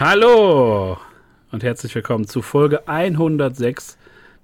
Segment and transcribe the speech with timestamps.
[0.00, 0.96] Hallo
[1.52, 3.98] und herzlich willkommen zu Folge 106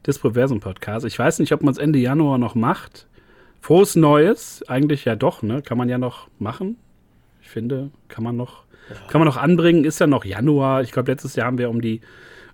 [0.07, 1.07] des Proversum Podcasts.
[1.07, 3.07] Ich weiß nicht, ob man es Ende Januar noch macht.
[3.63, 5.63] Frohes Neues, eigentlich ja doch, ne?
[5.63, 6.77] Kann man ja noch machen.
[7.41, 8.97] Ich finde, kann man noch, ja.
[9.09, 9.85] kann man noch anbringen.
[9.85, 10.83] Ist ja noch Januar.
[10.83, 12.03] Ich glaube, letztes Jahr haben wir um die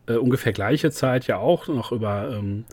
[0.06, 2.64] äh, ungefähr gleiche Zeit ja auch noch über ähm,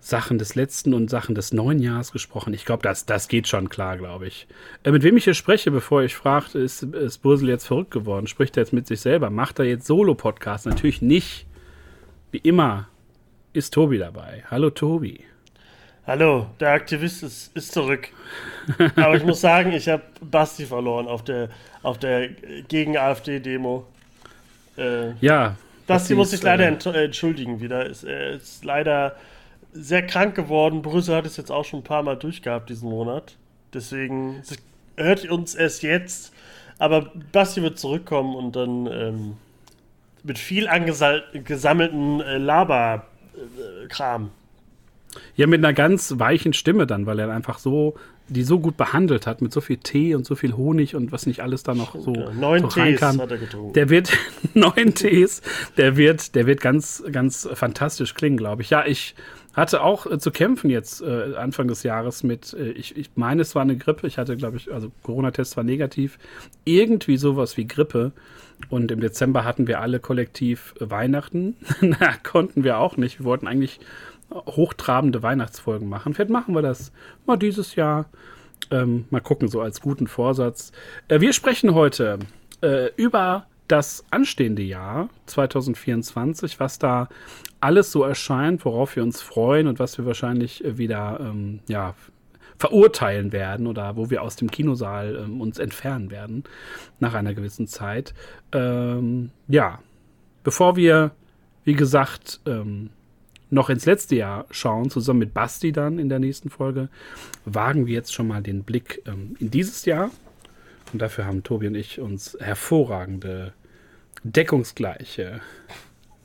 [0.00, 2.54] Sachen des letzten und Sachen des neuen Jahres gesprochen.
[2.54, 4.46] Ich glaube, das, das geht schon klar, glaube ich.
[4.84, 8.26] Äh, mit wem ich hier spreche, bevor ich frage, ist, ist Bursel jetzt verrückt geworden?
[8.26, 9.30] Spricht er jetzt mit sich selber?
[9.30, 10.66] Macht er jetzt Solo-Podcast?
[10.66, 11.46] Natürlich nicht.
[12.30, 12.88] Wie immer
[13.52, 14.44] ist Tobi dabei.
[14.50, 15.24] Hallo Tobi.
[16.06, 18.08] Hallo, der Aktivist ist, ist zurück.
[18.94, 21.48] Aber ich muss sagen, ich habe Basti verloren auf der,
[21.82, 22.28] auf der
[22.68, 23.84] gegen AfD-Demo.
[24.76, 25.56] Äh, ja.
[25.86, 27.86] Basti muss sich leider äh, entschuldigen wieder.
[27.86, 29.16] Ist, er ist leider
[29.72, 30.82] sehr krank geworden.
[30.82, 33.36] Brüssel hat es jetzt auch schon ein paar Mal durchgehabt diesen Monat.
[33.72, 34.42] Deswegen
[34.96, 36.32] hört uns erst jetzt.
[36.78, 39.36] Aber Basti wird zurückkommen und dann ähm,
[40.22, 44.30] mit viel angesammelten äh, Laber-Kram.
[45.36, 47.94] Ja, mit einer ganz weichen Stimme dann, weil er einfach so,
[48.28, 51.26] die so gut behandelt hat, mit so viel Tee und so viel Honig und was
[51.26, 53.20] nicht alles da noch so, neun so Tees kann.
[53.20, 53.72] hat er getrunken.
[53.74, 54.10] Der wird,
[54.54, 55.42] neun Tees,
[55.76, 58.70] der wird, der wird ganz, ganz fantastisch klingen, glaube ich.
[58.70, 59.14] Ja, ich
[59.56, 63.42] hatte auch äh, zu kämpfen jetzt äh, Anfang des Jahres mit, äh, ich, ich meine,
[63.42, 64.06] es war eine Grippe.
[64.06, 66.18] Ich hatte, glaube ich, also Corona-Test war negativ.
[66.64, 68.12] Irgendwie sowas wie Grippe.
[68.68, 71.56] Und im Dezember hatten wir alle kollektiv Weihnachten.
[71.80, 73.20] Na, konnten wir auch nicht.
[73.20, 73.80] Wir wollten eigentlich
[74.30, 76.14] hochtrabende Weihnachtsfolgen machen.
[76.14, 76.92] Vielleicht machen wir das
[77.26, 78.06] mal dieses Jahr.
[78.70, 80.72] Ähm, mal gucken, so als guten Vorsatz.
[81.08, 82.18] Äh, wir sprechen heute
[82.62, 87.08] äh, über das anstehende Jahr 2024, was da
[87.60, 91.94] alles so erscheint, worauf wir uns freuen und was wir wahrscheinlich äh, wieder ähm, ja,
[92.58, 96.44] verurteilen werden oder wo wir aus dem Kinosaal ähm, uns entfernen werden
[97.00, 98.14] nach einer gewissen Zeit.
[98.52, 99.80] Ähm, ja,
[100.42, 101.12] bevor wir,
[101.64, 102.90] wie gesagt, ähm,
[103.50, 106.88] noch ins letzte Jahr schauen, zusammen mit Basti dann in der nächsten Folge,
[107.44, 110.10] wagen wir jetzt schon mal den Blick ähm, in dieses Jahr
[110.92, 113.52] und dafür haben Tobi und ich uns hervorragende,
[114.22, 115.40] deckungsgleiche,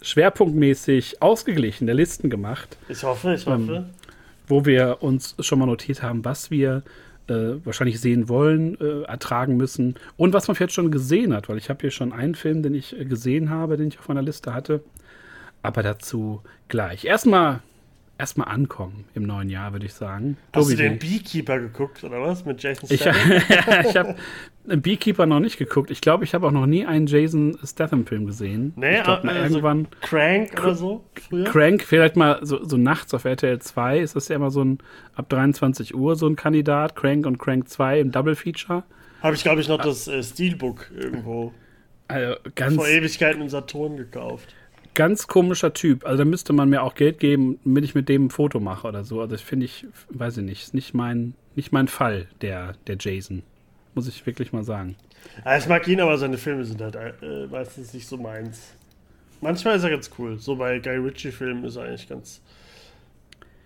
[0.02, 2.78] schwerpunktmäßig ausgeglichene Listen gemacht.
[2.90, 3.76] Ich hoffe, ich hoffe.
[3.76, 3.86] Ähm,
[4.48, 6.84] wo wir uns schon mal notiert haben, was wir
[7.28, 11.58] äh, wahrscheinlich sehen wollen, äh, ertragen müssen und was man vielleicht schon gesehen hat, weil
[11.58, 14.22] ich habe hier schon einen Film, den ich äh, gesehen habe, den ich auf meiner
[14.22, 14.84] Liste hatte.
[15.64, 17.06] Aber dazu gleich.
[17.06, 17.62] Erstmal
[18.22, 20.38] erstmal ankommen im neuen Jahr, würde ich sagen.
[20.54, 23.16] Hast Tobi, du den Beekeeper geguckt oder was mit Jason Statham?
[23.50, 24.16] Ich, ich habe
[24.66, 25.90] den Beekeeper noch nicht geguckt.
[25.90, 28.74] Ich glaube, ich habe auch noch nie einen Jason Statham Film gesehen.
[28.76, 31.46] Nee, ich glaub, also irgendwann Crank oder so früher.
[31.46, 34.78] Crank, vielleicht mal so, so nachts auf RTL 2 ist das ja immer so ein
[35.16, 36.96] ab 23 Uhr so ein Kandidat.
[36.96, 38.84] Crank und Crank 2 im Double Feature.
[39.24, 41.54] Habe ich glaube ich noch das äh, Steelbook irgendwo
[42.08, 44.54] also, ganz vor Ewigkeiten im Saturn gekauft
[44.94, 46.06] ganz komischer Typ.
[46.06, 48.88] Also da müsste man mir auch Geld geben, wenn ich mit dem ein Foto mache
[48.88, 49.22] oder so.
[49.22, 52.98] Also das finde ich, weiß ich nicht, ist nicht mein, nicht mein Fall, der, der
[53.00, 53.44] Jason.
[53.94, 54.96] Muss ich wirklich mal sagen.
[55.46, 58.76] Ja, ich mag ihn, aber seine Filme sind halt äh, meistens nicht so meins.
[59.42, 60.40] Manchmal ist er ganz cool.
[60.40, 62.42] So bei Guy Ritchie-Filmen ist er eigentlich ganz,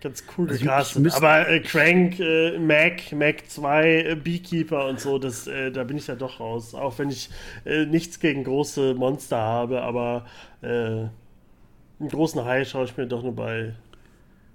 [0.06, 1.14] ganz cool also gecastet.
[1.14, 5.98] Aber äh, Crank, äh, Mac, Mac 2, äh, Beekeeper und so, das, äh, da bin
[5.98, 6.76] ich ja doch raus.
[6.76, 7.30] Auch wenn ich
[7.66, 10.26] äh, nichts gegen große Monster habe, aber
[10.62, 13.74] äh, einen großen Hai schaue ich mir doch nur bei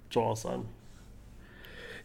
[0.09, 0.65] Jaws an.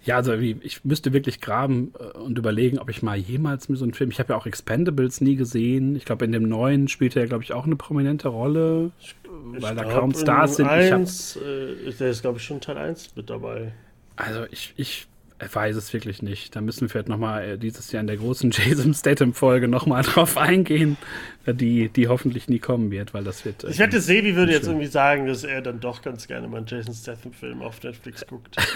[0.07, 3.93] Ja, also ich müsste wirklich graben und überlegen, ob ich mal jemals mir so einen
[3.93, 4.11] Film.
[4.11, 5.97] Ich habe ja auch Expendables nie gesehen.
[5.97, 8.93] Ich glaube, in dem neuen spielt er, glaube ich, auch eine prominente Rolle,
[9.43, 10.69] weil da kaum Stars sind.
[10.69, 13.73] Eins, ich hab, der ist, glaube ich, schon Teil 1 mit dabei.
[14.15, 15.09] Also ich, ich
[15.39, 16.57] weiß es wirklich nicht.
[16.57, 20.39] Da müssen wir vielleicht nochmal äh, dieses Jahr in der großen Jason Statham-Folge nochmal drauf
[20.39, 20.97] eingehen,
[21.47, 23.65] die, die hoffentlich nie kommen wird, weil das wird.
[23.65, 26.59] Äh, ich wette, Sebi würde jetzt irgendwie sagen, dass er dann doch ganz gerne mal
[26.59, 28.57] einen Jason Statham-Film auf Netflix guckt.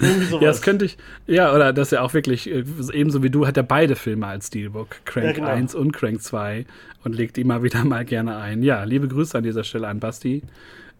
[0.00, 0.96] ja, das könnte ich.
[1.26, 4.48] Ja, oder dass er auch wirklich, äh, ebenso wie du, hat er beide Filme als
[4.48, 5.04] Steelbook.
[5.04, 5.48] Crank ja, genau.
[5.48, 6.66] 1 und Crank 2
[7.04, 8.62] und legt immer wieder mal gerne ein.
[8.62, 10.42] Ja, liebe Grüße an dieser Stelle an Basti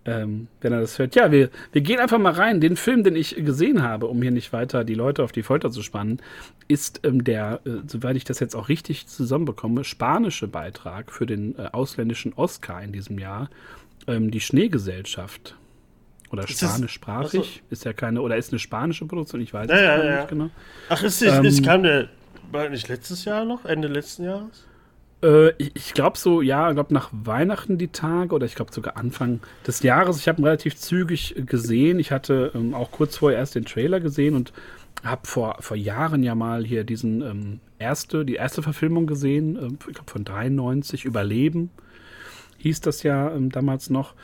[0.07, 1.15] ähm, wenn er das hört.
[1.15, 2.61] Ja, wir, wir gehen einfach mal rein.
[2.61, 5.71] Den Film, den ich gesehen habe, um hier nicht weiter die Leute auf die Folter
[5.71, 6.21] zu spannen,
[6.69, 11.59] ist ähm, der, äh, soweit ich das jetzt auch richtig zusammenbekomme, spanische Beitrag für den
[11.59, 13.49] äh, ausländischen Oscar in diesem Jahr.
[14.07, 15.57] Ähm, die Schneegesellschaft.
[16.31, 17.63] Oder spanischsprachig.
[17.71, 20.17] Ist ja keine, oder ist eine spanische Produktion, ich weiß ja, es ja, ja.
[20.17, 20.51] nicht genau.
[20.89, 22.09] Ach, ist, ist, ähm, ist kam der,
[22.51, 23.65] war nicht letztes Jahr noch?
[23.65, 24.67] Ende letzten Jahres?
[25.25, 28.97] Äh, ich glaube so, ja, ich glaube nach Weihnachten die Tage oder ich glaube sogar
[28.97, 30.19] Anfang des Jahres.
[30.19, 31.99] Ich habe ihn relativ zügig gesehen.
[31.99, 34.53] Ich hatte ähm, auch kurz vorher erst den Trailer gesehen und
[35.03, 39.89] habe vor, vor Jahren ja mal hier diesen ähm, erste, die erste Verfilmung gesehen, äh,
[39.89, 41.71] ich glaube von 93, Überleben.
[42.59, 44.15] hieß das ja ähm, damals noch.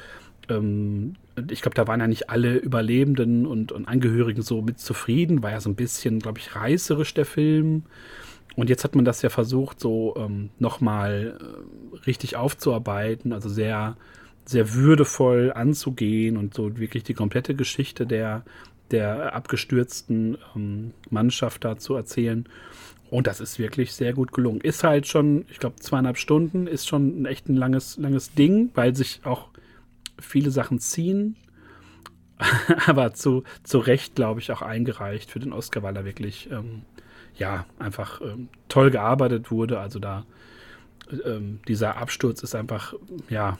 [0.48, 1.14] Ähm,
[1.50, 5.42] ich glaube, da waren ja nicht alle Überlebenden und, und Angehörigen so mit zufrieden.
[5.42, 7.84] War ja so ein bisschen, glaube ich, reißerisch der Film.
[8.56, 13.96] Und jetzt hat man das ja versucht, so ähm, nochmal äh, richtig aufzuarbeiten, also sehr,
[14.44, 18.42] sehr würdevoll anzugehen und so wirklich die komplette Geschichte der,
[18.90, 22.46] der abgestürzten ähm, Mannschaft da zu erzählen.
[23.10, 24.60] Und das ist wirklich sehr gut gelungen.
[24.60, 28.70] Ist halt schon, ich glaube, zweieinhalb Stunden, ist schon ein echt ein langes, langes Ding,
[28.74, 29.48] weil sich auch
[30.18, 31.36] viele Sachen ziehen.
[32.86, 36.82] Aber zu, zu Recht, glaube ich, auch eingereicht für den Oscar, weil er wirklich, ähm,
[37.36, 39.78] ja, einfach ähm, toll gearbeitet wurde.
[39.78, 40.24] Also da,
[41.24, 42.94] ähm, dieser Absturz ist einfach,
[43.28, 43.58] ja,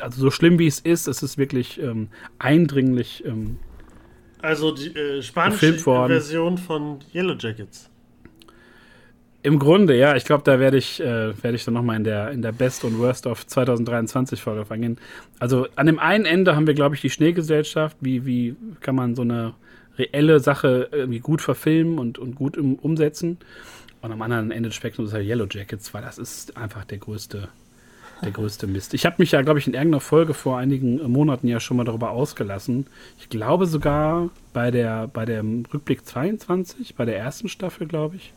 [0.00, 2.08] also so schlimm wie es ist, es ist wirklich ähm,
[2.38, 3.24] eindringlich.
[3.24, 3.58] Ähm,
[4.40, 7.90] also die äh, spanische Version von Yellow Jackets.
[9.42, 10.16] Im Grunde, ja.
[10.16, 12.84] Ich glaube, da werde ich, äh, werde ich dann nochmal in der, in der Best
[12.84, 14.98] und Worst of 2023 Folge eingehen.
[15.38, 17.96] Also an dem einen Ende haben wir, glaube ich, die Schneegesellschaft.
[18.00, 19.54] Wie, wie kann man so eine
[19.98, 23.38] reelle Sache irgendwie gut verfilmen und, und gut im, umsetzen?
[24.00, 26.98] Und am anderen Ende des Spektrums ist halt Yellow Jackets, weil das ist einfach der
[26.98, 27.48] größte,
[28.22, 28.94] der größte Mist.
[28.94, 31.84] Ich habe mich ja, glaube ich, in irgendeiner Folge vor einigen Monaten ja schon mal
[31.84, 32.86] darüber ausgelassen.
[33.18, 38.32] Ich glaube sogar bei der, bei dem Rückblick 22, bei der ersten Staffel, glaube ich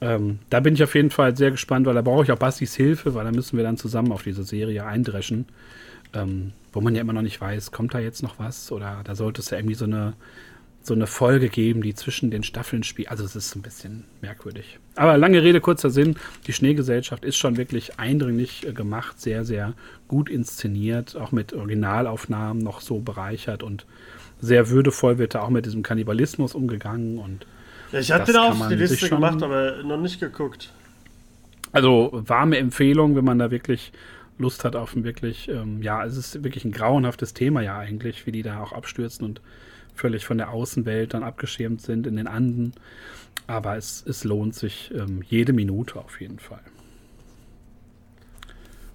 [0.00, 2.74] ähm, da bin ich auf jeden Fall sehr gespannt, weil da brauche ich auch Bastis
[2.74, 5.46] Hilfe, weil da müssen wir dann zusammen auf diese Serie eindreschen.
[6.12, 8.72] Ähm, wo man ja immer noch nicht weiß, kommt da jetzt noch was?
[8.72, 10.14] Oder da sollte es ja irgendwie so eine,
[10.82, 13.10] so eine Folge geben, die zwischen den Staffeln spielt.
[13.10, 14.78] Also es ist ein bisschen merkwürdig.
[14.96, 16.16] Aber lange Rede, kurzer Sinn.
[16.46, 19.74] Die Schneegesellschaft ist schon wirklich eindringlich äh, gemacht, sehr, sehr
[20.08, 23.84] gut inszeniert, auch mit Originalaufnahmen noch so bereichert und
[24.40, 27.46] sehr würdevoll wird da auch mit diesem Kannibalismus umgegangen und
[27.92, 30.72] ja, ich hatte den auf die Liste gemacht, aber noch nicht geguckt.
[31.72, 33.92] Also warme Empfehlung, wenn man da wirklich
[34.38, 38.26] Lust hat auf ein wirklich, ähm, ja, es ist wirklich ein grauenhaftes Thema ja eigentlich,
[38.26, 39.40] wie die da auch abstürzen und
[39.94, 42.72] völlig von der Außenwelt dann abgeschirmt sind in den Anden.
[43.46, 46.62] Aber es, es lohnt sich ähm, jede Minute auf jeden Fall.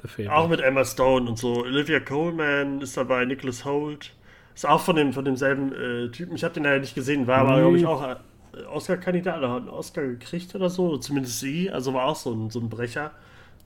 [0.00, 0.34] The Favorite.
[0.34, 1.64] Auch mit Emma Stone und so.
[1.64, 4.14] Olivia Coleman ist dabei, Nicholas Holt.
[4.58, 6.34] Ist auch von, dem, von demselben äh, Typen.
[6.34, 7.48] Ich habe den leider nicht gesehen, war nee.
[7.48, 10.96] aber, glaube ich, auch äh, Oscar-Kandidat oder hat einen Oscar gekriegt oder so.
[10.96, 11.70] Zumindest sie.
[11.70, 13.12] Also war auch so ein, so ein Brecher.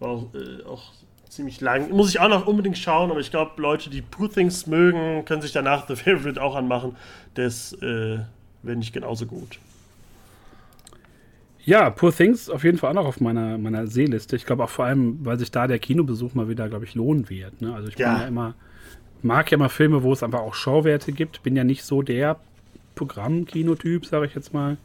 [0.00, 0.92] War auch, äh, auch
[1.30, 1.90] ziemlich lang.
[1.92, 5.40] Muss ich auch noch unbedingt schauen, aber ich glaube, Leute, die Poor Things mögen, können
[5.40, 6.94] sich danach The Favorite auch anmachen.
[7.32, 8.18] Das äh,
[8.62, 9.58] wäre nicht genauso gut.
[11.64, 14.36] Ja, Poor Things auf jeden Fall auch noch auf meiner, meiner Seeliste.
[14.36, 17.30] Ich glaube auch vor allem, weil sich da der Kinobesuch mal wieder, glaube ich, lohnen
[17.30, 17.62] wird.
[17.62, 17.74] Ne?
[17.74, 18.12] Also ich ja.
[18.12, 18.54] bin ja immer,
[19.22, 21.42] mag ja immer Filme, wo es einfach auch Schauwerte gibt.
[21.42, 22.36] Bin ja nicht so der
[22.94, 24.76] Programm-Kinotyp, sage ich jetzt mal.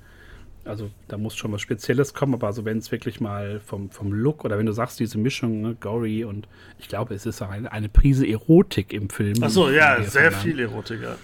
[0.65, 4.12] Also da muss schon was Spezielles kommen, aber also wenn es wirklich mal vom, vom
[4.12, 7.72] Look oder wenn du sagst, diese Mischung, ne, Gory und ich glaube, es ist eine,
[7.72, 9.41] eine Prise Erotik im Film.
[9.41, 11.15] Achso, ja, sehr viel Erotik, ja.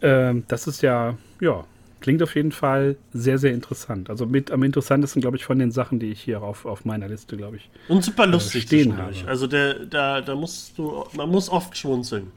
[0.00, 1.64] Ähm, das ist ja, ja,
[2.00, 4.08] klingt auf jeden Fall sehr, sehr interessant.
[4.08, 7.08] Also mit am interessantesten, glaube ich, von den Sachen, die ich hier auf, auf meiner
[7.08, 7.68] Liste, glaube ich.
[7.88, 9.12] Und super äh, lustig äh, stehen habe.
[9.26, 12.28] Also der, da, da musst du, man muss oft schmunzeln.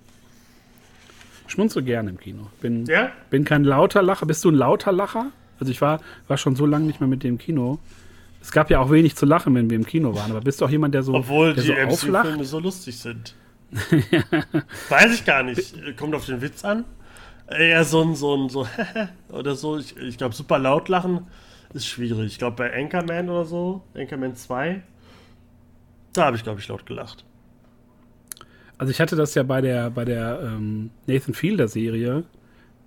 [1.49, 2.47] Schmunzel gerne im Kino.
[2.61, 3.11] Bin, ja?
[3.29, 4.25] bin kein lauter Lacher.
[4.25, 5.31] Bist du ein lauter Lacher?
[5.59, 7.79] Also ich war, war schon so lange nicht mehr mit dem Kino.
[8.41, 10.65] Es gab ja auch wenig zu lachen, wenn wir im Kino waren, aber bist du
[10.65, 13.35] auch jemand, der so, Obwohl der die so MCU-Filme so lustig sind.
[14.89, 15.97] Weiß ich gar nicht.
[15.97, 16.85] Kommt auf den Witz an.
[17.49, 18.67] Eher so ein, so ein, so,
[19.29, 19.77] oder so.
[19.77, 21.27] Ich, ich glaube, super laut lachen
[21.73, 22.31] ist schwierig.
[22.31, 24.81] Ich glaube, bei Anchorman oder so, Anchorman 2,
[26.13, 27.25] da habe ich, glaube ich, laut gelacht.
[28.79, 32.23] Also ich hatte das ja bei der, bei der ähm, Nathan Fielder Serie,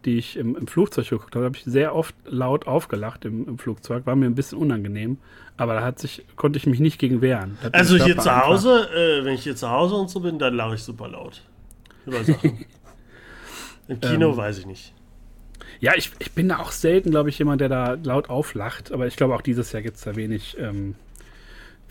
[0.06, 3.58] die ich im, im Flugzeug geguckt habe, habe ich sehr oft laut aufgelacht im, im,
[3.58, 4.06] Flugzeug.
[4.06, 5.18] War mir ein bisschen unangenehm,
[5.58, 7.58] aber da hat sich, konnte ich mich nicht gegen wehren.
[7.72, 10.76] Also hier zu Hause, äh, wenn ich hier zu Hause und so bin, dann lache
[10.76, 11.42] ich super laut.
[12.06, 12.64] Über Sachen.
[13.86, 14.94] Im Kino ähm, weiß ich nicht.
[15.78, 19.06] Ja, ich, ich bin da auch selten, glaube ich, jemand, der da laut auflacht, aber
[19.06, 20.94] ich glaube auch dieses Jahr gibt es da wenig ähm,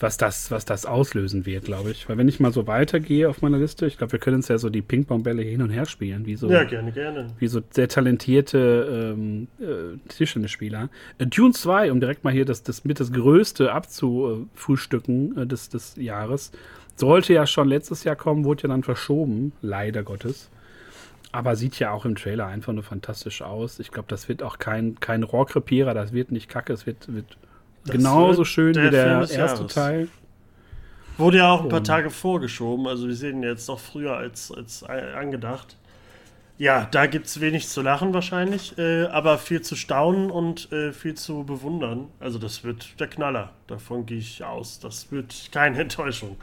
[0.01, 2.07] was das, was das auslösen wird, glaube ich.
[2.09, 4.57] Weil wenn ich mal so weitergehe auf meiner Liste, ich glaube, wir können uns ja
[4.57, 7.27] so die Ping-Pong-Bälle hin und her spielen, wie so, ja, gerne, gerne.
[7.39, 10.89] Wie so sehr talentierte ähm, äh, Tischtennisspieler.
[11.17, 15.69] Äh, Dune 2, um direkt mal hier das, das mit das Größte abzufrühstücken äh, des,
[15.69, 16.51] des Jahres,
[16.95, 20.49] sollte ja schon letztes Jahr kommen, wurde ja dann verschoben, leider Gottes.
[21.31, 23.79] Aber sieht ja auch im Trailer einfach nur fantastisch aus.
[23.79, 27.37] Ich glaube, das wird auch kein, kein Rohrkrepierer, das wird nicht kacke, es wird, wird
[27.85, 29.73] das Genauso schön der wie der erste Jahres.
[29.73, 30.07] Teil.
[31.17, 34.83] Wurde ja auch ein paar Tage vorgeschoben, also wir sehen jetzt doch früher als, als
[34.83, 35.77] angedacht.
[36.57, 40.93] Ja, da gibt es wenig zu lachen wahrscheinlich, äh, aber viel zu staunen und äh,
[40.93, 42.07] viel zu bewundern.
[42.19, 44.79] Also das wird der Knaller, davon gehe ich aus.
[44.79, 46.37] Das wird keine Enttäuschung.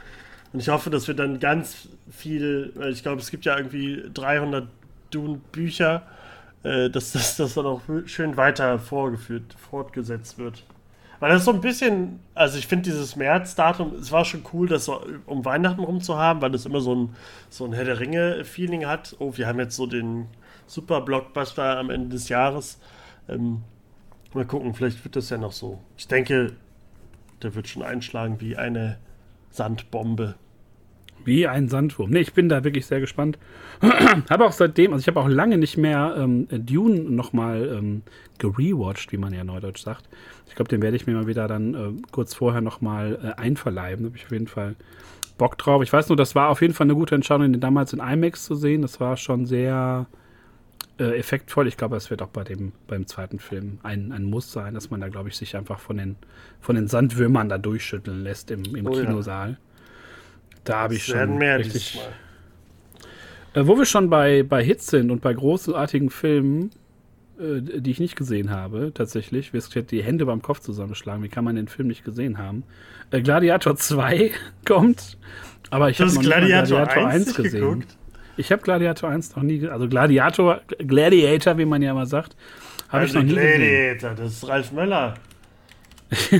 [0.51, 4.67] Und ich hoffe, dass wir dann ganz viel, ich glaube, es gibt ja irgendwie 300
[5.11, 6.03] Dune-Bücher,
[6.63, 10.63] äh, dass das dass dann auch schön weiter vorgeführt, fortgesetzt wird.
[11.19, 14.67] Weil das ist so ein bisschen, also ich finde dieses März-Datum, es war schon cool,
[14.67, 17.15] das so um Weihnachten rum zu haben, weil das immer so ein,
[17.49, 19.15] so ein Herr der Ringe-Feeling hat.
[19.19, 20.27] Oh, wir haben jetzt so den
[20.67, 22.79] Super-Blockbuster am Ende des Jahres.
[23.27, 23.63] Ähm,
[24.33, 25.79] mal gucken, vielleicht wird das ja noch so.
[25.97, 26.53] Ich denke,
[27.41, 28.97] der wird schon einschlagen wie eine
[29.49, 30.35] Sandbombe.
[31.25, 32.09] Wie ein Sandwurm.
[32.09, 33.37] Nee, ich bin da wirklich sehr gespannt.
[34.29, 38.01] habe auch seitdem, also ich habe auch lange nicht mehr ähm, Dune nochmal ähm,
[38.37, 40.07] gerewatcht, wie man ja neudeutsch sagt.
[40.47, 44.03] Ich glaube, den werde ich mir mal wieder dann äh, kurz vorher nochmal äh, einverleiben.
[44.03, 44.75] Da habe ich auf jeden Fall
[45.37, 45.81] Bock drauf.
[45.83, 48.45] Ich weiß nur, das war auf jeden Fall eine gute Entscheidung, den damals in IMAX
[48.45, 48.81] zu sehen.
[48.81, 50.07] Das war schon sehr
[50.99, 51.67] äh, effektvoll.
[51.67, 54.89] Ich glaube, es wird auch bei dem, beim zweiten Film ein, ein Muss sein, dass
[54.89, 56.17] man da, glaube ich, sich einfach von den,
[56.59, 59.51] von den Sandwürmern da durchschütteln lässt im, im oh, Kinosaal.
[59.51, 59.57] Ja.
[60.63, 61.99] Da habe ich schon mehr richtig.
[63.53, 66.71] Äh, wo wir schon bei, bei Hits sind und bei großartigen Filmen,
[67.39, 71.23] äh, die ich nicht gesehen habe, tatsächlich, wirst du die Hände beim Kopf zusammenschlagen.
[71.23, 72.63] Wie kann man den Film nicht gesehen haben?
[73.11, 74.31] Äh, Gladiator 2
[74.65, 75.17] kommt,
[75.69, 77.61] aber ich habe noch Gladiator, Gladiator 1, 1 gesehen.
[77.61, 77.97] Geguckt?
[78.37, 82.35] Ich habe Gladiator 1 noch nie, also Gladiator, Gladiator, wie man ja immer sagt,
[82.87, 83.97] habe ich noch nie Gladiator, gesehen.
[83.97, 85.15] Gladiator, das ist Ralf Möller.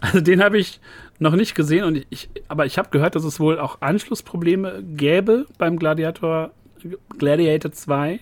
[0.00, 0.80] also den habe ich
[1.20, 5.46] noch nicht gesehen und ich, aber ich habe gehört, dass es wohl auch Anschlussprobleme gäbe
[5.58, 6.50] beim Gladiator
[7.18, 8.20] Gladiator 2,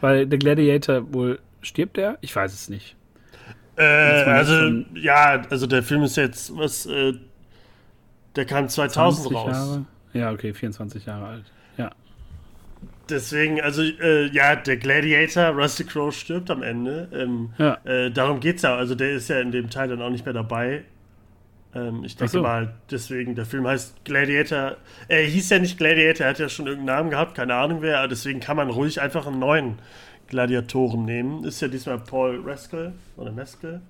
[0.00, 2.18] weil der Gladiator wohl stirbt er?
[2.20, 2.96] Ich weiß es nicht.
[3.76, 7.14] Äh, also ja, also der Film ist jetzt was äh,
[8.34, 9.56] der kam 2000 raus.
[9.56, 9.84] Jahre?
[10.12, 11.44] Ja, okay, 24 Jahre alt.
[11.76, 11.90] Ja.
[13.08, 17.08] Deswegen, also äh, ja, der Gladiator, Rusty Crowe stirbt am Ende.
[17.12, 17.78] Ähm, ja.
[17.84, 18.76] Äh, darum geht's ja.
[18.76, 20.84] Also der ist ja in dem Teil dann auch nicht mehr dabei.
[21.74, 22.42] Ähm, ich denke so.
[22.42, 24.76] mal, deswegen, der Film heißt Gladiator.
[25.08, 27.98] Er hieß ja nicht Gladiator, er hat ja schon irgendeinen Namen gehabt, keine Ahnung wer,
[27.98, 29.78] aber deswegen kann man ruhig einfach einen neuen
[30.28, 31.44] Gladiatoren nehmen.
[31.44, 33.80] Ist ja diesmal Paul Rascal oder Mescal,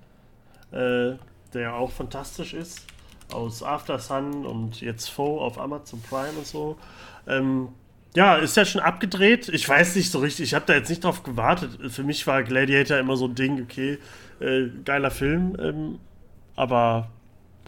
[0.71, 1.15] äh,
[1.53, 2.85] der ja auch fantastisch ist.
[3.31, 6.77] Aus After Sun und jetzt Foe auf Amazon Prime und so.
[7.27, 7.69] Ähm,
[8.15, 9.49] ja, ist ja schon abgedreht.
[9.49, 11.77] Ich weiß nicht so richtig, ich habe da jetzt nicht drauf gewartet.
[11.91, 13.99] Für mich war Gladiator immer so ein Ding, okay,
[14.39, 15.99] äh, geiler Film, ähm,
[16.55, 17.11] aber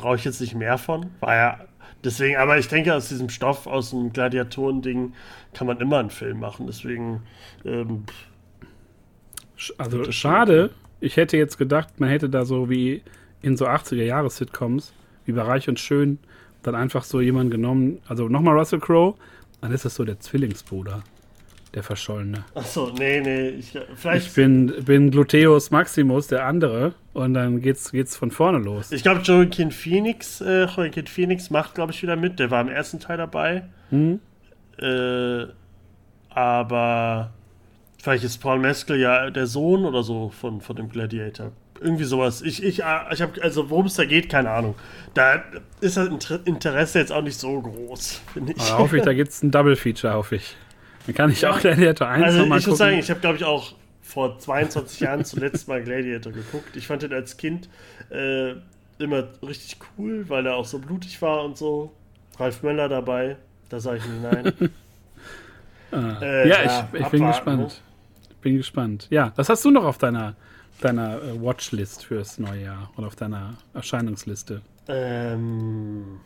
[0.02, 1.12] brauche ich jetzt nicht mehr von.
[1.20, 1.60] War ja
[2.04, 5.14] deswegen, aber ich denke, aus diesem Stoff, aus dem Gladiatoren-Ding,
[5.54, 6.68] kann man immer einen Film machen.
[6.68, 7.24] Deswegen.
[7.64, 8.04] Ähm,
[9.78, 10.72] also schade.
[11.00, 13.02] Ich hätte jetzt gedacht, man hätte da so wie
[13.42, 14.94] in so 80er-Jahres-Sitcoms,
[15.26, 16.20] wie bei Reich und Schön,
[16.62, 18.00] dann einfach so jemanden genommen.
[18.08, 19.16] Also nochmal Russell Crowe,
[19.62, 21.04] dann ist das so der Zwillingsbruder
[21.74, 22.44] der Verschollene.
[22.54, 23.50] Achso, nee, nee.
[23.50, 28.58] Ich, vielleicht ich bin, bin Gluteus Maximus, der andere, und dann geht's, geht's von vorne
[28.58, 28.92] los.
[28.92, 32.40] Ich glaube, Joaquin Phoenix, äh, Joaquin Phoenix macht, glaube ich, wieder mit.
[32.40, 33.64] Der war im ersten Teil dabei.
[33.90, 34.20] Hm?
[34.80, 35.46] Äh,
[36.30, 37.32] aber
[38.02, 41.52] vielleicht ist Paul Mescal ja der Sohn oder so von, von dem Gladiator.
[41.80, 42.42] Irgendwie sowas.
[42.42, 44.76] Ich, ich, äh, ich habe, also worum es da geht, keine Ahnung.
[45.14, 45.44] Da
[45.80, 46.10] ist das
[46.46, 48.62] Interesse jetzt auch nicht so groß, finde ich.
[48.62, 50.56] Aber hoffe ich, da gibt es ein Double Feature, hoffe ich.
[51.06, 52.60] Dann kann ich auch Gladiator 1 also nochmal gucken.
[52.60, 56.76] Ich muss sagen, ich habe, glaube ich, auch vor 22 Jahren zuletzt mal Gladiator geguckt.
[56.76, 57.70] Ich fand den als Kind
[58.10, 58.52] äh,
[59.00, 61.92] immer richtig cool, weil er auch so blutig war und so.
[62.38, 63.38] Ralf Möller dabei,
[63.70, 64.54] da sage ich nicht nein.
[65.92, 66.22] ah.
[66.22, 67.62] äh, ja, ja, ich, ich bin gespannt.
[67.62, 67.92] Ne?
[68.42, 69.08] bin gespannt.
[69.10, 70.36] Ja, was hast du noch auf deiner,
[70.82, 74.62] deiner äh, Watchlist fürs neue Jahr oder auf deiner Erscheinungsliste?
[74.88, 76.20] Ähm,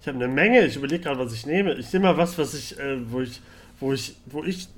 [0.00, 0.66] ich habe eine Menge.
[0.66, 1.74] Ich überlege gerade, was ich nehme.
[1.74, 3.40] Ich nehme mal was, was ich, äh, wo ich,
[3.84, 4.68] wo ich, wo ich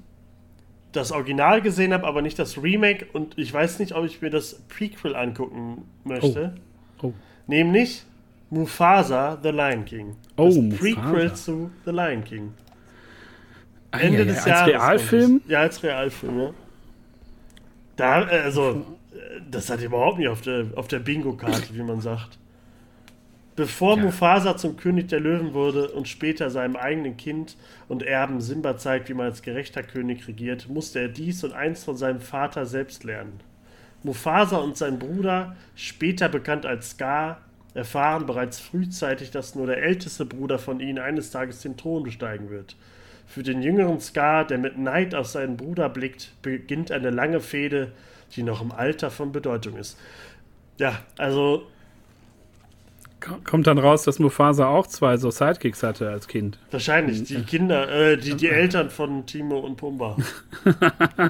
[0.91, 4.31] das Original gesehen habe, aber nicht das Remake und ich weiß nicht, ob ich mir
[4.31, 6.55] das Prequel angucken möchte.
[7.01, 7.09] Oh.
[7.09, 7.15] oh.
[7.47, 8.05] Nämlich
[8.51, 10.17] Mufasa, The Lion King.
[10.37, 10.81] Oh, das Mufasa.
[10.81, 12.55] Prequel zu The Lion King.
[13.93, 14.75] Ende ja, ja, des als Jahres.
[14.75, 15.41] Als Realfilm?
[15.47, 16.51] Ja, als Realfilm, ja.
[17.95, 18.85] Da, also,
[19.49, 22.39] das hat überhaupt nicht auf der, auf der Bingo-Karte, wie man sagt.
[23.57, 24.05] Bevor ja.
[24.05, 27.57] Mufasa zum König der Löwen wurde und später seinem eigenen Kind
[27.89, 31.83] und Erben Simba zeigt, wie man als gerechter König regiert, musste er dies und eins
[31.83, 33.41] von seinem Vater selbst lernen.
[34.03, 37.41] Mufasa und sein Bruder, später bekannt als Scar,
[37.73, 42.51] erfahren bereits frühzeitig, dass nur der älteste Bruder von ihnen eines Tages den Thron besteigen
[42.51, 42.77] wird.
[43.27, 47.93] Für den jüngeren Scar, der mit Neid auf seinen Bruder blickt, beginnt eine lange Fehde,
[48.35, 49.99] die noch im Alter von Bedeutung ist.
[50.79, 51.67] Ja, also.
[53.45, 56.59] Kommt dann raus, dass Mufasa auch zwei so Sidekicks hatte als Kind.
[56.71, 60.17] Wahrscheinlich, die Kinder, äh, die, die Eltern von Timo und Pumba.
[60.65, 61.29] oh,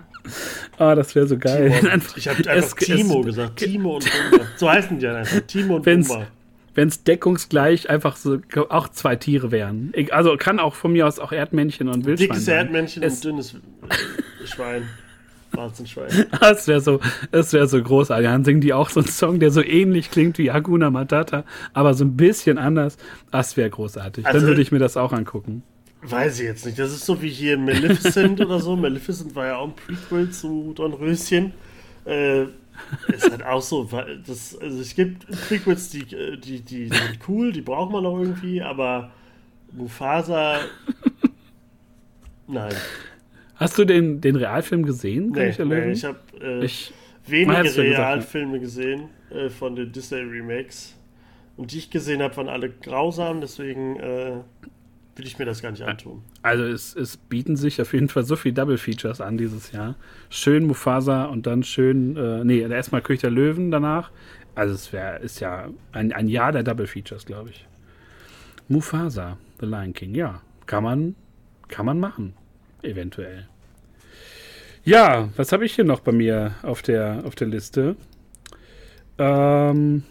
[0.79, 1.73] das wäre so geil.
[1.81, 3.57] Timo, ich habe einfach es, Timo es, gesagt.
[3.57, 4.45] Timo und Pumba.
[4.57, 5.41] So heißen die ja einfach.
[5.47, 6.27] Timo und Pumba
[6.77, 8.39] wenn es deckungsgleich einfach so
[8.69, 9.93] auch zwei Tiere wären.
[10.11, 12.49] Also kann auch von mir aus auch Erdmännchen und Wildschwein Dickes.
[12.49, 13.57] Erdmännchen es und dünnes
[14.45, 14.87] Schwein.
[15.87, 16.27] Schwein.
[16.41, 17.01] Das wäre so,
[17.31, 18.27] das wäre so großartig.
[18.27, 21.95] Dann singen die auch so einen Song, der so ähnlich klingt wie Hakuna Matata, aber
[21.95, 22.97] so ein bisschen anders.
[23.31, 24.27] Das wäre großartig.
[24.27, 25.63] Also, Dann würde ich mir das auch angucken.
[26.03, 26.79] Weiß ich jetzt nicht.
[26.79, 28.77] Das ist so wie hier Maleficent oder so.
[28.77, 31.53] Maleficent war ja auch ein Prequel zu Don Röschen.
[32.05, 32.45] Äh,
[33.09, 33.89] ist halt auch so,
[34.27, 38.61] das, also es gibt Prequels, die, die, die sind cool, die braucht man noch irgendwie,
[38.61, 39.11] aber
[39.73, 40.61] Mufasa,
[42.47, 42.75] nein.
[43.57, 45.33] Hast du den, den Realfilm gesehen?
[45.35, 46.69] Nee, ich, nee, ich habe äh,
[47.27, 50.95] wenige Realfilme gesehen äh, von den Disney Remakes.
[51.57, 54.33] Und die ich gesehen habe, waren alle grausam, deswegen äh,
[55.17, 56.23] will ich mir das gar nicht antun.
[56.43, 59.97] Also es, es bieten sich auf jeden Fall so viele Double Features an dieses Jahr.
[60.29, 64.11] Schön Mufasa und dann schön, äh, nee, erstmal König der Löwen danach.
[64.55, 67.67] Also es wäre, ist ja ein, ein Jahr der Double Features, glaube ich.
[68.69, 71.15] Mufasa, The Lion King, ja, kann man,
[71.69, 72.35] kann man machen,
[72.87, 73.47] eventuell.
[74.85, 77.97] Ja, was habe ich hier noch bei mir auf der, auf der Liste?
[79.19, 80.05] Ähm,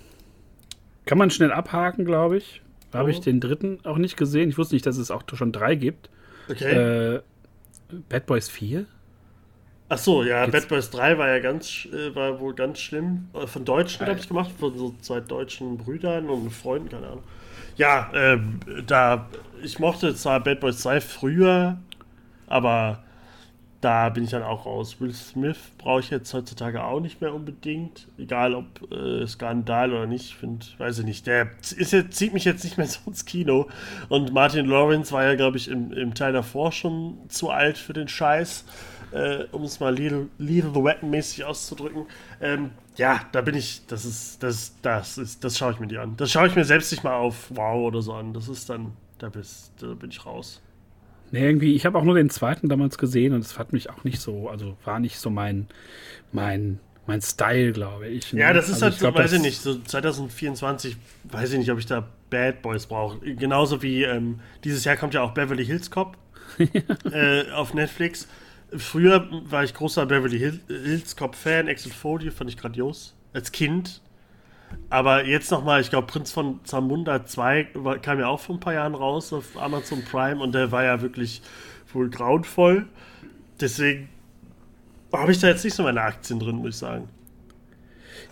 [1.06, 2.62] kann man schnell abhaken, glaube ich.
[2.92, 4.50] Da habe ich den dritten auch nicht gesehen.
[4.50, 6.10] Ich wusste nicht, dass es auch schon drei gibt.
[6.50, 7.16] Okay.
[7.16, 7.22] Äh,
[8.10, 8.86] Bad Boys 4?
[9.88, 10.62] Ach so, ja, Gibt's?
[10.62, 13.28] Bad Boys 3 war ja ganz, äh, war wohl ganz schlimm.
[13.34, 17.24] Äh, von Deutschen habe ich gemacht, von so zwei deutschen Brüdern und Freunden, keine Ahnung.
[17.78, 18.40] Ja, äh,
[18.88, 19.30] da,
[19.62, 21.78] ich mochte zwar Bad Boys 2 früher,
[22.48, 23.04] aber
[23.86, 25.00] da bin ich dann auch raus.
[25.00, 28.08] Will Smith brauche ich jetzt heutzutage auch nicht mehr unbedingt.
[28.18, 31.28] Egal ob äh, Skandal oder nicht, ich finde, weiß ich nicht.
[31.28, 33.68] Der ist jetzt, zieht mich jetzt nicht mehr so ins Kino.
[34.10, 37.94] Und Martin Lawrence war ja, glaube ich, im, im Teil davor schon zu alt für
[37.94, 38.66] den Scheiß.
[39.12, 42.08] Äh, um es mal Lethal, Lethal Weapon-mäßig auszudrücken.
[42.42, 46.00] Ähm, ja, da bin ich, das ist, das, das ist, das schaue ich mir die
[46.00, 46.18] an.
[46.18, 48.34] Das schaue ich mir selbst nicht mal auf Wow oder so an.
[48.34, 50.60] Das ist dann, da, bist, da bin ich raus.
[51.32, 54.04] Nee, irgendwie, ich habe auch nur den zweiten damals gesehen und es hat mich auch
[54.04, 55.68] nicht so, also war nicht so mein,
[56.32, 58.34] mein, mein Style, glaube ich.
[58.34, 58.42] Ne?
[58.42, 61.72] Ja, das ist also halt ich glaub, weiß ich nicht, so 2024, weiß ich nicht,
[61.72, 63.20] ob ich da Bad Boys brauche.
[63.20, 66.18] Genauso wie ähm, dieses Jahr kommt ja auch Beverly Hills Cop
[67.12, 68.28] äh, auf Netflix.
[68.76, 73.16] Früher war ich großer Beverly Hills Cop Fan, Exit Folio fand ich grandios.
[73.34, 74.02] Als Kind
[74.90, 77.70] aber jetzt nochmal, ich glaube, Prinz von Zamunda 2
[78.02, 81.02] kam ja auch vor ein paar Jahren raus auf Amazon Prime und der war ja
[81.02, 81.42] wirklich
[81.92, 82.86] wohl grauenvoll.
[83.60, 84.10] Deswegen
[85.12, 87.10] habe ich da jetzt nicht so meine Aktien drin, muss ich sagen.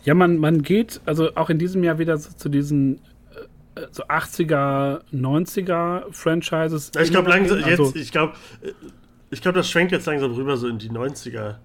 [0.03, 2.95] Ja, man, man geht also auch in diesem Jahr wieder so zu diesen
[3.75, 6.91] äh, so 80er, 90er Franchises.
[7.01, 8.33] ich glaube langsam, also, jetzt, ich glaube,
[9.31, 11.55] ich glaube, das schwenkt jetzt langsam rüber so in die 90er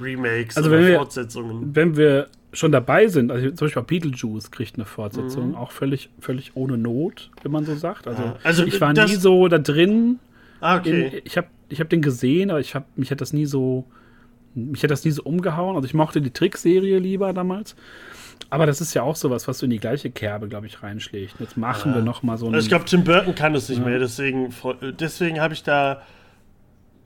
[0.00, 1.74] Remakes also oder wir, Fortsetzungen.
[1.74, 5.54] Wenn wir schon dabei sind, also zum Beispiel Beetlejuice kriegt eine Fortsetzung, mhm.
[5.56, 8.06] auch völlig, völlig ohne Not, wenn man so sagt.
[8.06, 8.36] Also, ja.
[8.42, 10.18] also ich war nie so da drin.
[10.60, 11.08] Ah, okay.
[11.08, 13.84] In, ich habe ich hab den gesehen, aber ich hab, mich hat das nie so,
[14.54, 15.76] mich hat das nie so umgehauen.
[15.76, 17.74] Also ich mochte die Trickserie lieber damals.
[18.50, 21.34] Aber das ist ja auch sowas, was so in die gleiche Kerbe, glaube ich, reinschlägt.
[21.40, 21.96] Jetzt machen ja.
[21.98, 23.84] wir noch mal so einen, Ich glaube, Tim Burton kann es nicht ja.
[23.84, 24.54] mehr, deswegen,
[24.98, 26.02] deswegen habe ich da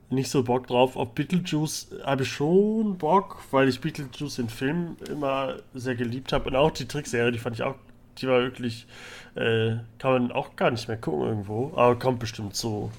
[0.09, 0.95] nicht so Bock drauf.
[0.95, 6.49] Auf Beetlejuice habe ich schon Bock, weil ich Beetlejuice in Filmen immer sehr geliebt habe.
[6.49, 7.75] Und auch die Trickserie, die fand ich auch,
[8.17, 8.87] die war wirklich,
[9.35, 11.71] äh, kann man auch gar nicht mehr gucken irgendwo.
[11.75, 12.91] Aber kommt bestimmt so.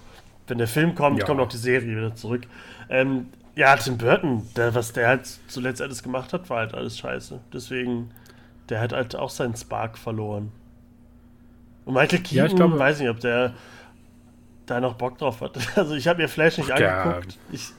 [0.46, 1.26] Wenn der Film kommt, ja.
[1.26, 2.42] kommt auch die Serie wieder zurück.
[2.88, 6.98] Ähm, ja, Tim Burton, der, was der halt zuletzt alles gemacht hat, war halt alles
[6.98, 7.40] scheiße.
[7.52, 8.10] Deswegen,
[8.68, 10.52] der hat halt auch seinen Spark verloren.
[11.84, 13.54] Und Michael Keaton, ja, ich glaube, weiß nicht, ob der
[14.66, 15.58] da noch Bock drauf hat.
[15.76, 17.38] Also ich habe mir Flash nicht der, angeguckt.
[17.52, 17.72] Ich,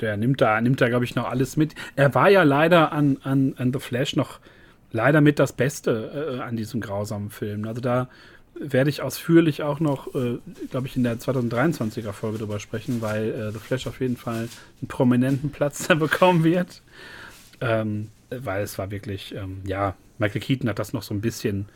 [0.00, 1.74] der nimmt da, nimmt da, glaube ich, noch alles mit.
[1.96, 4.40] Er war ja leider an, an, an The Flash noch
[4.92, 7.66] leider mit das Beste äh, an diesem grausamen Film.
[7.66, 8.08] Also da
[8.54, 10.38] werde ich ausführlich auch noch, äh,
[10.70, 14.48] glaube ich, in der 2023er Folge drüber sprechen, weil äh, The Flash auf jeden Fall
[14.80, 16.82] einen prominenten Platz da bekommen wird.
[17.60, 21.66] Ähm, weil es war wirklich, ähm, ja, Michael Keaton hat das noch so ein bisschen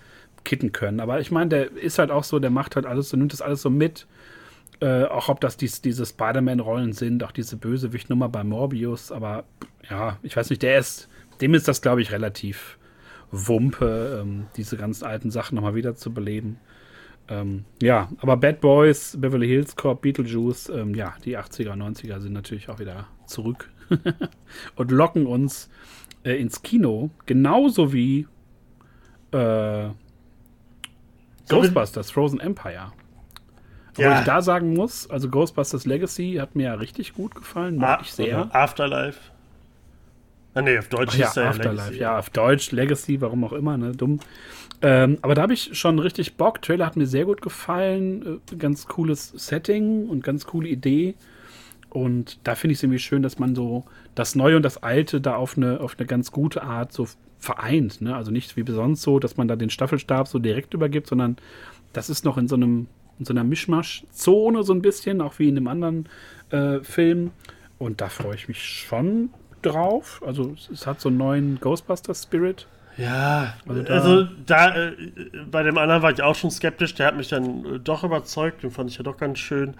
[0.48, 0.98] kitten können.
[0.98, 3.42] Aber ich meine, der ist halt auch so, der macht halt alles so, nimmt das
[3.42, 4.06] alles so mit.
[4.80, 9.12] Äh, auch ob das dies, diese Spider-Man-Rollen sind, auch diese Bösewicht-Nummer bei Morbius.
[9.12, 9.44] Aber
[9.90, 11.08] ja, ich weiß nicht, der ist,
[11.42, 12.78] dem ist das, glaube ich, relativ
[13.30, 16.58] Wumpe, ähm, diese ganzen alten Sachen nochmal wieder zu beleben.
[17.28, 22.20] Ähm, ja, aber Bad Boys, Beverly Hills Cop, Beetlejuice, ähm, ja, die 80er und 90er
[22.20, 23.68] sind natürlich auch wieder zurück
[24.76, 25.68] und locken uns
[26.24, 28.26] äh, ins Kino, genauso wie
[29.32, 29.88] äh,
[31.48, 32.92] Ghostbusters, Frozen Empire.
[33.96, 34.20] Ja.
[34.20, 38.12] ich da sagen muss, also Ghostbusters Legacy hat mir ja richtig gut gefallen, mag ich
[38.12, 38.54] sehr.
[38.54, 39.18] Afterlife.
[40.54, 41.88] Ah, nee, auf Deutsch Ach, ist ja Afterlife.
[41.88, 42.00] Legacy.
[42.00, 44.20] Ja, auf Deutsch Legacy, warum auch immer, ne, dumm.
[44.80, 46.62] Ähm, aber da habe ich schon richtig Bock.
[46.62, 48.40] Trailer hat mir sehr gut gefallen.
[48.52, 51.14] Äh, ganz cooles Setting und ganz coole Idee.
[51.90, 53.84] Und da finde ich es irgendwie schön, dass man so
[54.14, 57.08] das Neue und das Alte da auf eine, auf eine ganz gute Art so
[57.38, 58.00] vereint.
[58.00, 58.14] Ne?
[58.14, 61.36] Also nicht wie sonst so, dass man da den Staffelstab so direkt übergibt, sondern
[61.92, 62.86] das ist noch in so einem
[63.18, 66.08] in so einer Mischmasch-Zone so ein bisschen, auch wie in einem anderen
[66.50, 67.32] äh, Film.
[67.78, 69.30] Und da freue ich mich schon
[69.62, 70.22] drauf.
[70.24, 72.66] Also es hat so einen neuen Ghostbusters-Spirit.
[72.96, 74.92] Ja, also da, also da äh,
[75.50, 76.94] bei dem anderen war ich auch schon skeptisch.
[76.94, 78.62] Der hat mich dann äh, doch überzeugt.
[78.62, 79.74] Den fand ich ja doch ganz schön.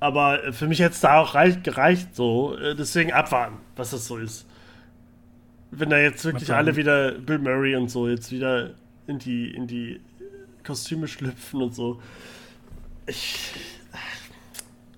[0.00, 2.56] Aber für mich hätte es da auch reich, gereicht so.
[2.56, 4.46] Äh, deswegen abwarten, was das so ist.
[5.70, 8.70] Wenn da jetzt wirklich alle wieder Bill Murray und so jetzt wieder
[9.06, 10.00] in die, in die
[10.64, 12.00] Kostüme schlüpfen und so.
[13.06, 13.52] Ich.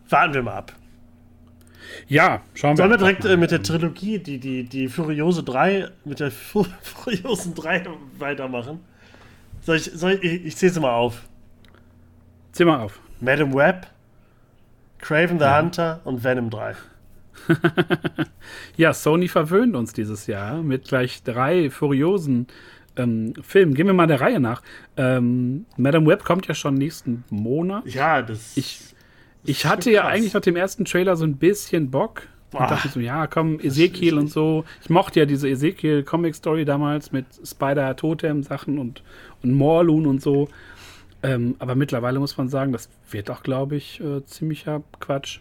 [0.09, 0.73] Warten wir mal ab.
[2.09, 5.89] Ja, schauen wir Sollen wir direkt äh, mit der Trilogie, die, die, die Furiose 3,
[6.05, 6.31] mit der
[6.83, 7.87] Furiosen 3
[8.19, 8.81] weitermachen?
[9.63, 11.23] Soll ich, soll ich, ich, ich zähle sie mal auf.
[12.53, 13.01] Zähl mal auf.
[13.21, 13.87] Madam Web,
[14.99, 15.59] Craven the ja.
[15.59, 16.75] Hunter und Venom 3.
[18.77, 22.47] ja, Sony verwöhnt uns dieses Jahr mit gleich drei furiosen
[22.97, 23.75] ähm, Filmen.
[23.75, 24.63] Gehen wir mal der Reihe nach.
[24.97, 27.87] Ähm, Madame Web kommt ja schon nächsten Monat.
[27.87, 28.57] Ja, das.
[28.57, 28.81] Ich,
[29.45, 32.23] ich hatte ja eigentlich nach dem ersten Trailer so ein bisschen Bock.
[32.53, 34.65] Und Boah, dachte so, ja, komm, Ezekiel und so.
[34.83, 39.03] Ich mochte ja diese Ezekiel-Comic-Story damals mit Spider-Totem-Sachen und,
[39.43, 40.49] und Morloon und so.
[41.23, 45.41] Ähm, aber mittlerweile muss man sagen, das wird auch, glaube ich, äh, ziemlicher Quatsch.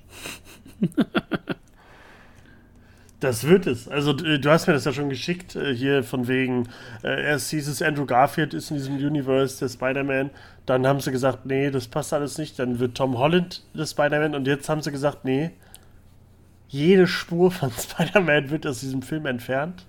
[3.22, 3.88] Das wird es.
[3.88, 6.68] Also du hast mir das ja schon geschickt, äh, hier von wegen,
[7.04, 10.32] äh, erst hieß es, Andrew Garfield ist in diesem Universe der Spider-Man.
[10.66, 12.58] Dann haben sie gesagt, nee, das passt alles nicht.
[12.58, 14.34] Dann wird Tom Holland der Spider-Man.
[14.34, 15.52] Und jetzt haben sie gesagt, nee,
[16.68, 19.86] jede Spur von Spider-Man wird aus diesem Film entfernt.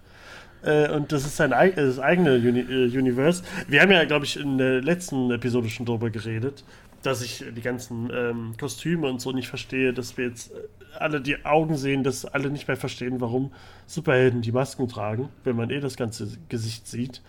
[0.62, 2.64] Äh, und das ist sein das eigene Uni
[2.98, 3.42] Universe.
[3.66, 6.64] Wir haben ja, glaube ich, in der letzten Episode schon drüber geredet,
[7.02, 10.52] dass ich die ganzen ähm, Kostüme und so nicht verstehe, dass wir jetzt
[10.98, 13.52] alle die Augen sehen, dass alle nicht mehr verstehen, warum
[13.86, 17.22] Superhelden die Masken tragen, wenn man eh das ganze Gesicht sieht.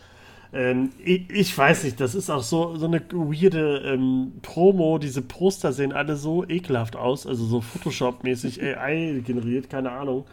[0.53, 4.99] Ähm, ich, ich, weiß nicht, das ist auch so, so eine weirde ähm, Promo.
[4.99, 10.25] Diese Poster sehen alle so ekelhaft aus, also so Photoshop-mäßig AI generiert, keine Ahnung.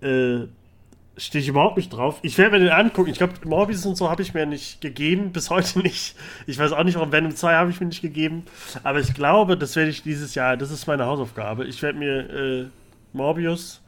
[0.00, 0.46] Äh,
[1.20, 2.18] Stehe ich überhaupt nicht drauf.
[2.22, 3.10] Ich werde mir den angucken.
[3.10, 6.16] Ich glaube, Morbius und so habe ich mir nicht gegeben, bis heute nicht.
[6.46, 8.44] Ich weiß auch nicht, warum Venom 2 habe ich mir nicht gegeben.
[8.84, 11.66] Aber ich glaube, das werde ich dieses Jahr, das ist meine Hausaufgabe.
[11.66, 12.66] Ich werde mir äh,
[13.12, 13.82] Morbius,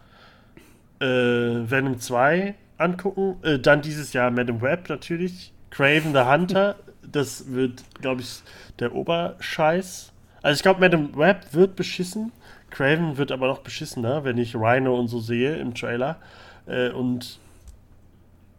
[1.01, 3.37] äh, Venom 2 angucken.
[3.43, 5.55] Äh, dann dieses Jahr Madam Web natürlich.
[5.71, 6.77] Craven the Hunter.
[7.01, 8.43] Das wird, glaube ich,
[8.79, 10.13] der Oberscheiß.
[10.43, 12.31] Also ich glaube, Madam Web wird beschissen.
[12.69, 16.19] Craven wird aber noch beschissener, wenn ich Rhino und so sehe im Trailer.
[16.67, 17.39] Äh, und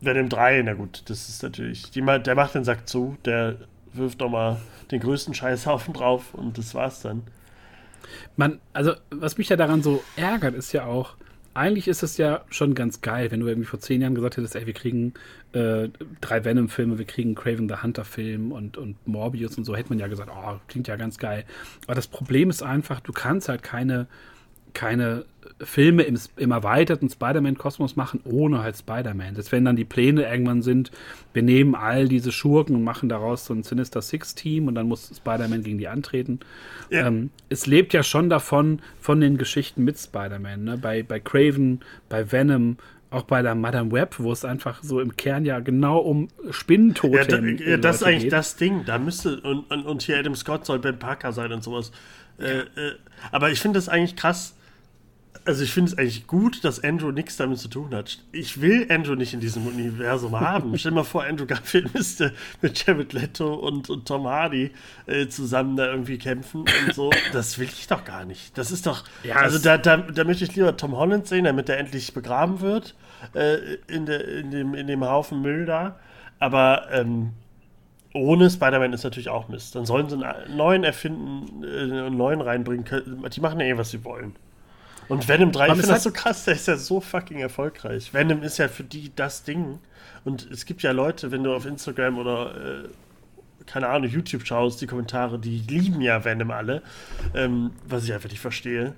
[0.02, 3.58] Venom 3, na gut, das ist natürlich, die, der macht den Sack zu, der
[3.94, 4.60] wirft nochmal
[4.92, 7.24] den größten Scheißhaufen drauf und das war's dann.
[8.36, 11.16] Man, also, was mich ja daran so ärgert, ist ja auch,
[11.54, 14.56] eigentlich ist es ja schon ganz geil, wenn du irgendwie vor zehn Jahren gesagt hättest,
[14.56, 15.14] ey, wir kriegen
[15.54, 15.90] äh,
[16.20, 20.08] drei Venom-Filme, wir kriegen Craven the Hunter-Film und, und Morbius und so, hätte man ja
[20.08, 21.46] gesagt, oh, klingt ja ganz geil.
[21.86, 24.08] Aber das Problem ist einfach, du kannst halt keine
[24.74, 25.26] keine
[25.62, 29.36] Filme im, im erweiterten Spider-Man-Kosmos machen, ohne halt Spider-Man.
[29.36, 30.92] Das wenn dann die Pläne irgendwann sind,
[31.34, 35.12] wir nehmen all diese Schurken und machen daraus so ein Sinister Six-Team und dann muss
[35.16, 36.40] Spider-Man gegen die antreten.
[36.90, 37.08] Ja.
[37.08, 40.64] Ähm, es lebt ja schon davon, von den Geschichten mit Spider-Man.
[40.64, 40.78] Ne?
[40.78, 42.78] Bei, bei Craven, bei Venom,
[43.14, 47.16] auch bei der Madame Web, wo es einfach so im Kern ja genau um Spinnentote
[47.16, 48.34] ja, da, ja, das ist eigentlich geht.
[48.34, 48.86] das Ding.
[48.86, 51.92] Da müsste, und, und, und, hier Adam Scott soll Ben Parker sein und sowas.
[52.40, 52.66] Äh, äh,
[53.32, 54.56] aber ich finde das eigentlich krass,
[55.46, 58.20] also ich finde es eigentlich gut, dass Andrew nichts damit zu tun hat.
[58.32, 60.78] Ich will Andrew nicht in diesem Universum haben.
[60.78, 64.72] Stell dir mal vor, Andrew Garfield müsste mit Jared Leto und, und Tom Hardy
[65.06, 67.12] äh, zusammen da irgendwie kämpfen und so.
[67.34, 68.58] Das will ich doch gar nicht.
[68.58, 69.04] Das ist doch.
[69.24, 72.62] Ja, also da, da, da möchte ich lieber Tom Holland sehen, damit er endlich begraben
[72.62, 72.96] wird
[73.34, 76.00] äh, in, de, in, dem, in dem Haufen Müll da.
[76.40, 77.32] Aber ähm,
[78.14, 79.76] ohne Spider-Man ist natürlich auch Mist.
[79.76, 82.86] Dann sollen sie einen neuen erfinden, äh, einen neuen reinbringen.
[83.30, 84.36] Die machen ja eh, was sie wollen.
[85.08, 88.14] Und Venom 3, ich finde das so krass, der ist ja so fucking erfolgreich.
[88.14, 89.80] Venom ist ja für die das Ding.
[90.24, 92.90] Und es gibt ja Leute, wenn du auf Instagram oder äh,
[93.66, 96.82] keine Ahnung, YouTube schaust, die Kommentare, die lieben ja Venom alle.
[97.34, 98.96] Ähm, was ich einfach nicht verstehe.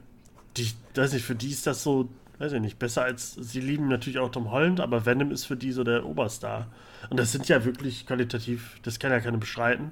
[0.58, 3.88] Die, weiß nicht, für die ist das so, weiß ich nicht, besser als, sie lieben
[3.88, 6.68] natürlich auch Tom Holland, aber Venom ist für die so der Oberstar.
[7.10, 9.92] Und das sind ja wirklich qualitativ, das kann ja keiner beschreiten,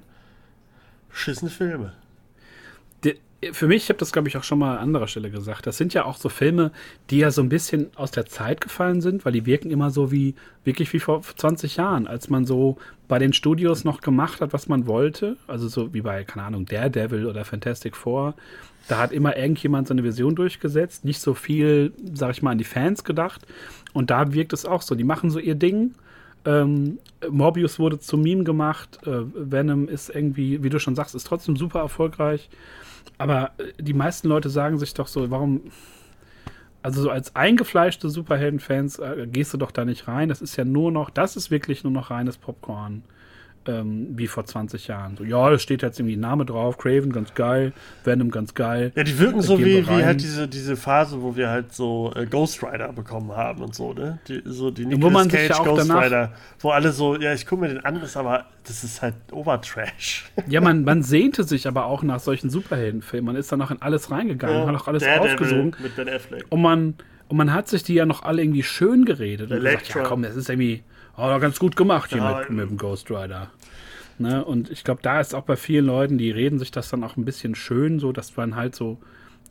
[1.10, 1.92] beschissene Filme
[3.52, 5.76] für mich, ich habe das glaube ich auch schon mal an anderer Stelle gesagt, das
[5.76, 6.72] sind ja auch so Filme,
[7.10, 10.10] die ja so ein bisschen aus der Zeit gefallen sind, weil die wirken immer so
[10.10, 12.76] wie, wirklich wie vor 20 Jahren, als man so
[13.08, 15.36] bei den Studios noch gemacht hat, was man wollte.
[15.46, 18.34] Also so wie bei, keine Ahnung, Daredevil oder Fantastic Four.
[18.88, 22.64] Da hat immer irgendjemand seine Vision durchgesetzt, nicht so viel, sag ich mal, an die
[22.64, 23.46] Fans gedacht.
[23.92, 24.94] Und da wirkt es auch so.
[24.94, 25.94] Die machen so ihr Ding.
[26.44, 28.98] Ähm, Morbius wurde zum Meme gemacht.
[29.06, 32.50] Äh, Venom ist irgendwie, wie du schon sagst, ist trotzdem super erfolgreich.
[33.18, 35.62] Aber äh, die meisten Leute sagen sich doch so, warum.
[36.82, 40.28] Also so als eingefleischte Superhelden-Fans äh, gehst du doch da nicht rein.
[40.28, 43.02] Das ist ja nur noch, das ist wirklich nur noch reines Popcorn
[43.68, 45.16] ähm, wie vor 20 Jahren.
[45.16, 47.72] So, ja, da steht jetzt irgendwie ein Name drauf, Craven ganz geil,
[48.04, 48.92] Venom ganz geil.
[48.94, 52.26] Ja, die wirken so wie, wie halt diese, diese Phase, wo wir halt so äh,
[52.26, 54.18] Ghost Rider bekommen haben und so, ne?
[54.28, 57.46] Die, so die Nicolas wo man Cage ja Ghost Rider, wo alle so, ja, ich
[57.46, 60.30] gucke mir den an, ist aber, das ist halt Overtrash.
[60.46, 63.26] Ja, man, man sehnte sich aber auch nach solchen Superheldenfilmen.
[63.26, 65.74] Man ist dann noch in alles reingegangen, ja, hat auch alles aufgesogen.
[65.82, 66.44] Mit Ben Affleck.
[66.50, 66.94] Und man,
[67.28, 69.50] und man hat sich die ja noch alle irgendwie schön geredet.
[69.50, 70.82] Und gesagt, ja komm, das ist irgendwie
[71.16, 73.50] oh, ganz gut gemacht hier ja, mit, mit dem Ghost Rider.
[74.18, 74.44] Ne?
[74.44, 77.16] Und ich glaube, da ist auch bei vielen Leuten, die reden sich das dann auch
[77.16, 78.98] ein bisschen schön, so dass man halt so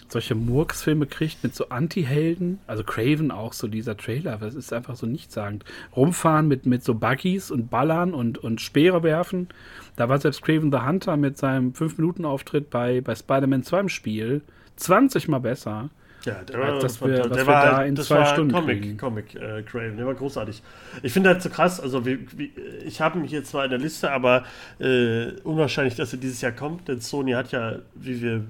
[0.08, 2.60] solche Murks-Filme kriegt mit so Anti-Helden.
[2.68, 5.66] Also Craven auch so dieser Trailer, das ist einfach so nichtssagend.
[5.96, 9.50] Rumfahren mit, mit so Buggies und Ballern und, und Speere werfen.
[9.96, 14.42] Da war selbst Craven the Hunter mit seinem 5-Minuten-Auftritt bei, bei Spider-Man 2 im Spiel
[14.78, 15.90] 20 mal besser.
[16.26, 18.82] Ja, der war, dass wir, der wir war, da in das zwei war Stunden Comic,
[18.82, 18.98] kriegen.
[18.98, 20.64] Comic äh, Craven, der war großartig.
[21.02, 22.52] Ich finde halt so krass, also wie, wie,
[22.86, 24.44] ich habe mich hier zwar in der Liste, aber
[24.80, 28.46] äh, unwahrscheinlich, dass er dieses Jahr kommt, denn Sony hat ja, wie wir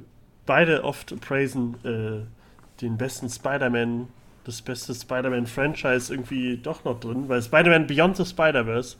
[0.45, 2.25] beide oft praisen, äh,
[2.81, 4.07] den besten Spider-Man,
[4.43, 8.97] das beste Spider-Man-Franchise irgendwie doch noch drin, weil Spider-Man Beyond the Spider-Verse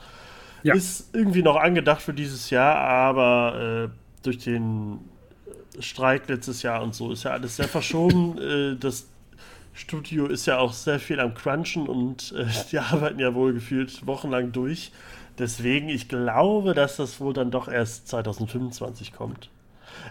[0.64, 0.74] ja.
[0.74, 5.00] ist irgendwie noch angedacht für dieses Jahr, aber äh, durch den
[5.80, 8.38] Streik letztes Jahr und so ist ja alles sehr verschoben.
[8.42, 9.08] äh, das
[9.74, 14.06] Studio ist ja auch sehr viel am Crunchen und äh, die arbeiten ja wohl gefühlt
[14.06, 14.92] wochenlang durch.
[15.40, 19.50] Deswegen, ich glaube, dass das wohl dann doch erst 2025 kommt.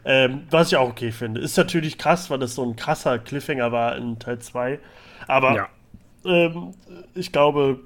[0.04, 1.40] Ähm, was ich auch okay finde.
[1.40, 4.80] Ist natürlich krass, weil das so ein krasser Cliffhanger war in Teil 2.
[5.28, 5.68] Aber ja.
[6.24, 6.74] ähm,
[7.14, 7.80] ich glaube,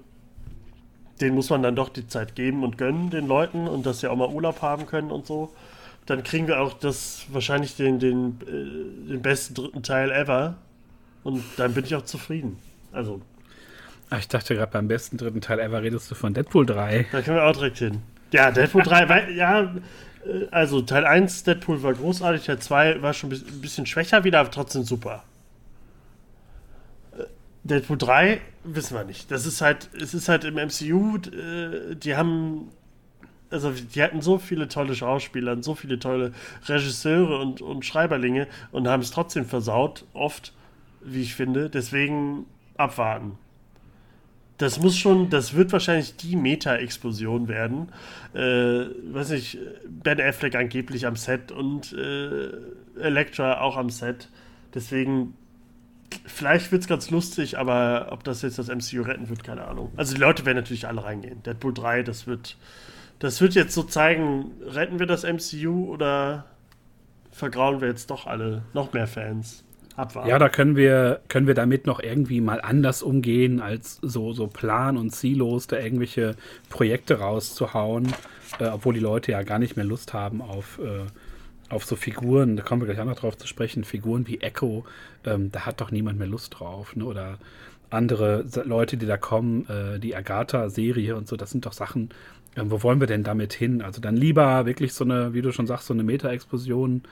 [1.20, 4.08] den muss man dann doch die Zeit geben und gönnen, den Leuten, und dass sie
[4.08, 5.52] auch mal Urlaub haben können und so
[6.06, 10.56] dann kriegen wir auch das wahrscheinlich den, den, äh, den besten dritten Teil ever.
[11.24, 12.58] Und dann bin ich auch zufrieden.
[12.92, 13.20] Also.
[14.10, 17.06] Ach, ich dachte gerade beim besten dritten Teil ever redest du von Deadpool 3.
[17.10, 18.02] Da können wir auch direkt hin.
[18.30, 19.74] Ja, Deadpool 3, weil, ja,
[20.24, 24.38] äh, also Teil 1, Deadpool war großartig, Teil 2 war schon ein bisschen schwächer wieder,
[24.38, 25.24] aber trotzdem super.
[27.18, 27.24] Äh,
[27.64, 29.28] Deadpool 3 wissen wir nicht.
[29.32, 32.70] Das ist halt, es ist halt im MCU, die haben
[33.50, 36.32] also die hatten so viele tolle Schauspieler und so viele tolle
[36.66, 40.52] Regisseure und, und Schreiberlinge und haben es trotzdem versaut, oft,
[41.00, 41.70] wie ich finde.
[41.70, 43.38] Deswegen abwarten.
[44.58, 47.88] Das muss schon, das wird wahrscheinlich die Meta-Explosion werden.
[48.32, 52.52] Äh, weiß nicht, Ben Affleck angeblich am Set und äh,
[52.98, 54.30] Elektra auch am Set.
[54.74, 55.34] Deswegen,
[56.24, 59.92] vielleicht wird es ganz lustig, aber ob das jetzt das MCU retten wird, keine Ahnung.
[59.96, 61.42] Also die Leute werden natürlich alle reingehen.
[61.42, 62.56] Deadpool 3, das wird,
[63.18, 66.44] das wird jetzt so zeigen, retten wir das MCU oder
[67.30, 69.64] vergrauen wir jetzt doch alle noch mehr Fans?
[69.96, 70.28] abwarten.
[70.28, 74.46] Ja, da können wir, können wir damit noch irgendwie mal anders umgehen, als so, so
[74.46, 76.36] plan- und ziellos da irgendwelche
[76.68, 78.12] Projekte rauszuhauen,
[78.58, 81.06] äh, obwohl die Leute ja gar nicht mehr Lust haben auf, äh,
[81.72, 84.84] auf so Figuren, da kommen wir gleich auch noch drauf zu sprechen, Figuren wie Echo,
[85.24, 86.94] ähm, da hat doch niemand mehr Lust drauf.
[86.94, 87.04] Ne?
[87.04, 87.38] Oder
[87.90, 92.10] andere Leute, die da kommen, äh, die Agatha-Serie und so, das sind doch Sachen,
[92.56, 93.82] äh, wo wollen wir denn damit hin?
[93.82, 97.02] Also dann lieber wirklich so eine, wie du schon sagst, so eine Meta-Explosion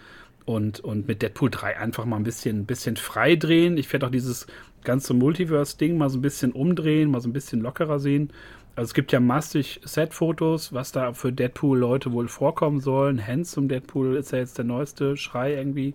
[0.44, 3.76] und, und mit Deadpool 3 einfach mal ein bisschen, bisschen frei drehen.
[3.76, 4.46] Ich werde auch dieses
[4.82, 8.30] ganze Multiverse-Ding mal so ein bisschen umdrehen, mal so ein bisschen lockerer sehen.
[8.76, 13.24] Also es gibt ja massig Set-Fotos, was da für Deadpool-Leute wohl vorkommen sollen.
[13.24, 15.94] Hans zum Deadpool ist ja jetzt der neueste Schrei irgendwie.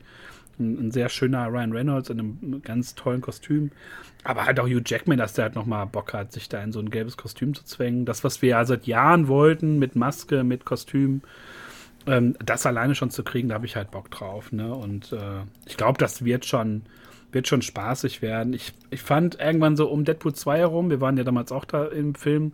[0.60, 3.72] Ein, ein, sehr schöner Ryan Reynolds in einem ganz tollen Kostüm.
[4.24, 6.80] Aber halt auch Hugh Jackman, dass der halt nochmal Bock hat, sich da in so
[6.80, 8.06] ein gelbes Kostüm zu zwängen.
[8.06, 11.22] Das, was wir ja seit Jahren wollten, mit Maske, mit Kostüm,
[12.08, 14.52] ähm, das alleine schon zu kriegen, da habe ich halt Bock drauf.
[14.52, 14.74] Ne?
[14.74, 16.84] Und äh, ich glaube, das wird schon,
[17.32, 18.54] wird schon spaßig werden.
[18.54, 21.86] Ich, ich fand irgendwann so um Deadpool 2 herum, wir waren ja damals auch da
[21.86, 22.54] im Film,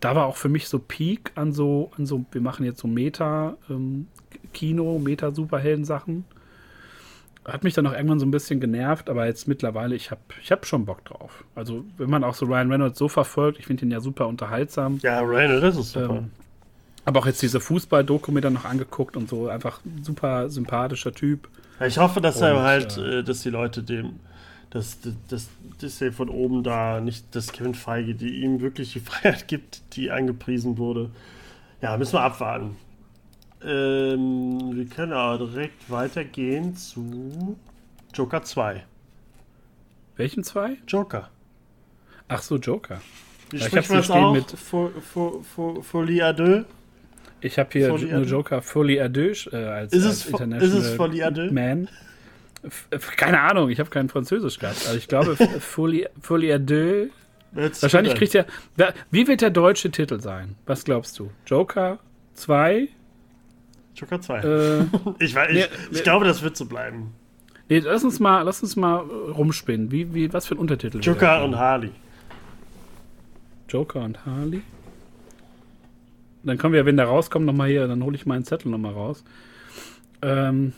[0.00, 2.88] da war auch für mich so Peak an so, an so wir machen jetzt so
[2.88, 4.06] Meta-Kino,
[4.96, 6.24] ähm, Meta-Superhelden-Sachen.
[7.48, 10.52] Hat mich dann auch irgendwann so ein bisschen genervt, aber jetzt mittlerweile, ich habe ich
[10.52, 11.44] hab schon Bock drauf.
[11.54, 14.98] Also, wenn man auch so Ryan Reynolds so verfolgt, ich finde ihn ja super unterhaltsam.
[15.02, 16.16] Ja, Ryan Reynolds ist super.
[16.16, 16.30] Ähm,
[17.04, 21.12] aber auch jetzt diese Fußball-Doku mir dann noch angeguckt und so, einfach ein super sympathischer
[21.12, 21.48] Typ.
[21.86, 24.20] Ich hoffe, dass und, er halt, äh, dass die Leute dem,
[24.68, 25.48] dass, dass,
[25.80, 29.96] dass er von oben da nicht, dass Kevin Feige, die ihm wirklich die Freiheit gibt,
[29.96, 31.08] die angepriesen wurde.
[31.80, 32.76] Ja, müssen wir abwarten.
[33.64, 37.56] Ähm, wir können aber direkt weitergehen zu
[38.14, 38.84] Joker 2.
[40.16, 40.78] Welchen 2?
[40.86, 41.30] Joker.
[42.28, 43.00] Ach so, Joker.
[43.50, 44.32] Wie spricht man es auch?
[44.32, 44.54] Mit
[45.84, 46.64] Folie à deux?
[47.40, 50.74] Ich habe hier nur Joker Folie à deux äh, als, ist es, als International ist
[50.74, 51.50] es Folie à deux?
[51.52, 51.88] Man.
[53.16, 54.86] Keine Ahnung, ich habe kein Französisch gehabt.
[54.88, 57.10] Aber ich glaube, Folie, Folie à deux.
[57.52, 58.46] Wahrscheinlich kriegt er.
[59.10, 60.56] Wie wird der deutsche Titel sein?
[60.66, 61.30] Was glaubst du?
[61.46, 61.98] Joker
[62.34, 62.88] 2?
[63.98, 64.38] Joker 2.
[64.38, 64.80] Äh,
[65.18, 67.14] ich, weiß, ich, nee, ich glaube, das wird so bleiben.
[67.68, 69.90] Nee, lass uns mal, lass uns mal rumspinnen.
[69.90, 71.00] Wie, wie, was für ein Untertitel?
[71.00, 71.90] Joker und Harley.
[73.68, 74.62] Joker und Harley.
[76.44, 79.22] Dann kommen wir, wenn der rauskommt, nochmal hier, dann hole ich meinen Zettel nochmal raus.
[80.22, 80.72] Ähm,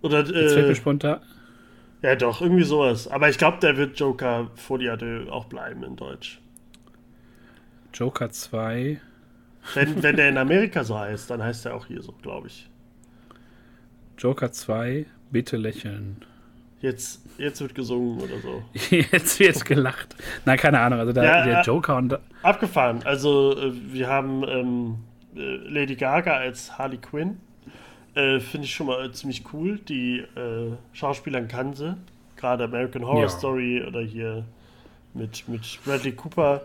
[0.00, 1.20] Oder, äh, spontan.
[2.02, 3.08] Ja, doch, irgendwie sowas.
[3.08, 6.40] Aber ich glaube, der wird Joker vor die Ade auch bleiben in Deutsch.
[7.92, 9.00] Joker 2.
[9.74, 12.68] Wenn, wenn der in Amerika so heißt, dann heißt er auch hier so, glaube ich.
[14.18, 16.24] Joker 2, bitte lächeln.
[16.80, 18.62] Jetzt, jetzt wird gesungen oder so.
[18.96, 20.16] jetzt wird gelacht.
[20.46, 20.98] Nein, keine Ahnung.
[20.98, 22.18] Also da, ja, der Joker und.
[22.42, 23.02] Abgefahren.
[23.04, 24.96] Also äh, wir haben ähm,
[25.36, 27.38] äh, Lady Gaga als Harley Quinn.
[28.14, 29.78] Äh, Finde ich schon mal ziemlich cool.
[29.78, 31.96] Die äh, Schauspielern kann sie.
[32.36, 33.28] Gerade American Horror ja.
[33.28, 34.44] Story oder hier
[35.12, 36.62] mit, mit Bradley Cooper.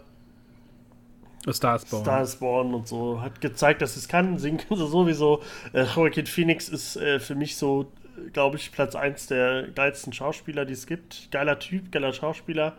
[1.54, 2.04] Starsborn.
[2.04, 3.22] Starsborn und so.
[3.22, 4.38] Hat gezeigt, dass es kann.
[4.38, 5.42] Singen kann sie sowieso.
[5.74, 7.92] Äh, Phoenix ist äh, für mich so
[8.34, 11.30] glaube ich, Platz 1 der geilsten Schauspieler, die es gibt.
[11.32, 12.74] Geiler Typ, geiler Schauspieler.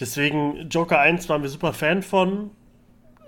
[0.00, 2.50] Deswegen Joker 1 waren wir super Fan von.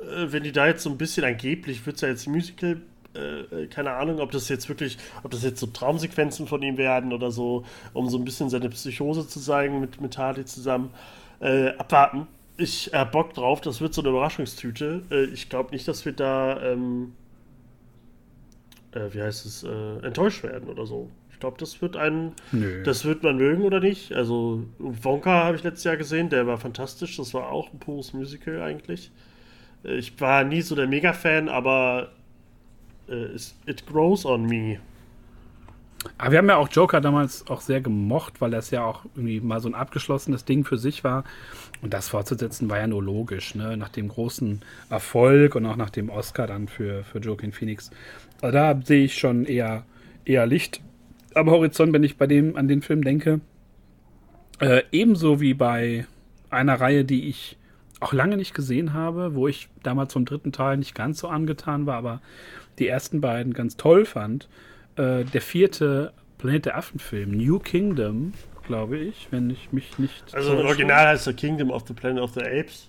[0.01, 2.83] Äh, wenn die da jetzt so ein bisschen angeblich, wird es ja jetzt Musical,
[3.15, 6.77] äh, äh, keine Ahnung, ob das jetzt wirklich, ob das jetzt so Traumsequenzen von ihm
[6.77, 10.91] werden oder so, um so ein bisschen seine Psychose zu zeigen mit, mit Hardy zusammen.
[11.41, 12.27] Äh, abwarten.
[12.57, 15.03] Ich hab Bock drauf, das wird so eine Überraschungstüte.
[15.11, 17.13] Äh, ich glaube nicht, dass wir da, ähm,
[18.93, 21.11] äh, wie heißt es, enttäuscht werden oder so.
[21.37, 22.83] Ich glaube, das wird ein, Nö.
[22.83, 24.11] das wird man mögen oder nicht.
[24.15, 27.19] Also Wonka habe ich letztes Jahr gesehen, der war fantastisch.
[27.19, 29.11] Das war auch ein pures Musical eigentlich.
[29.85, 32.13] Äh, ich war nie so der Mega-Fan, aber
[33.09, 34.79] äh, it grows on me.
[36.19, 39.41] Aber wir haben ja auch Joker damals auch sehr gemocht, weil das ja auch irgendwie
[39.41, 41.25] mal so ein abgeschlossenes Ding für sich war.
[41.83, 43.77] Und das fortzusetzen war ja nur logisch, ne?
[43.77, 44.61] Nach dem großen
[44.91, 47.91] Erfolg und auch nach dem Oscar dann für, für Joaquin Phoenix.
[48.41, 49.85] Also da sehe ich schon eher,
[50.25, 50.81] eher Licht
[51.35, 53.41] am Horizont, wenn ich bei dem an den Film denke.
[54.59, 56.07] Äh, ebenso wie bei
[56.51, 57.59] einer Reihe, die ich
[58.01, 61.87] auch lange nicht gesehen habe, wo ich damals vom dritten Teil nicht ganz so angetan
[61.87, 62.21] war, aber
[62.79, 64.49] die ersten beiden ganz toll fand.
[64.97, 68.33] Äh, der vierte Planet der Affen-Film, New Kingdom,
[68.67, 70.35] glaube ich, wenn ich mich nicht.
[70.35, 72.89] Also im Original heißt er Kingdom of the Planet of the Apes.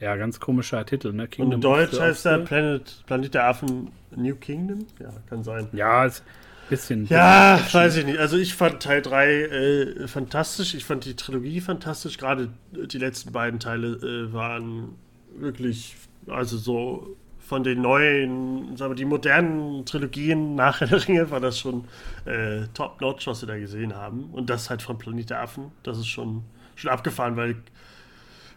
[0.00, 1.28] Ja, ganz komischer Titel, ne?
[1.28, 4.86] Kingdom Und in Deutsch heißt er Planet, Planet der Affen New Kingdom?
[5.00, 5.68] Ja, kann sein.
[5.72, 6.22] Ja, es,
[6.68, 7.06] Bisschen.
[7.08, 8.18] Ja, bisschen weiß ich nicht.
[8.18, 10.74] Also ich fand Teil 3 äh, fantastisch.
[10.74, 12.16] Ich fand die Trilogie fantastisch.
[12.18, 14.94] Gerade die letzten beiden Teile äh, waren
[15.36, 15.96] wirklich,
[16.26, 21.58] also so von den neuen, sagen wir, die modernen Trilogien nach der Ringe war das
[21.58, 21.84] schon
[22.24, 24.30] äh, top-notch, was wir da gesehen haben.
[24.32, 25.70] Und das halt von Planet der Affen.
[25.82, 26.42] Das ist schon,
[26.74, 27.56] schon abgefahren, weil,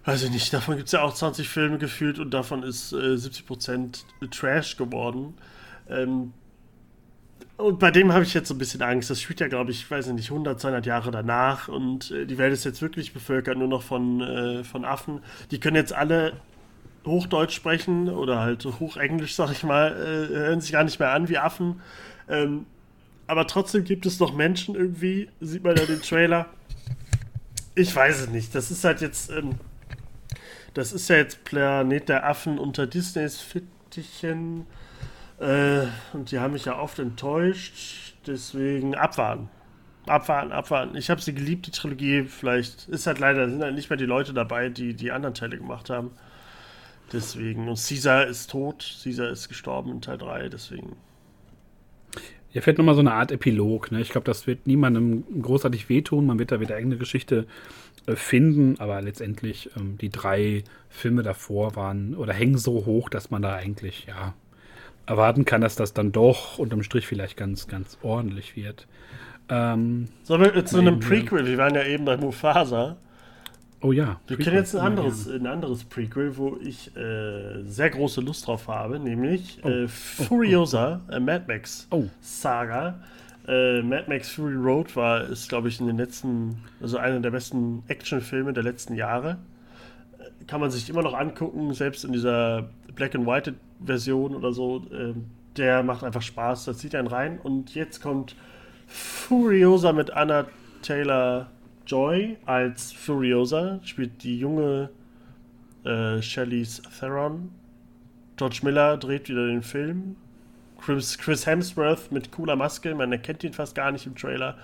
[0.05, 3.15] weiß ich nicht, davon gibt es ja auch 20 Filme gefühlt und davon ist äh,
[3.15, 5.33] 70% Trash geworden.
[5.89, 6.31] Ähm,
[7.57, 9.09] und bei dem habe ich jetzt so ein bisschen Angst.
[9.09, 12.53] Das spielt ja, glaube ich, weiß nicht, 100, 200 Jahre danach und äh, die Welt
[12.53, 15.21] ist jetzt wirklich bevölkert nur noch von, äh, von Affen.
[15.51, 16.33] Die können jetzt alle
[17.07, 21.29] Hochdeutsch sprechen oder halt Hochenglisch, sag ich mal, äh, hören sich gar nicht mehr an
[21.29, 21.81] wie Affen.
[22.29, 22.65] Ähm,
[23.27, 26.47] aber trotzdem gibt es noch Menschen irgendwie, sieht man ja den Trailer.
[27.75, 28.55] Ich weiß es nicht.
[28.55, 29.55] Das ist halt jetzt, ähm,
[30.73, 34.65] das ist ja jetzt Planet der Affen unter Disneys Fittichen.
[35.39, 38.15] Äh, und die haben mich ja oft enttäuscht.
[38.25, 39.49] Deswegen abwarten.
[40.05, 40.95] Abwarten, abwarten.
[40.95, 42.23] Ich habe sie geliebt, die Trilogie.
[42.23, 45.57] Vielleicht ist halt leider, sind halt nicht mehr die Leute dabei, die die anderen Teile
[45.57, 46.11] gemacht haben.
[47.13, 47.67] Deswegen.
[47.67, 48.85] Und Caesar ist tot.
[49.03, 50.95] Caesar ist gestorben in Teil 3, deswegen.
[52.53, 53.91] Ja, fällt nochmal so eine Art Epilog.
[53.91, 54.01] Ne?
[54.01, 56.25] Ich glaube, das wird niemandem großartig wehtun.
[56.25, 57.45] Man wird da wieder eigene Geschichte
[58.07, 63.29] äh, finden, aber letztendlich ähm, die drei Filme davor waren oder hängen so hoch, dass
[63.29, 64.33] man da eigentlich, ja,
[65.05, 68.87] erwarten kann, dass das dann doch unterm Strich vielleicht ganz, ganz ordentlich wird.
[69.49, 71.45] Ähm, Sollen wir zu einem Prequel?
[71.45, 72.97] Wir waren ja eben bei Mufasa.
[73.81, 74.19] Oh ja.
[74.27, 78.67] Wir kennen jetzt ein anderes, ein anderes Prequel, wo ich äh, sehr große Lust drauf
[78.67, 79.69] habe, nämlich oh.
[79.69, 81.19] äh, oh, Furiosa, oh, oh.
[81.19, 82.05] Mad Max oh.
[82.19, 82.99] Saga.
[83.47, 87.31] Äh, Mad Max Fury Road war, ist glaube ich in den letzten, also einer der
[87.31, 89.37] besten Actionfilme der letzten Jahre.
[90.17, 93.53] Äh, kann man sich immer noch angucken, selbst in dieser Black and White
[93.85, 94.87] Version oder so.
[94.91, 95.25] Ähm,
[95.55, 97.39] der macht einfach Spaß, da zieht einen rein.
[97.39, 98.35] Und jetzt kommt
[98.87, 100.47] Furiosa mit Anna
[100.81, 101.47] Taylor
[101.87, 104.89] Joy als Furiosa, spielt die junge
[105.83, 107.49] äh, Charlize Theron.
[108.35, 110.17] George Miller dreht wieder den Film.
[110.79, 114.57] Chris, Chris Hemsworth mit cooler Maske, man erkennt ihn fast gar nicht im Trailer,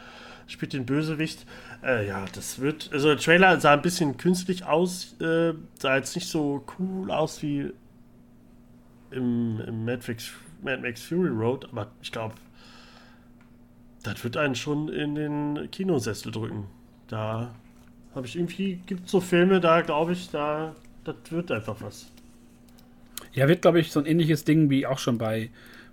[0.47, 1.45] spielt den Bösewicht.
[1.83, 2.89] Äh, ja, das wird.
[2.93, 7.41] Also der Trailer sah ein bisschen künstlich aus, äh, sah jetzt nicht so cool aus
[7.41, 7.71] wie
[9.11, 12.35] im, im Mad, Max, Mad Max Fury Road, aber ich glaube,
[14.03, 16.67] das wird einen schon in den Kinosessel drücken.
[17.07, 17.53] Da
[18.15, 22.11] habe ich irgendwie, gibt es so Filme, da glaube ich, da, das wird einfach was.
[23.33, 25.49] Ja, wird, glaube ich, so ein ähnliches Ding wie auch schon bei,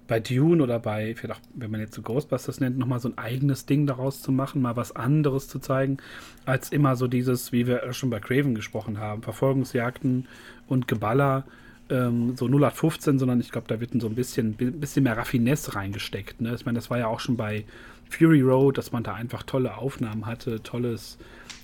[0.07, 3.17] bei Dune oder bei, vielleicht auch, wenn man jetzt so Ghostbusters nennt, nochmal so ein
[3.17, 5.99] eigenes Ding daraus zu machen, mal was anderes zu zeigen,
[6.45, 10.27] als immer so dieses, wie wir schon bei Craven gesprochen haben, Verfolgungsjagden
[10.67, 11.45] und Geballer,
[11.89, 16.41] ähm, so 0815, sondern ich glaube, da wird so ein bisschen, bisschen mehr Raffinesse reingesteckt.
[16.41, 16.55] Ne?
[16.55, 17.65] Ich meine, das war ja auch schon bei
[18.11, 21.19] Fury Road, dass man da einfach tolle Aufnahmen hatte, tolles,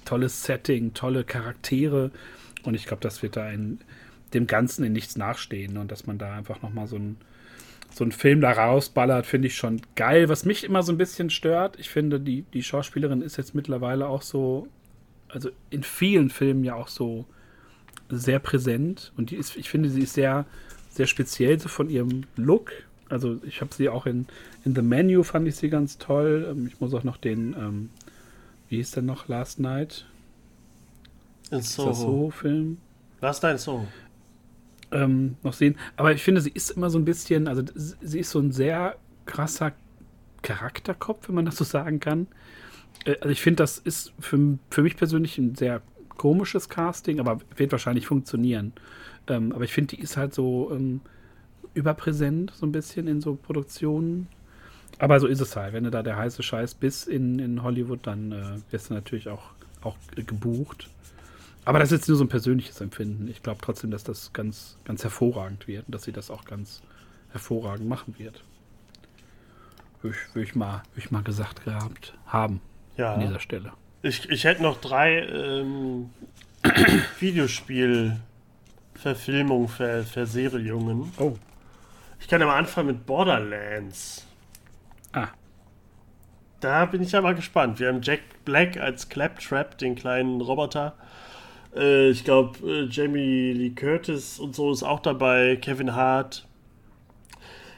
[0.04, 2.10] tolles Setting, tolle Charaktere.
[2.62, 3.80] Und ich glaube, das wird da in
[4.32, 5.76] dem Ganzen in nichts nachstehen.
[5.76, 7.16] Und dass man da einfach nochmal so ein
[7.96, 10.28] so Film da rausballert, finde ich schon geil.
[10.28, 14.08] Was mich immer so ein bisschen stört, ich finde, die, die Schauspielerin ist jetzt mittlerweile
[14.08, 14.68] auch so,
[15.28, 17.24] also in vielen Filmen ja auch so
[18.10, 19.12] sehr präsent.
[19.16, 20.44] Und die ist, ich finde, sie ist sehr,
[20.90, 22.72] sehr speziell so von ihrem Look.
[23.08, 24.26] Also ich habe sie auch in,
[24.64, 26.46] in The Menu fand ich sie ganz toll.
[26.50, 27.90] Ähm, ich muss auch noch den, ähm,
[28.68, 30.06] wie hieß der noch, Last Night?
[31.50, 31.92] In Soho.
[31.92, 32.78] Soho-Film.
[33.20, 33.86] Last Night in Soho.
[34.90, 35.76] Ähm, noch sehen.
[35.96, 38.96] Aber ich finde, sie ist immer so ein bisschen, also sie ist so ein sehr
[39.24, 39.72] krasser
[40.42, 42.26] Charakterkopf, wenn man das so sagen kann.
[43.04, 45.82] Äh, also ich finde, das ist für, für mich persönlich ein sehr
[46.16, 48.72] komisches Casting, aber wird wahrscheinlich funktionieren.
[49.28, 51.00] Ähm, aber ich finde, die ist halt so ähm,
[51.76, 54.28] überpräsent, so ein bisschen in so Produktionen.
[54.98, 55.74] Aber so ist es halt.
[55.74, 59.28] Wenn du da der heiße Scheiß bist in, in Hollywood, dann äh, wirst du natürlich
[59.28, 59.50] auch,
[59.82, 60.88] auch gebucht.
[61.66, 63.28] Aber das ist jetzt nur so ein persönliches Empfinden.
[63.28, 66.82] Ich glaube trotzdem, dass das ganz, ganz hervorragend wird und dass sie das auch ganz
[67.32, 68.42] hervorragend machen wird.
[70.00, 72.60] Würde ich, würd ich, mal, würd ich mal gesagt gehabt haben
[72.96, 73.14] ja.
[73.14, 73.72] an dieser Stelle.
[74.02, 76.10] Ich, ich hätte noch drei ähm,
[77.20, 81.12] Videospiel-Verfilmungen, Ver Verserierungen.
[81.18, 81.36] Oh.
[82.26, 84.26] Ich kann ja mal anfangen mit Borderlands.
[85.12, 85.28] Ah.
[86.58, 87.78] Da bin ich ja mal gespannt.
[87.78, 90.94] Wir haben Jack Black als Claptrap, den kleinen Roboter.
[91.76, 95.54] Äh, ich glaube, äh, Jamie Lee Curtis und so ist auch dabei.
[95.54, 96.48] Kevin Hart.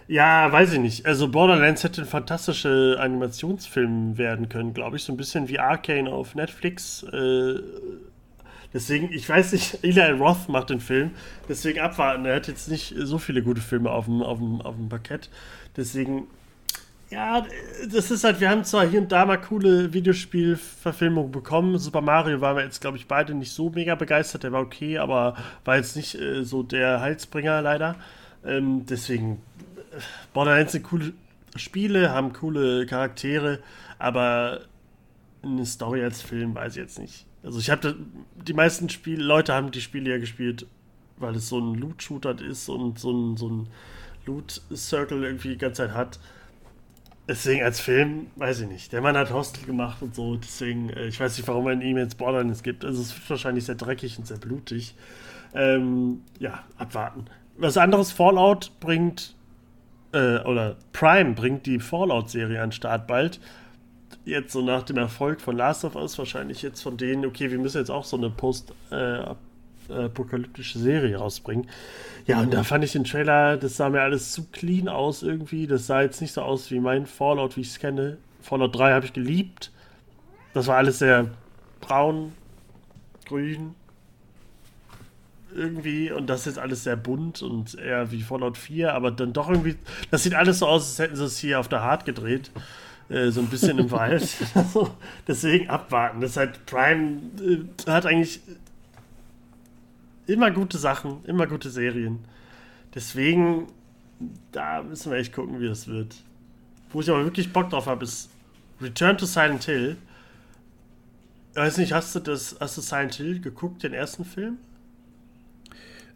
[0.06, 1.04] Ja, weiß ich nicht.
[1.04, 5.02] Also Borderlands hätte ein fantastischer Animationsfilm werden können, glaube ich.
[5.02, 7.02] So ein bisschen wie Arcane auf Netflix.
[7.02, 7.60] Äh,
[8.72, 11.12] deswegen, ich weiß nicht, Eli Roth macht den Film.
[11.48, 12.24] Deswegen abwarten.
[12.24, 15.30] Er hat jetzt nicht so viele gute Filme auf dem, auf dem, auf dem Parkett.
[15.76, 16.26] Deswegen,
[17.10, 17.46] ja,
[17.90, 21.78] das ist halt, wir haben zwar hier und da mal coole Videospielverfilmungen bekommen.
[21.78, 24.42] Super Mario waren wir jetzt, glaube ich, beide nicht so mega begeistert.
[24.42, 27.96] Der war okay, aber war jetzt nicht äh, so der Heilsbringer leider.
[28.44, 29.40] Ähm, deswegen,
[29.92, 30.00] äh,
[30.34, 31.12] Borderlands sind coole
[31.56, 33.60] Spiele, haben coole Charaktere,
[33.98, 34.60] aber
[35.42, 37.27] eine Story als Film weiß ich jetzt nicht.
[37.42, 37.96] Also ich habe
[38.46, 40.66] die meisten Spiel Leute haben die Spiele ja gespielt,
[41.18, 43.68] weil es so ein Loot-Shooter ist und so ein, so ein
[44.26, 46.18] Loot-Circle irgendwie die ganze Zeit hat.
[47.28, 48.92] Deswegen als Film, weiß ich nicht.
[48.92, 51.98] Der Mann hat Hostel gemacht und so, deswegen, äh, ich weiß nicht, warum man ihm
[51.98, 52.84] jetzt Borderlands gibt.
[52.84, 54.94] Also es wird wahrscheinlich sehr dreckig und sehr blutig.
[55.54, 57.26] Ähm, ja, abwarten.
[57.58, 59.34] Was anderes, Fallout bringt,
[60.12, 63.40] äh, oder Prime bringt die Fallout-Serie an den Start bald.
[64.28, 67.58] Jetzt so nach dem Erfolg von Last of Us, wahrscheinlich jetzt von denen, okay, wir
[67.58, 69.34] müssen jetzt auch so eine Post- äh,
[70.60, 71.66] Serie rausbringen.
[72.26, 75.66] Ja, und da fand ich den Trailer, das sah mir alles zu clean aus irgendwie.
[75.66, 78.18] Das sah jetzt nicht so aus wie mein Fallout, wie ich es kenne.
[78.42, 79.72] Fallout 3 habe ich geliebt.
[80.52, 81.30] Das war alles sehr
[81.80, 82.34] braun,
[83.26, 83.74] grün,
[85.54, 89.48] irgendwie und das ist alles sehr bunt und eher wie Fallout 4, aber dann doch
[89.48, 89.76] irgendwie,
[90.10, 92.50] das sieht alles so aus, als hätten sie es hier auf der Hard gedreht.
[93.08, 94.36] Äh, so ein bisschen im Wald.
[95.26, 96.20] Deswegen abwarten.
[96.20, 98.40] Das ist halt Prime äh, hat eigentlich
[100.26, 102.18] immer gute Sachen, immer gute Serien.
[102.94, 103.68] Deswegen,
[104.52, 106.16] da müssen wir echt gucken, wie das wird.
[106.90, 108.30] Wo ich aber wirklich Bock drauf habe, ist
[108.80, 109.96] Return to Silent Hill.
[111.52, 114.58] Ich weiß nicht, hast du das, hast du Silent Hill geguckt, den ersten Film?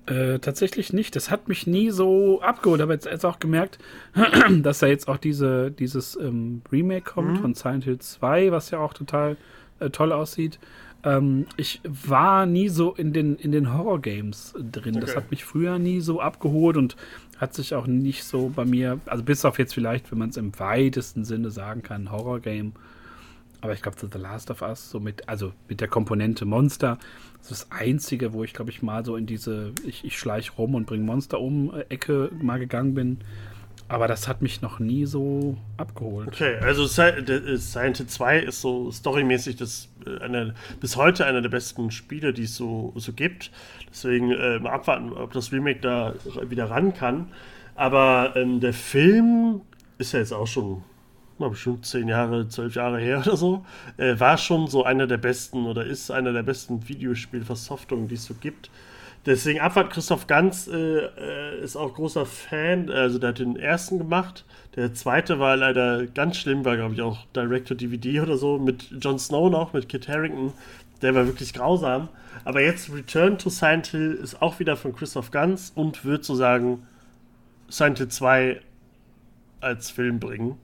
[0.07, 1.15] Äh, tatsächlich nicht.
[1.15, 2.81] Das hat mich nie so abgeholt.
[2.81, 3.79] Aber jetzt, jetzt auch gemerkt,
[4.63, 7.37] dass da jetzt auch diese, dieses ähm, Remake kommt mhm.
[7.37, 9.37] von Silent Hill 2, was ja auch total
[9.79, 10.59] äh, toll aussieht.
[11.05, 14.97] Ähm, ich war nie so in den, in den Horror-Games drin.
[14.97, 15.01] Okay.
[15.01, 16.97] Das hat mich früher nie so abgeholt und
[17.39, 20.37] hat sich auch nicht so bei mir, also bis auf jetzt vielleicht, wenn man es
[20.37, 22.73] im weitesten Sinne sagen kann, Horror-Game.
[23.63, 26.99] Aber ich glaube, The Last of Us, so mit, also mit der Komponente Monster,
[27.39, 30.59] das ist das Einzige, wo ich, glaube ich, mal so in diese, ich, ich schleich
[30.59, 33.19] rum und bringe Monster um, äh, Ecke mal gegangen bin.
[33.87, 36.27] Aber das hat mich noch nie so abgeholt.
[36.27, 41.41] Okay, also äh, Silent Hill 2 ist so storymäßig das, äh, eine, bis heute einer
[41.41, 43.53] der besten Spiele, die es so, so gibt.
[43.91, 46.15] Deswegen äh, mal abwarten, ob das Remake da
[46.49, 47.29] wieder ran kann.
[47.77, 49.61] Aber ähm, der Film
[49.99, 50.83] ist ja jetzt auch schon
[51.43, 53.65] mal bestimmt zehn Jahre, zwölf Jahre her oder so.
[53.99, 58.25] Äh, war schon so einer der besten oder ist einer der besten Videospielversoftungen, die es
[58.25, 58.71] so gibt.
[59.25, 62.91] Deswegen Abfahrt Christoph Ganz äh, äh, ist auch großer Fan.
[62.91, 64.45] Also der hat den ersten gemacht.
[64.75, 69.19] Der zweite war leider ganz schlimm, war glaube ich auch Direct-to-DVD oder so mit Jon
[69.19, 70.53] Snow noch, mit Kit Harrington.
[71.03, 72.09] Der war wirklich grausam.
[72.45, 76.87] Aber jetzt Return to Silent Hill ist auch wieder von Christoph Ganz und wird sozusagen
[77.69, 78.61] Silent Hill 2
[79.61, 80.59] als Film bringen.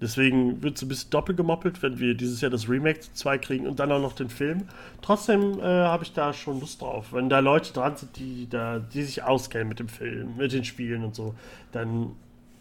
[0.00, 3.66] Deswegen wird es ein bisschen doppelt gemoppelt, wenn wir dieses Jahr das Remake 2 kriegen
[3.66, 4.68] und dann auch noch den Film.
[5.02, 7.12] Trotzdem äh, habe ich da schon Lust drauf.
[7.12, 10.64] Wenn da Leute dran sind, die, da, die sich auskennen mit dem Film, mit den
[10.64, 11.34] Spielen und so,
[11.72, 12.12] dann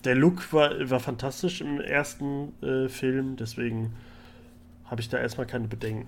[0.04, 3.94] der Look war, war fantastisch im ersten äh, Film, deswegen
[4.86, 6.08] habe ich da erstmal keine Bedenken.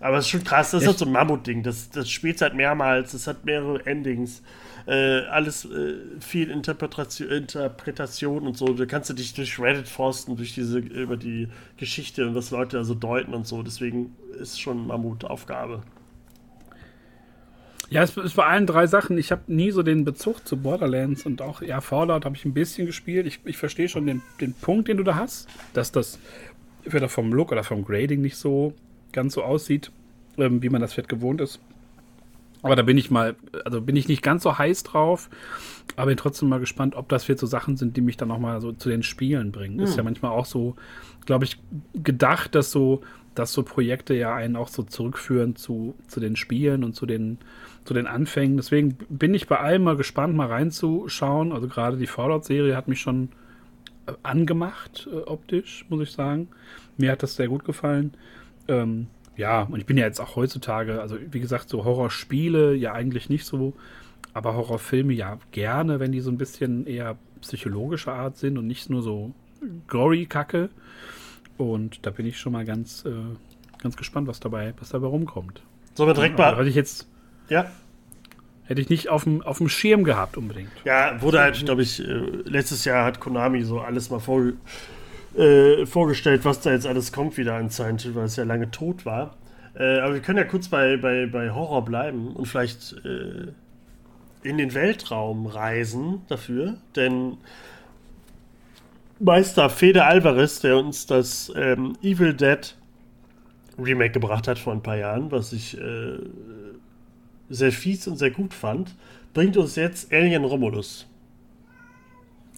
[0.00, 1.62] Aber es ist schon krass, das ist halt so ein Mammut-Ding.
[1.62, 4.42] Das, das spielt seit mehrmals, es hat mehrere Endings
[4.86, 8.72] äh, alles äh, viel Interpretation, Interpretation und so.
[8.72, 12.78] Da kannst du dich durch Reddit forsten, durch diese, über die Geschichte und was Leute
[12.78, 13.62] da so deuten und so.
[13.62, 15.82] Deswegen ist es schon Mammutaufgabe.
[17.90, 19.18] Ja, es ist bei allen drei Sachen.
[19.18, 22.54] Ich habe nie so den Bezug zu Borderlands und auch, ja, Fallout habe ich ein
[22.54, 23.26] bisschen gespielt.
[23.26, 26.18] Ich, ich verstehe schon den, den Punkt, den du da hast, dass das
[26.84, 28.74] entweder vom Look oder vom Grading nicht so
[29.12, 29.90] ganz so aussieht,
[30.38, 31.60] ähm, wie man das vielleicht gewohnt ist.
[32.62, 35.30] Aber da bin ich mal, also bin ich nicht ganz so heiß drauf,
[35.96, 38.60] aber bin trotzdem mal gespannt, ob das jetzt so Sachen sind, die mich dann nochmal
[38.60, 39.78] so zu den Spielen bringen.
[39.78, 39.84] Hm.
[39.84, 40.76] Ist ja manchmal auch so,
[41.24, 41.58] glaube ich,
[41.94, 43.02] gedacht, dass so,
[43.34, 47.38] dass so Projekte ja einen auch so zurückführen zu, zu den Spielen und zu den,
[47.84, 48.56] zu den Anfängen.
[48.56, 51.52] Deswegen bin ich bei allem mal gespannt, mal reinzuschauen.
[51.52, 53.30] Also gerade die Fallout-Serie hat mich schon
[54.06, 56.48] äh, angemacht, äh, optisch, muss ich sagen.
[56.98, 58.12] Mir hat das sehr gut gefallen.
[58.68, 62.92] Ähm, ja, und ich bin ja jetzt auch heutzutage, also wie gesagt, so Horrorspiele ja
[62.92, 63.74] eigentlich nicht so,
[64.34, 68.90] aber Horrorfilme ja gerne, wenn die so ein bisschen eher psychologischer Art sind und nicht
[68.90, 69.32] nur so
[69.88, 70.70] gory-Kacke.
[71.56, 73.12] Und da bin ich schon mal ganz, äh,
[73.82, 75.62] ganz gespannt, was dabei, was dabei rumkommt.
[75.96, 76.56] Wir direkt mal.
[76.56, 77.08] Hatte ich jetzt.
[77.48, 77.70] Ja.
[78.64, 80.70] Hätte ich nicht auf dem, auf dem Schirm gehabt unbedingt.
[80.84, 82.04] Ja, wurde halt, glaube ich, äh,
[82.44, 84.52] letztes Jahr hat Konami so alles mal vor,
[85.36, 89.06] äh, vorgestellt, was da jetzt alles kommt wieder an Hill, weil es ja lange tot
[89.06, 89.36] war.
[89.74, 93.52] Äh, aber wir können ja kurz bei, bei, bei Horror bleiben und vielleicht äh,
[94.42, 97.36] in den Weltraum reisen dafür, denn
[99.18, 102.74] Meister Fede Alvarez, der uns das ähm, Evil Dead
[103.78, 106.18] Remake gebracht hat vor ein paar Jahren, was ich äh,
[107.50, 108.94] sehr fies und sehr gut fand,
[109.34, 111.06] bringt uns jetzt Alien Romulus.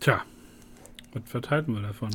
[0.01, 0.23] Tja,
[1.13, 2.11] was verteilen wir davon?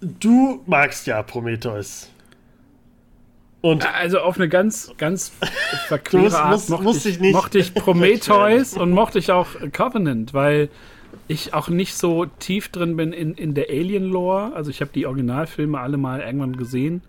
[0.00, 2.10] Du magst ja Prometheus.
[3.60, 5.32] Und also auf eine ganz, ganz
[5.88, 10.32] verquere Art musst, mochte, musst ich, nicht mochte ich Prometheus und mochte ich auch Covenant,
[10.32, 10.68] weil
[11.26, 14.52] ich auch nicht so tief drin bin in, in der Alien-Lore.
[14.54, 17.02] Also ich habe die Originalfilme alle mal irgendwann gesehen.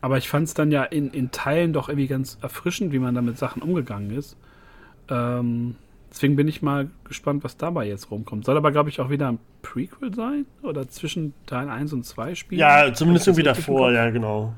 [0.00, 3.14] Aber ich fand es dann ja in, in Teilen doch irgendwie ganz erfrischend, wie man
[3.14, 4.36] da mit Sachen umgegangen ist.
[5.08, 5.76] Ähm,
[6.18, 8.44] deswegen bin ich mal gespannt, was dabei jetzt rumkommt.
[8.44, 10.46] Soll aber, glaube ich, auch wieder ein Prequel sein?
[10.64, 12.58] Oder zwischen Teil 1 und 2 spielen?
[12.58, 14.52] Ja, zumindest irgendwie davor, ja, genau.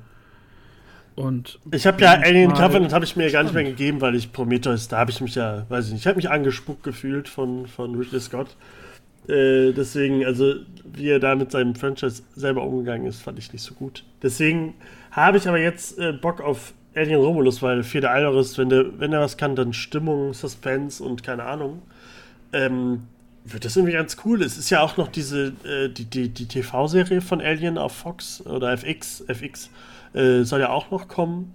[1.17, 4.15] Und ich habe ja Alien Covenant habe ich mir ja gar nicht mehr gegeben, weil
[4.15, 7.29] ich Prometheus, da habe ich mich ja, weiß ich nicht, ich habe mich angespuckt gefühlt
[7.29, 8.57] von, von Ridley Scott.
[9.29, 10.55] Äh, deswegen, also
[10.85, 14.05] wie er da mit seinem Franchise selber umgegangen ist, fand ich nicht so gut.
[14.23, 14.73] Deswegen
[15.11, 19.13] habe ich aber jetzt äh, Bock auf Alien Romulus, weil Fede Alvarez, wenn der, wenn
[19.13, 21.83] er was kann, dann Stimmung, Suspense und keine Ahnung.
[22.53, 23.03] Ähm,
[23.45, 24.43] wird das irgendwie ganz cool.
[24.43, 28.45] Es ist ja auch noch diese, äh, die, die, die TV-Serie von Alien auf Fox
[28.45, 29.71] oder FX, FX
[30.13, 31.55] äh, soll ja auch noch kommen.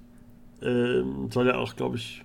[0.61, 2.23] Ähm, soll ja auch, glaube ich,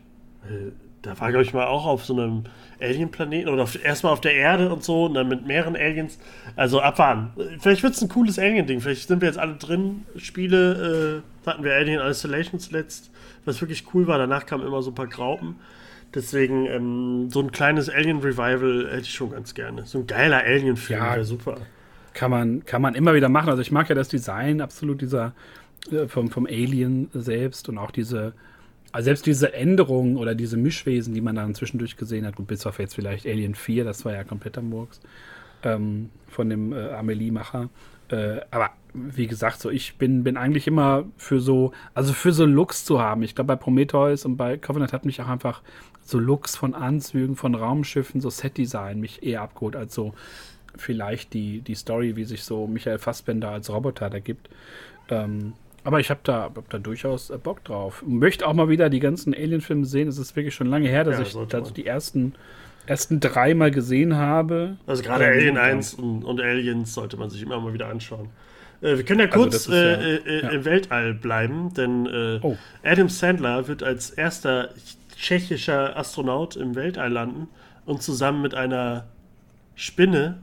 [0.48, 0.70] äh,
[1.03, 2.44] da war, glaube ich, mal auch auf so einem
[2.80, 6.18] Alien-Planeten oder erstmal auf der Erde und so und dann mit mehreren Aliens.
[6.57, 7.30] Also abwarten.
[7.59, 8.80] Vielleicht wird es ein cooles Alien-Ding.
[8.80, 10.05] Vielleicht sind wir jetzt alle drin.
[10.16, 13.11] Spiele äh, hatten wir Alien Isolation zuletzt,
[13.44, 14.18] was wirklich cool war.
[14.18, 15.57] Danach kamen immer so ein paar Graupen.
[16.14, 19.86] Deswegen ähm, so ein kleines Alien-Revival hätte ich schon ganz gerne.
[19.86, 21.57] So ein geiler Alien-Film ja, wäre super.
[22.12, 23.48] Kann man, kann man immer wieder machen.
[23.48, 25.32] Also ich mag ja das Design absolut dieser
[25.90, 28.34] äh, vom, vom Alien selbst und auch diese,
[28.93, 32.66] also selbst diese Änderungen oder diese Mischwesen, die man dann zwischendurch gesehen hat, gut, bis
[32.66, 35.01] auf jetzt vielleicht Alien 4, das war ja kompletter Murks,
[35.62, 37.68] ähm, von dem äh, Amelie-Macher.
[38.09, 42.45] Äh, aber wie gesagt, so ich bin, bin eigentlich immer für so, also für so
[42.45, 43.22] Looks zu haben.
[43.22, 45.62] Ich glaube, bei Prometheus und bei Covenant hat mich auch einfach
[46.03, 50.14] so Looks von Anzügen, von Raumschiffen, so Set-Design mich eher abgeholt als so
[50.76, 54.49] vielleicht die, die Story, wie sich so Michael Fassbender als Roboter da gibt.
[55.09, 55.53] Ähm,
[55.85, 58.03] aber ich habe da, hab da durchaus äh, Bock drauf.
[58.07, 60.09] Möchte auch mal wieder die ganzen Alien-Filme sehen.
[60.09, 62.35] Es ist wirklich schon lange her, dass ja, ich also die ersten,
[62.87, 64.76] ersten drei mal gesehen habe.
[64.87, 68.28] Also gerade Alien 1 und, und, Aliens sollte man sich immer mal wieder anschauen.
[68.83, 70.49] Äh, wir können ja also kurz also ja, äh, ja.
[70.51, 72.57] im Weltall bleiben, denn oh.
[72.83, 74.70] Adam Sandler wird als erster
[75.16, 77.49] tschechischer Astronaut im Weltall landen
[77.85, 79.07] und zusammen mit einer
[79.74, 80.39] Spinne,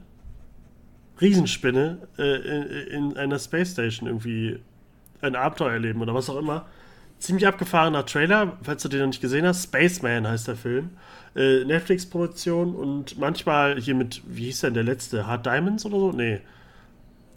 [1.20, 4.58] Riesenspinne, äh, in, in einer Space Station irgendwie
[5.20, 6.66] ein Abenteuer erleben oder was auch immer.
[7.18, 9.64] Ziemlich abgefahrener Trailer, falls du den noch nicht gesehen hast.
[9.64, 10.90] Spaceman heißt der Film.
[11.34, 15.26] Äh, Netflix-Produktion und manchmal hier mit, wie hieß denn der letzte?
[15.26, 16.12] Hard Diamonds oder so?
[16.12, 16.34] Nee.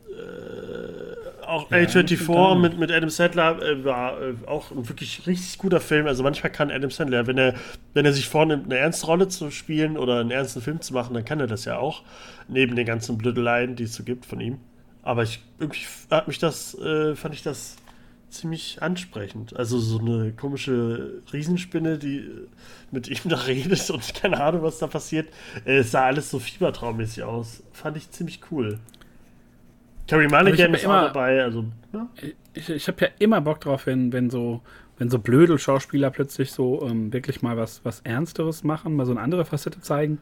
[0.08, 5.58] Äh, auch ja, A24 mit, mit Adam Sandler äh, war äh, auch ein wirklich richtig
[5.58, 6.08] guter Film.
[6.08, 7.56] Also manchmal kann Adam Sandler, wenn er,
[7.94, 11.14] wenn er sich vornimmt, eine ernste Rolle zu spielen oder einen ernsten Film zu machen,
[11.14, 12.04] dann kann er das ja auch.
[12.48, 14.60] Neben den ganzen Blödeleien, die es so gibt von ihm.
[15.04, 17.78] Aber ich irgendwie hat mich das, äh, fand ich das
[18.30, 19.56] ziemlich ansprechend.
[19.56, 22.30] Also so eine komische Riesenspinne, die
[22.92, 25.30] mit ihm da redet und keine Ahnung, was da passiert.
[25.66, 27.64] Äh, es sah alles so fiebertraummäßig aus.
[27.74, 28.80] Fand ich ziemlich cool.
[30.08, 31.44] Terry Mulligan ist immer, auch dabei.
[31.44, 32.08] Also, ja.
[32.54, 34.62] Ich, ich habe ja immer Bock drauf, wenn, wenn so
[35.02, 39.12] wenn so blödel Schauspieler plötzlich so ähm, wirklich mal was, was Ernsteres machen, mal so
[39.12, 40.20] eine andere Facette zeigen.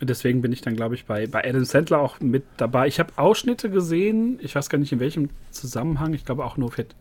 [0.00, 2.86] Deswegen bin ich dann, glaube ich, bei, bei Adam Sandler auch mit dabei.
[2.86, 6.72] Ich habe Ausschnitte gesehen, ich weiß gar nicht in welchem Zusammenhang, ich glaube auch nur
[6.72, 6.94] fett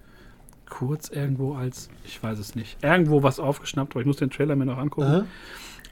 [0.69, 4.55] kurz irgendwo als, ich weiß es nicht, irgendwo was aufgeschnappt, aber ich muss den Trailer
[4.55, 5.07] mir noch angucken.
[5.07, 5.25] Aha.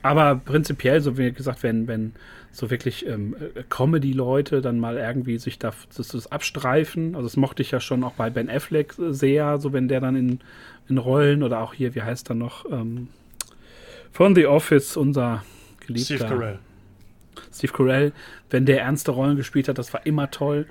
[0.03, 2.13] Aber prinzipiell, so wie gesagt, wenn, wenn
[2.51, 3.35] so wirklich ähm,
[3.69, 8.03] Comedy-Leute dann mal irgendwie sich da, das, das, abstreifen, also das mochte ich ja schon
[8.03, 10.39] auch bei Ben Affleck sehr, so wenn der dann in,
[10.87, 13.09] in Rollen oder auch hier, wie heißt er noch, ähm,
[14.11, 15.43] von The Office, unser
[15.85, 16.59] geliebter Steve Carell.
[17.53, 18.13] Steve Carell,
[18.49, 20.67] wenn der ernste Rollen gespielt hat, das war immer toll.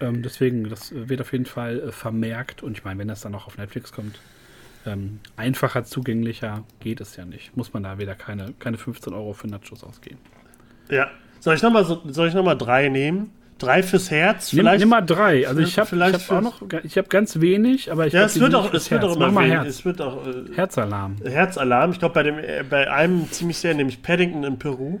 [0.00, 2.62] Ähm, deswegen, das wird auf jeden Fall äh, vermerkt.
[2.62, 4.18] Und ich meine, wenn das dann auch auf Netflix kommt,
[4.86, 7.56] ähm, einfacher, zugänglicher geht es ja nicht.
[7.56, 10.18] Muss man da wieder keine, keine 15 Euro für Nachos ausgeben.
[10.90, 11.10] Ja.
[11.40, 13.32] Soll ich nochmal noch drei nehmen?
[13.58, 14.50] Drei fürs Herz?
[14.50, 14.80] Vielleicht?
[14.80, 15.46] Nimm, nimm mal drei.
[15.46, 18.54] Also ich habe hab auch noch, ich habe ganz wenig, aber ich Ja, es wird
[18.54, 19.68] auch, es wird auch immer mal Herz.
[19.68, 21.16] Es wird auch, äh, Herzalarm.
[21.22, 21.90] Herzalarm.
[21.92, 25.00] Ich glaube bei äh, bei einem ziemlich sehr, nämlich Paddington in Peru.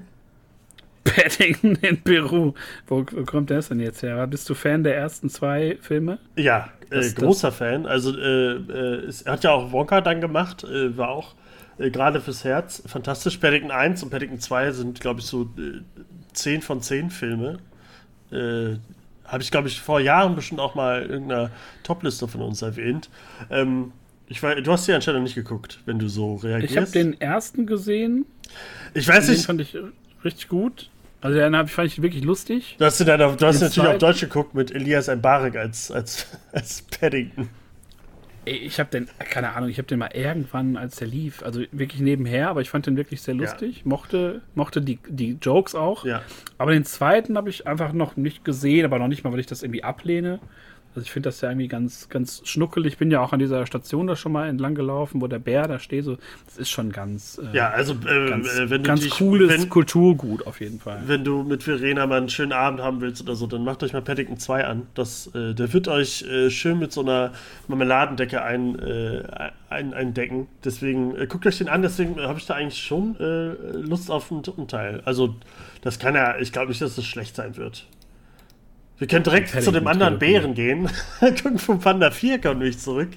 [1.04, 2.54] Paddington in Peru.
[2.86, 4.26] Wo, wo kommt das denn jetzt her?
[4.26, 6.18] Bist du Fan der ersten zwei Filme?
[6.36, 7.56] Ja, äh, großer das?
[7.56, 7.86] Fan.
[7.86, 11.34] Also äh, äh, es hat ja auch Wonka dann gemacht, äh, war auch
[11.78, 13.38] äh, gerade fürs Herz fantastisch.
[13.38, 15.80] Paddington 1 und Paddington 2 sind, glaube ich, so äh,
[16.32, 17.58] 10 von 10 Filme.
[18.32, 21.50] Habe ich, glaube ich, vor Jahren bestimmt auch mal in irgendeiner
[21.82, 23.10] Topliste von uns erwähnt.
[23.50, 23.92] Ähm,
[24.28, 26.72] ich weiß, du hast die anscheinend nicht geguckt, wenn du so reagierst.
[26.72, 28.26] Ich habe den ersten gesehen.
[28.94, 29.46] Ich weiß den nicht.
[29.46, 29.76] fand ich
[30.24, 30.90] richtig gut.
[31.20, 32.76] Also den hab, fand ich wirklich lustig.
[32.78, 36.26] Du hast, dann auf, du hast natürlich auf Deutsch geguckt mit Elias Mbarek als, als,
[36.52, 37.48] als Paddington.
[38.46, 42.00] Ich habe den, keine Ahnung, ich habe den mal irgendwann, als der lief, also wirklich
[42.00, 43.78] nebenher, aber ich fand den wirklich sehr lustig.
[43.78, 43.82] Ja.
[43.84, 46.06] Mochte, mochte die, die Jokes auch.
[46.06, 46.22] Ja.
[46.56, 49.46] Aber den zweiten habe ich einfach noch nicht gesehen, aber noch nicht mal, weil ich
[49.46, 50.40] das irgendwie ablehne.
[50.94, 52.94] Also ich finde das ja irgendwie ganz, ganz schnuckelig.
[52.94, 55.68] Ich bin ja auch an dieser Station da schon mal entlang gelaufen, wo der Bär
[55.68, 56.04] da steht.
[56.04, 59.12] So, das ist schon ganz, äh, ja, also äh, ganz, äh, wenn du ganz dich,
[59.12, 61.02] cooles wenn, Kulturgut auf jeden Fall.
[61.06, 63.92] Wenn du mit Verena mal einen schönen Abend haben willst oder so, dann macht euch
[63.92, 64.86] mal Paddington 2 an.
[64.94, 67.32] Das, äh, der wird euch äh, schön mit so einer
[67.68, 69.22] Marmeladendecke ein, äh,
[69.68, 70.48] ein, eindecken.
[70.64, 71.82] Deswegen guckt euch den an.
[71.82, 73.16] Deswegen habe ich da eigentlich schon
[73.72, 75.02] Lust auf einen dritten Teil.
[75.04, 75.36] Also
[75.82, 77.86] das kann ja, ich glaube nicht, dass das schlecht sein wird.
[79.00, 80.90] Wir können direkt zu dem anderen Bären gehen.
[81.42, 83.08] Kung Fu Panda 4 kommt nämlich zurück.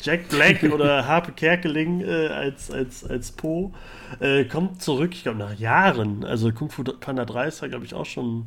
[0.00, 3.74] Jack Black oder Harpe Kerkeling äh, als, als, als Po
[4.20, 6.24] äh, kommt zurück, ich glaube, nach Jahren.
[6.24, 8.46] Also Kung Fu Panda 3 ist ja, glaube ich, auch schon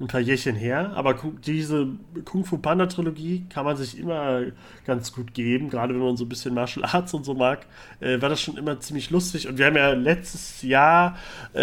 [0.00, 1.88] ein paar Jährchen her, aber diese
[2.24, 4.42] Kung Fu Panda Trilogie kann man sich immer
[4.86, 7.66] ganz gut geben, gerade wenn man so ein bisschen Martial Arts und so mag,
[8.00, 11.16] äh, war das schon immer ziemlich lustig und wir haben ja letztes Jahr,
[11.54, 11.60] äh,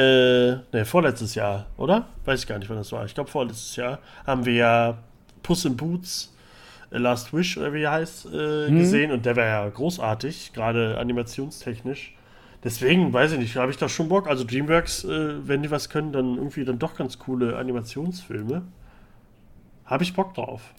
[0.71, 2.07] ne, vorletztes Jahr, oder?
[2.25, 3.05] Weiß ich gar nicht, wann das war.
[3.05, 4.97] Ich glaube vorletztes Jahr haben wir ja
[5.41, 6.33] Puss in Boots
[6.91, 8.79] äh, Last Wish, oder wie er heißt, äh, mhm.
[8.79, 12.13] gesehen und der war ja großartig, gerade animationstechnisch.
[12.67, 14.27] Deswegen, weiß ich nicht, habe ich da schon Bock.
[14.27, 18.61] Also DreamWorks, äh, wenn die was können, dann irgendwie dann doch ganz coole Animationsfilme.
[19.85, 20.73] Habe ich Bock drauf.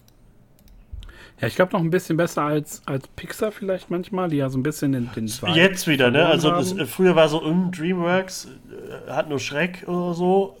[1.41, 4.59] Ja, ich glaube noch ein bisschen besser als, als Pixar vielleicht manchmal, die ja so
[4.59, 6.27] ein bisschen den, den Jetzt wieder, ne?
[6.27, 8.49] Also das, äh, früher war so, um, DreamWorks
[9.07, 10.57] äh, hat nur Schreck oder so.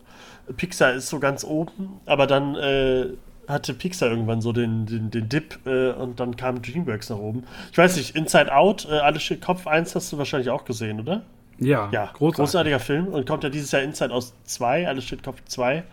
[0.57, 3.09] Pixar ist so ganz oben, aber dann äh,
[3.49, 7.43] hatte Pixar irgendwann so den, den, den Dip äh, und dann kam DreamWorks nach oben.
[7.71, 10.99] Ich weiß nicht, Inside Out, äh, alles steht Kopf 1 hast du wahrscheinlich auch gesehen,
[11.01, 11.23] oder?
[11.57, 12.35] Ja, ja großartig.
[12.35, 15.83] großartiger Film und kommt ja dieses Jahr Inside aus 2, alles steht Kopf 2.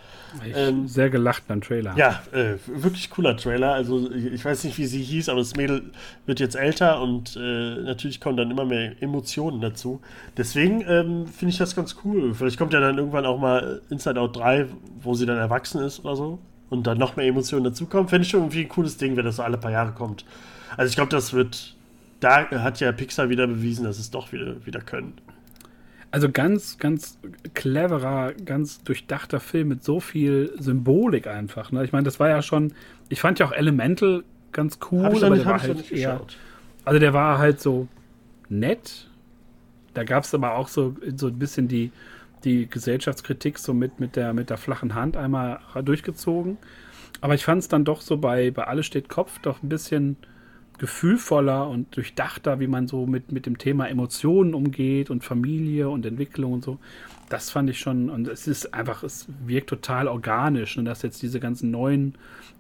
[0.54, 1.96] Ähm, sehr gelacht beim Trailer.
[1.96, 3.72] Ja, äh, wirklich cooler Trailer.
[3.72, 5.90] Also ich, ich, weiß nicht, wie sie hieß, aber das Mädel
[6.26, 10.00] wird jetzt älter und äh, natürlich kommen dann immer mehr Emotionen dazu.
[10.36, 12.34] Deswegen ähm, finde ich das ganz cool.
[12.34, 14.66] Vielleicht kommt ja dann irgendwann auch mal Inside Out 3,
[15.00, 16.38] wo sie dann erwachsen ist oder so
[16.70, 19.36] und dann noch mehr Emotionen dazukommen, fände ich schon irgendwie ein cooles Ding, wenn das
[19.36, 20.24] so alle paar Jahre kommt.
[20.76, 21.76] Also ich glaube, das wird,
[22.20, 25.14] da hat ja Pixar wieder bewiesen, dass es doch wieder, wieder können.
[26.10, 27.18] Also ganz, ganz
[27.54, 31.72] cleverer, ganz durchdachter Film mit so viel Symbolik einfach.
[31.72, 31.84] Ne?
[31.84, 32.72] Ich meine, das war ja schon,
[33.08, 36.20] ich fand ja auch Elemental ganz cool, aber nicht, der war halt eher,
[36.84, 37.88] also der war halt so
[38.48, 39.08] nett.
[39.94, 41.90] Da gab es aber auch so, so ein bisschen die,
[42.44, 46.58] die Gesellschaftskritik so mit, mit, der, mit der flachen Hand einmal durchgezogen.
[47.20, 50.16] Aber ich fand es dann doch so bei, bei Alles steht Kopf doch ein bisschen
[50.78, 56.04] gefühlvoller und durchdachter, wie man so mit, mit dem Thema Emotionen umgeht und Familie und
[56.04, 56.78] Entwicklung und so.
[57.30, 61.22] Das fand ich schon, und es ist einfach, es wirkt total organisch, ne, dass jetzt
[61.22, 62.14] diese ganzen neuen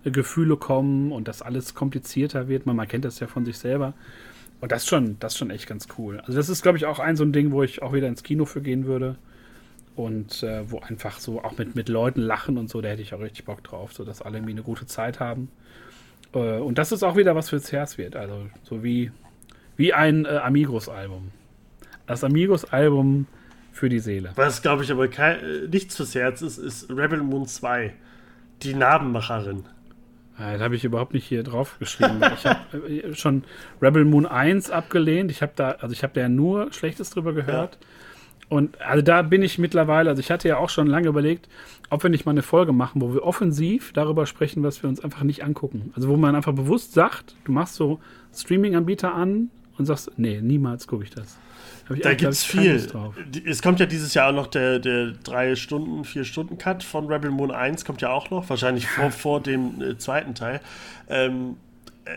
[0.04, 2.64] äh, Gefühle kommen und dass alles komplizierter wird.
[2.64, 3.92] Man, man kennt das ja von sich selber.
[4.62, 6.18] Und das schon, das schon echt ganz cool.
[6.20, 8.22] Also das ist, glaube ich, auch ein so ein Ding, wo ich auch wieder ins
[8.22, 9.16] Kino für gehen würde
[9.96, 13.14] und äh, wo einfach so auch mit, mit Leuten lachen und so, da hätte ich
[13.14, 15.48] auch richtig Bock drauf, so dass alle irgendwie eine gute Zeit haben.
[16.34, 19.10] Äh, und das ist auch wieder was fürs Herz wird, also so wie,
[19.76, 21.32] wie ein äh, Amigos-Album.
[22.06, 23.26] Das Amigos-Album
[23.72, 24.32] für die Seele.
[24.36, 27.92] Was, glaube ich, aber kein, äh, nichts fürs Herz ist, ist Rebel Moon 2.
[28.62, 29.64] Die Narbenmacherin.
[30.38, 32.20] Ja, das habe ich überhaupt nicht hier drauf geschrieben.
[32.34, 33.44] ich habe äh, schon
[33.80, 35.30] Rebel Moon 1 abgelehnt.
[35.30, 37.78] Ich habe da, also ich habe da nur Schlechtes drüber gehört.
[37.80, 37.88] Ja.
[38.48, 41.48] Und also da bin ich mittlerweile, also ich hatte ja auch schon lange überlegt,
[41.90, 45.02] ob wir nicht mal eine Folge machen, wo wir offensiv darüber sprechen, was wir uns
[45.02, 45.92] einfach nicht angucken.
[45.96, 48.00] Also wo man einfach bewusst sagt, du machst so
[48.34, 51.38] Streaming-Anbieter an und sagst, nee, niemals gucke ich das.
[51.94, 52.84] Ich da gibt es viel.
[53.44, 57.06] Es kommt ja dieses Jahr auch noch der, der drei Stunden, vier Stunden Cut von
[57.06, 60.60] Rebel Moon 1, kommt ja auch noch, wahrscheinlich vor, vor dem äh, zweiten Teil.
[61.08, 61.56] Ähm,
[62.04, 62.16] äh,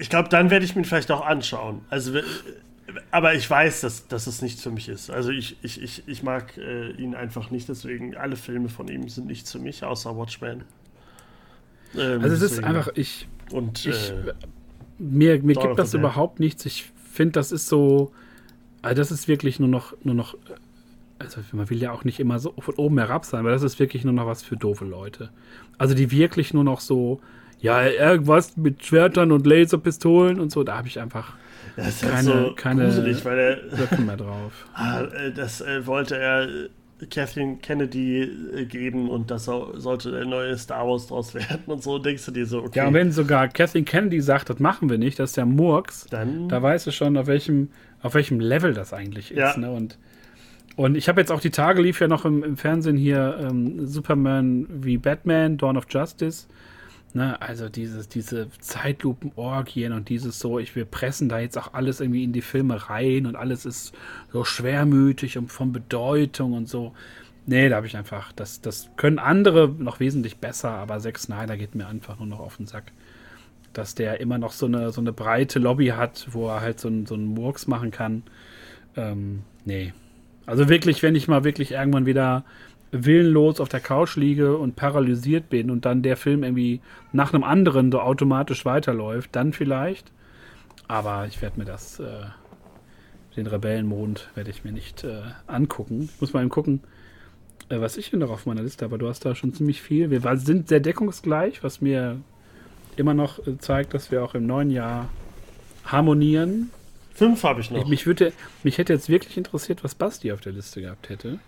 [0.00, 1.82] ich glaube, dann werde ich mir vielleicht auch anschauen.
[1.88, 2.18] Also
[3.10, 5.10] aber ich weiß, dass, dass es nichts für mich ist.
[5.10, 9.08] Also ich, ich, ich, ich mag äh, ihn einfach nicht, deswegen alle Filme von ihm
[9.08, 10.64] sind nichts für mich, außer Watchmen.
[11.96, 13.28] Ähm, also es ist einfach, ich.
[13.52, 14.32] Und ich, äh,
[14.98, 16.66] mir, mir gibt das überhaupt nichts.
[16.66, 18.12] Ich finde, das ist so.
[18.82, 20.36] Also das ist wirklich nur noch, nur noch.
[21.18, 23.78] Also man will ja auch nicht immer so von oben herab sein, aber das ist
[23.78, 25.30] wirklich nur noch was für doofe Leute.
[25.78, 27.20] Also die wirklich nur noch so,
[27.60, 31.34] ja, irgendwas mit Schwertern und Laserpistolen und so, da habe ich einfach
[31.76, 34.66] das ist keine, so keine gruselig, weil er mehr drauf.
[34.74, 40.56] Ah, äh, das äh, wollte er äh, Kathleen Kennedy geben und das sollte der neue
[40.56, 42.78] Star Wars draus werden und so denkst du dir so, okay.
[42.78, 46.06] Ja, und wenn sogar Kathleen Kennedy sagt, das machen wir nicht, das ist ja Murks,
[46.10, 47.68] dann da weißt du schon, auf welchem,
[48.00, 49.38] auf welchem Level das eigentlich ist.
[49.38, 49.56] Ja.
[49.58, 49.70] Ne?
[49.70, 49.98] Und
[50.76, 53.86] Und ich habe jetzt auch die Tage lief ja noch im, im Fernsehen hier ähm,
[53.86, 56.46] Superman wie Batman, Dawn of Justice.
[57.16, 62.02] Ne, also dieses, diese Zeitlupen-Orgien und dieses so, ich, wir pressen da jetzt auch alles
[62.02, 63.94] irgendwie in die Filme rein und alles ist
[64.34, 66.92] so schwermütig und von Bedeutung und so.
[67.46, 71.56] Nee, da habe ich einfach, das, das können andere noch wesentlich besser, aber Zack Snyder
[71.56, 72.92] geht mir einfach nur noch auf den Sack.
[73.72, 76.88] Dass der immer noch so eine, so eine breite Lobby hat, wo er halt so,
[76.88, 78.24] ein, so einen Murks machen kann.
[78.94, 79.94] Ähm, nee.
[80.44, 82.44] Also wirklich, wenn ich mal wirklich irgendwann wieder
[83.04, 86.80] willenlos auf der Couch liege und paralysiert bin und dann der Film irgendwie
[87.12, 90.10] nach einem anderen so automatisch weiterläuft, dann vielleicht.
[90.88, 92.26] Aber ich werde mir das, äh,
[93.36, 96.08] den Rebellenmond, werde ich mir nicht äh, angucken.
[96.14, 96.80] Ich muss mal eben gucken,
[97.68, 98.98] äh, was ich hier noch auf meiner Liste habe.
[98.98, 100.10] Du hast da schon ziemlich viel.
[100.10, 102.20] Wir sind sehr deckungsgleich, was mir
[102.96, 105.08] immer noch äh, zeigt, dass wir auch im neuen Jahr
[105.84, 106.70] harmonieren.
[107.14, 107.82] Fünf habe ich noch.
[107.82, 108.32] Ich, mich, würde,
[108.62, 111.38] mich hätte jetzt wirklich interessiert, was Basti auf der Liste gehabt hätte.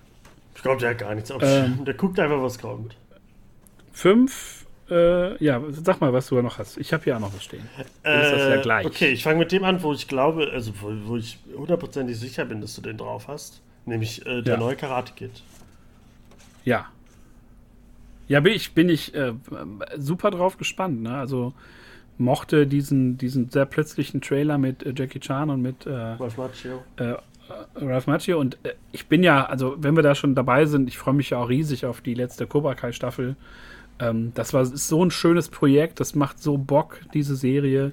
[0.59, 1.41] Ich glaube, der hat gar nichts auf.
[1.41, 2.97] Ähm, der guckt einfach, was kommt.
[3.93, 6.79] Fünf, äh, ja, sag mal, was du da noch hast.
[6.79, 7.63] Ich habe hier auch noch was stehen.
[8.03, 8.85] Äh, ist das ja gleich.
[8.85, 12.45] Okay, ich fange mit dem an, wo ich glaube, also wo, wo ich hundertprozentig sicher
[12.45, 13.61] bin, dass du den drauf hast.
[13.87, 14.61] Nämlich äh, der ja.
[14.61, 15.31] neue Karate Kid.
[16.65, 16.89] Ja.
[18.27, 19.35] Ja, bin ich, bin ich äh,
[19.97, 21.03] super drauf gespannt.
[21.03, 21.17] Ne?
[21.17, 21.53] Also
[22.19, 26.83] mochte diesen, diesen sehr plötzlichen Trailer mit äh, Jackie Chan und mit äh, Ralph Macchio.
[27.75, 28.39] Ralph Macchio.
[28.39, 31.31] Und äh, ich bin ja, also wenn wir da schon dabei sind, ich freue mich
[31.31, 33.37] ja auch riesig auf die letzte Cobra Kai Staffel.
[33.99, 37.93] Ähm, das war ist so ein schönes Projekt, das macht so Bock, diese Serie.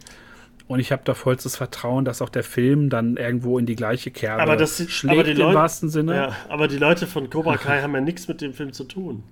[0.67, 4.09] Und ich habe da vollstes Vertrauen, dass auch der Film dann irgendwo in die gleiche
[4.09, 6.15] Kerbe aber das, schlägt aber die im Leute, wahrsten Sinne.
[6.15, 9.23] Ja, aber die Leute von Cobra Kai haben ja nichts mit dem Film zu tun.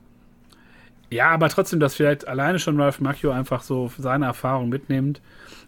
[1.10, 5.22] Ja, aber trotzdem, dass vielleicht alleine schon Ralph Macchio einfach so seine Erfahrung mitnimmt.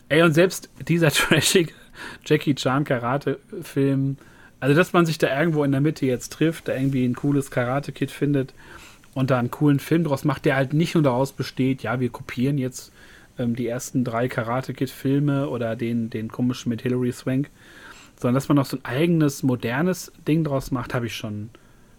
[0.10, 1.74] Ey, und selbst dieser trashige
[2.26, 4.18] Jackie Chan Karate-Film,
[4.60, 7.52] also dass man sich da irgendwo in der Mitte jetzt trifft, da irgendwie ein cooles
[7.52, 8.54] Karate-Kid findet
[9.14, 12.10] und da einen coolen Film draus macht, der halt nicht nur daraus besteht, ja, wir
[12.10, 12.92] kopieren jetzt
[13.38, 17.50] ähm, die ersten drei Karate Kid-Filme oder den, den komischen mit Hilary Swank,
[18.18, 21.50] sondern dass man noch so ein eigenes, modernes Ding draus macht, habe ich schon,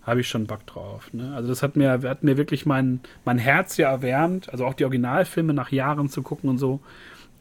[0.02, 1.12] habe ich schon Bock drauf.
[1.12, 1.34] Ne?
[1.34, 4.84] Also das hat mir, hat mir wirklich mein, mein Herz ja erwärmt, also auch die
[4.84, 6.80] Originalfilme nach Jahren zu gucken und so,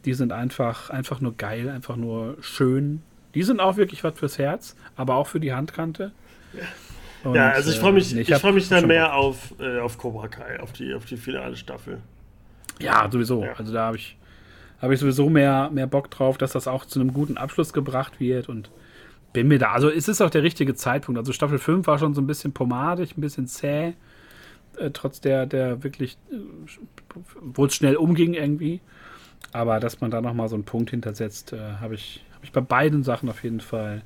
[0.04, 3.02] die sind einfach, einfach nur geil, einfach nur schön.
[3.36, 6.12] Die sind auch wirklich was fürs Herz, aber auch für die Handkante.
[7.24, 9.80] Und, ja, also ich freue mich, äh, ich, ich freue mich dann mehr auf, äh,
[9.80, 12.00] auf Cobra Kai, auf die, auf die finale Staffel.
[12.80, 13.44] Ja, sowieso.
[13.44, 13.54] Ja.
[13.54, 14.18] Also da habe ich,
[14.82, 18.20] hab ich sowieso mehr, mehr Bock drauf, dass das auch zu einem guten Abschluss gebracht
[18.20, 18.70] wird und
[19.34, 19.72] bin mir da.
[19.72, 21.20] Also es ist auch der richtige Zeitpunkt.
[21.20, 23.94] Also Staffel 5 war schon so ein bisschen pomadig, ein bisschen zäh,
[24.78, 26.38] äh, trotz der, der wirklich, äh,
[27.42, 28.82] wo es schnell umging irgendwie.
[29.52, 33.04] Aber dass man da nochmal so einen Punkt hintersetzt, äh, habe ich, ich bei beiden
[33.04, 34.04] Sachen auf jeden Fall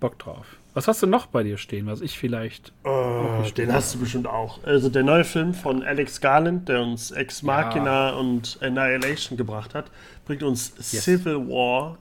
[0.00, 0.46] Bock drauf.
[0.74, 2.72] Was hast du noch bei dir stehen, was ich vielleicht.
[2.84, 4.64] Oh, den hast du bestimmt auch.
[4.64, 8.14] Also der neue Film von Alex Garland, der uns Ex Machina ja.
[8.16, 9.90] und Annihilation gebracht hat,
[10.24, 11.04] bringt uns yes.
[11.04, 11.98] Civil War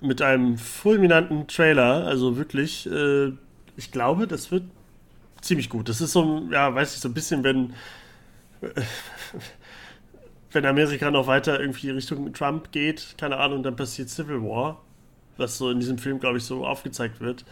[0.00, 2.06] mit einem fulminanten Trailer.
[2.06, 3.32] Also wirklich, äh,
[3.76, 4.64] ich glaube, das wird
[5.40, 5.88] ziemlich gut.
[5.88, 7.72] Das ist so, ja, weiß ich, so ein bisschen, wenn.
[10.52, 14.80] wenn Amerika noch weiter irgendwie Richtung Trump geht, keine Ahnung, dann passiert Civil War,
[15.36, 17.44] was so in diesem Film, glaube ich, so aufgezeigt wird.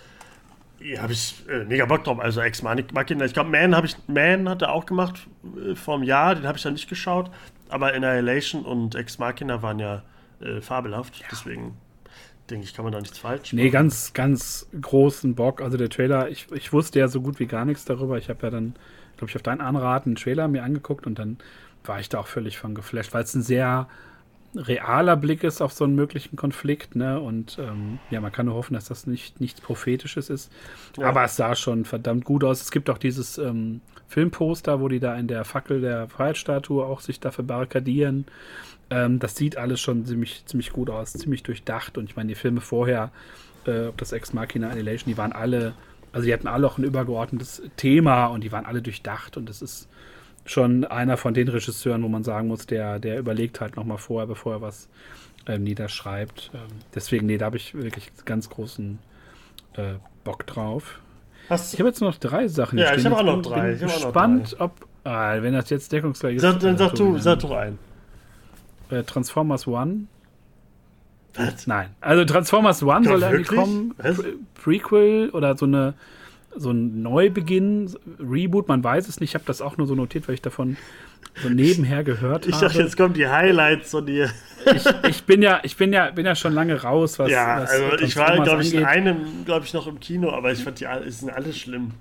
[0.80, 2.18] Ja, habe ich äh, mega Bock drauf.
[2.18, 3.24] Also Ex Machina.
[3.24, 5.26] Ich glaube, Man habe ich, Man hat er auch gemacht
[5.56, 6.34] äh, vor einem Jahr.
[6.34, 7.30] Den habe ich dann nicht geschaut.
[7.68, 10.02] Aber Annihilation und Ex Machina waren ja
[10.40, 11.16] äh, fabelhaft.
[11.16, 11.26] Ja.
[11.30, 11.76] Deswegen
[12.50, 13.62] denke ich, kann man da nichts falsch machen.
[13.62, 15.62] Nee, ganz, ganz großen Bock.
[15.62, 18.18] Also der Trailer, ich, ich wusste ja so gut wie gar nichts darüber.
[18.18, 18.74] Ich habe ja dann,
[19.16, 21.38] glaube ich, auf deinen Anraten einen Trailer mir angeguckt und dann
[21.84, 23.88] war ich da auch völlig von geflasht, weil es ein sehr
[24.56, 27.20] realer Blick ist auf so einen möglichen Konflikt, ne?
[27.20, 30.52] Und ähm, ja, man kann nur hoffen, dass das nicht nichts Prophetisches ist.
[30.96, 31.08] Ja.
[31.08, 32.62] Aber es sah schon verdammt gut aus.
[32.62, 37.00] Es gibt auch dieses ähm, Filmposter, wo die da in der Fackel der Freiheitsstatue auch
[37.00, 38.26] sich dafür barrikadieren.
[38.90, 41.98] Ähm, das sieht alles schon ziemlich, ziemlich gut aus, ziemlich durchdacht.
[41.98, 43.10] Und ich meine, die Filme vorher,
[43.66, 45.74] äh, ob das Ex Machina Annihilation, die waren alle,
[46.12, 49.62] also die hatten alle auch ein übergeordnetes Thema und die waren alle durchdacht und das
[49.62, 49.88] ist
[50.44, 54.26] schon einer von den Regisseuren, wo man sagen muss, der, der überlegt halt nochmal vorher,
[54.26, 54.88] bevor er was
[55.46, 56.50] ähm, niederschreibt.
[56.54, 56.60] Ähm,
[56.94, 58.98] deswegen, nee, da habe ich wirklich ganz großen
[59.74, 61.00] äh, Bock drauf.
[61.48, 62.78] Hast ich habe jetzt noch drei Sachen.
[62.78, 63.72] Ja, ich habe auch noch drei.
[63.72, 64.72] Ich bin gespannt, ob,
[65.04, 66.42] ah, wenn das jetzt deckungsgleich ist.
[66.42, 67.78] Sag, dann sag du, sag doch ein.
[68.90, 70.06] Äh, Transformers One.
[71.34, 71.66] Was?
[71.66, 71.90] Nein.
[72.00, 73.94] Also Transformers One soll irgendwie kommen.
[73.96, 75.94] Pre Prequel oder so eine
[76.56, 79.30] so ein Neubeginn, Reboot, man weiß es nicht.
[79.30, 80.76] Ich habe das auch nur so notiert, weil ich davon
[81.42, 82.66] so nebenher gehört ich habe.
[82.66, 84.30] Ich dachte, jetzt kommen die Highlights von dir.
[84.74, 87.30] Ich, ich, bin ja, ich bin ja, bin ja schon lange raus, was.
[87.30, 90.52] Ja, was also ich war, glaube ich, in einem, glaube ich, noch im Kino, aber
[90.52, 91.92] ich fand die sind alle schlimm.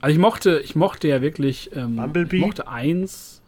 [0.00, 2.36] Also ich mochte, ich mochte ja wirklich ähm, Bumblebee.
[2.36, 3.40] Ich mochte eins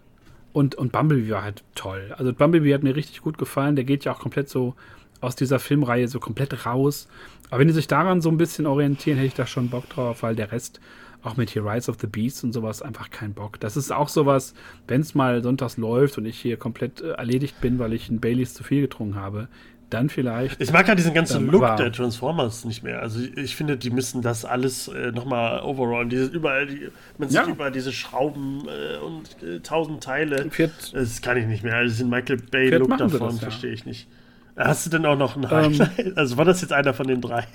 [0.53, 2.15] und, und Bumblebee war halt toll.
[2.17, 3.77] Also Bumblebee hat mir richtig gut gefallen.
[3.77, 4.75] Der geht ja auch komplett so
[5.21, 7.09] aus dieser Filmreihe so komplett raus.
[7.51, 10.23] Aber wenn die sich daran so ein bisschen orientieren, hätte ich da schon Bock drauf,
[10.23, 10.81] weil der Rest,
[11.23, 13.59] auch mit hier Rise of the Beast und sowas, einfach keinen Bock.
[13.61, 14.55] Das ist auch sowas,
[14.87, 18.21] wenn es mal sonntags läuft und ich hier komplett äh, erledigt bin, weil ich einen
[18.21, 19.49] Baileys zu viel getrunken habe,
[19.91, 20.61] dann vielleicht.
[20.61, 23.01] Ich mag ja diesen ganzen ähm, Look der Transformers nicht mehr.
[23.01, 26.07] Also ich, ich finde, die müssen das alles äh, nochmal overall.
[26.07, 26.89] Diese, überall, die,
[27.19, 27.49] man sieht ja.
[27.49, 30.51] überall diese Schrauben äh, und äh, tausend Teile.
[30.51, 31.77] Viert, das kann ich nicht mehr.
[31.77, 33.37] Also den Michael Bay-Look davon ja.
[33.37, 34.09] verstehe ich nicht.
[34.57, 36.17] Hast du denn auch noch einen ähm, Highlight?
[36.17, 37.47] also war das jetzt einer von den dreien?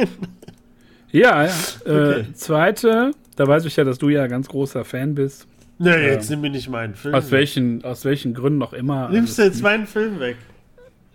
[1.12, 1.52] Ja, ja.
[1.86, 2.26] Äh, okay.
[2.34, 5.48] zweite, da weiß ich ja, dass du ja ganz großer Fan bist.
[5.78, 7.16] Nee, jetzt ähm, nimm mir nicht meinen Film.
[7.16, 9.10] Aus welchen, aus welchen Gründen auch immer.
[9.10, 10.38] Nimmst du jetzt meinen Film weg?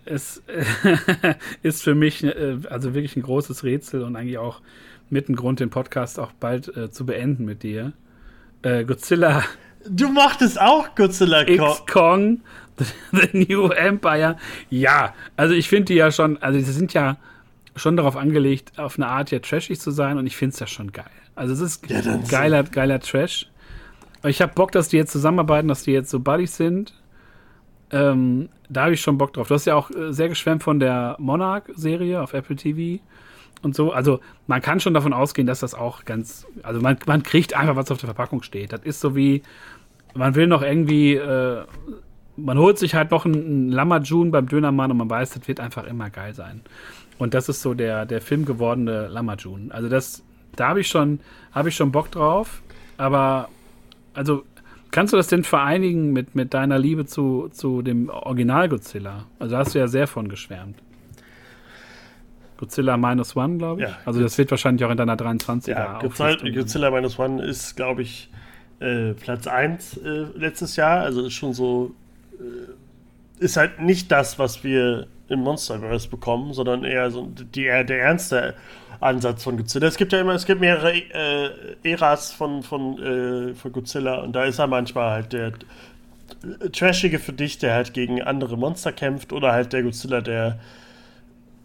[0.05, 0.43] Es
[1.63, 4.61] ist für mich äh, also wirklich ein großes Rätsel und eigentlich auch
[5.09, 7.93] mit ein Grund, den Podcast auch bald äh, zu beenden mit dir.
[8.61, 9.43] Äh, Godzilla.
[9.89, 12.41] Du mochtest auch Godzilla X-Kong
[13.11, 14.37] The New Empire.
[14.69, 17.17] Ja, also ich finde die ja schon, also sie sind ja
[17.75, 20.67] schon darauf angelegt, auf eine Art ja trashig zu sein und ich finde es ja
[20.67, 21.05] schon geil.
[21.35, 22.71] Also es ist ja, geiler, so.
[22.71, 23.49] geiler Trash.
[24.25, 26.93] Ich habe Bock, dass die jetzt zusammenarbeiten, dass die jetzt so Buddies sind.
[27.91, 29.47] Ähm, da habe ich schon Bock drauf.
[29.47, 33.01] Du hast ja auch äh, sehr geschwärmt von der Monarch-Serie auf Apple TV
[33.61, 33.91] und so.
[33.91, 37.75] Also man kann schon davon ausgehen, dass das auch ganz, also man, man kriegt einfach,
[37.75, 38.73] was auf der Verpackung steht.
[38.73, 39.43] Das ist so wie,
[40.15, 41.63] man will noch irgendwie äh,
[42.37, 45.85] man holt sich halt noch einen, Lamajun beim Dönermann und man weiß, das wird einfach
[45.85, 46.61] immer geil sein.
[47.17, 49.71] Und das ist so der, der Film gewordene Lamajun.
[49.71, 50.23] Also das,
[50.55, 51.19] da habe ich schon,
[51.51, 52.61] habe ich schon Bock drauf.
[52.97, 53.49] Aber,
[54.13, 54.43] also,
[54.91, 59.25] kannst du das denn vereinigen mit, mit deiner Liebe zu, zu dem Original Godzilla?
[59.39, 60.77] Also hast du ja sehr von geschwärmt.
[62.57, 63.87] Godzilla Minus One, glaube ich.
[63.87, 68.01] Ja, also das wird wahrscheinlich auch in deiner 23er ja, Godzilla Minus One ist, glaube
[68.01, 68.31] ich,
[68.79, 71.01] äh, Platz 1 äh, letztes Jahr.
[71.01, 71.93] Also ist schon so
[73.39, 78.55] ist halt nicht das, was wir im Monsterverse bekommen, sondern eher so die, der ernste
[78.99, 79.87] Ansatz von Godzilla.
[79.87, 81.49] Es gibt ja immer, es gibt mehrere äh,
[81.83, 87.19] Äras von, von, äh, von Godzilla und da ist er manchmal halt der äh, trashige
[87.19, 90.59] für dich, der halt gegen andere Monster kämpft oder halt der Godzilla, der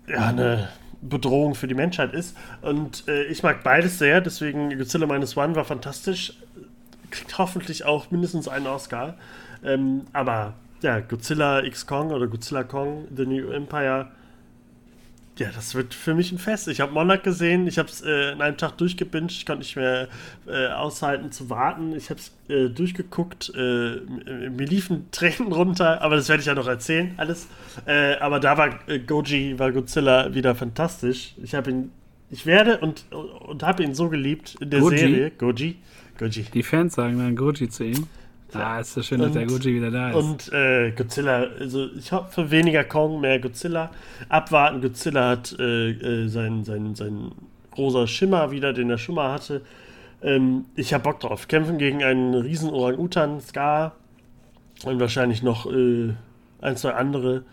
[0.08, 0.68] ja eine
[1.00, 2.36] Bedrohung für die Menschheit ist.
[2.60, 6.34] Und äh, ich mag beides sehr, deswegen Godzilla Minus One war fantastisch.
[7.10, 9.16] Kriegt hoffentlich auch mindestens einen Oscar.
[9.64, 14.08] Ähm, aber ja, Godzilla X Kong oder Godzilla Kong, The New Empire,
[15.38, 16.68] ja, das wird für mich ein Fest.
[16.68, 19.76] Ich habe Monarch gesehen, ich habe es äh, in einem Tag durchgebinged, ich konnte nicht
[19.76, 20.08] mehr
[20.46, 21.96] äh, aushalten zu warten.
[21.96, 24.00] Ich habe es äh, durchgeguckt, äh,
[24.50, 27.48] mir liefen Tränen runter, aber das werde ich ja noch erzählen, alles.
[27.86, 31.34] Äh, aber da war äh, Goji, war Godzilla wieder fantastisch.
[31.42, 31.90] Ich habe ihn,
[32.30, 34.98] ich werde und, und habe ihn so geliebt in der Goji?
[34.98, 35.30] Serie.
[35.30, 35.76] Goji.
[36.18, 36.44] Goji.
[36.52, 38.06] Die Fans sagen dann Goji zu ihm.
[38.54, 40.16] Ah, ist so schön, dass der Gucci wieder da ist.
[40.16, 43.90] Und äh, Godzilla, also ich hoffe für weniger Kong, mehr Godzilla.
[44.28, 47.32] Abwarten, Godzilla hat äh, äh, seinen, seinen, seinen
[47.76, 49.62] rosa Schimmer wieder, den er schon mal hatte.
[50.22, 51.48] Ähm, ich habe Bock drauf.
[51.48, 53.92] Kämpfen gegen einen riesen Orang-Utan, Scar
[54.84, 56.12] und wahrscheinlich noch äh,
[56.60, 57.44] ein, zwei andere.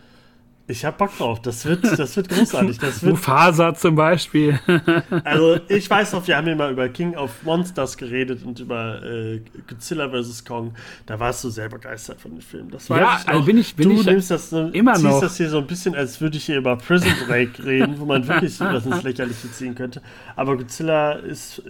[0.70, 1.42] Ich hab Bock drauf.
[1.42, 2.78] Das wird, das wird großartig.
[2.78, 4.58] Das wird Mufasa zum Beispiel.
[5.24, 9.02] also, ich weiß noch, wir haben ja mal über King of Monsters geredet und über
[9.02, 10.44] äh, Godzilla vs.
[10.44, 10.74] Kong.
[11.06, 12.70] Da warst du sehr begeistert von dem Film.
[12.70, 15.20] Das war ja, also bin ich, bin du ich nimmst das so, immer ziehst noch.
[15.20, 18.26] das hier so ein bisschen, als würde ich hier über Prison Break reden, wo man
[18.28, 20.00] wirklich was ins Lächerliche ziehen könnte.
[20.36, 21.62] Aber Godzilla ist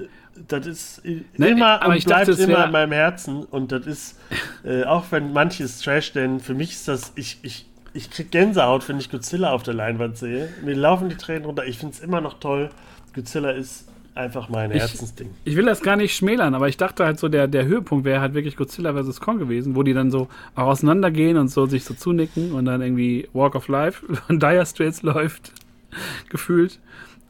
[0.48, 4.18] das ist nee, immer und bleibt dachte, immer in meinem Herzen und das ist,
[4.64, 8.88] äh, auch wenn manches Trash, denn für mich ist das, ich, ich, ich krieg Gänsehaut,
[8.88, 10.48] wenn ich Godzilla auf der Leinwand sehe.
[10.64, 11.64] Mir laufen die Tränen runter.
[11.64, 12.70] Ich finde es immer noch toll.
[13.14, 15.30] Godzilla ist einfach mein ich, Herzensding.
[15.44, 18.20] Ich will das gar nicht schmälern, aber ich dachte halt so, der, der Höhepunkt wäre
[18.20, 19.20] halt wirklich Godzilla vs.
[19.20, 22.82] Kong gewesen, wo die dann so auch auseinandergehen und so sich so zunicken und dann
[22.82, 25.52] irgendwie Walk of Life von Dire Straits läuft,
[26.28, 26.78] gefühlt.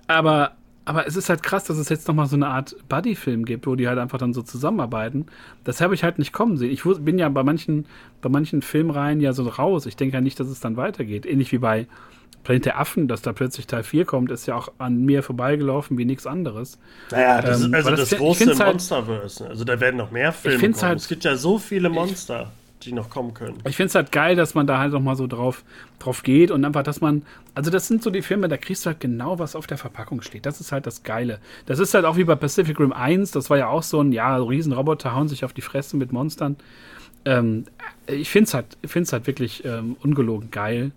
[0.06, 0.52] Aber
[0.90, 3.76] aber es ist halt krass, dass es jetzt nochmal so eine Art Buddy-Film gibt, wo
[3.76, 5.26] die halt einfach dann so zusammenarbeiten.
[5.62, 6.72] Das habe ich halt nicht kommen sehen.
[6.72, 7.86] Ich bin ja bei manchen,
[8.20, 9.86] bei manchen Filmreihen ja so raus.
[9.86, 11.26] Ich denke ja nicht, dass es dann weitergeht.
[11.26, 11.86] Ähnlich wie bei
[12.42, 15.96] Planet der Affen, dass da plötzlich Teil 4 kommt, ist ja auch an mir vorbeigelaufen
[15.96, 16.76] wie nichts anderes.
[17.12, 19.46] Naja, das ähm, ist also das, das große halt, Monsterverse.
[19.46, 20.82] Also da werden noch mehr Filme kommen.
[20.82, 22.50] Halt, es gibt ja so viele Monster.
[22.84, 23.58] Die noch kommen können.
[23.66, 25.64] Ich finde es halt geil, dass man da halt noch mal so drauf,
[25.98, 27.22] drauf geht und einfach, dass man,
[27.54, 30.22] also das sind so die Filme, da kriegst du halt genau, was auf der Verpackung
[30.22, 30.46] steht.
[30.46, 31.38] Das ist halt das Geile.
[31.66, 34.12] Das ist halt auch wie bei Pacific Rim 1, das war ja auch so ein,
[34.12, 36.56] ja, Riesenroboter hauen sich auf die Fresse mit Monstern.
[37.24, 37.66] Ähm,
[38.06, 40.92] ich finde es halt, find's halt wirklich ähm, ungelogen geil.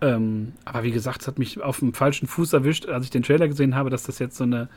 [0.00, 3.22] Ähm, aber wie gesagt, es hat mich auf dem falschen Fuß erwischt, als ich den
[3.22, 4.68] Trailer gesehen habe, dass das jetzt so eine,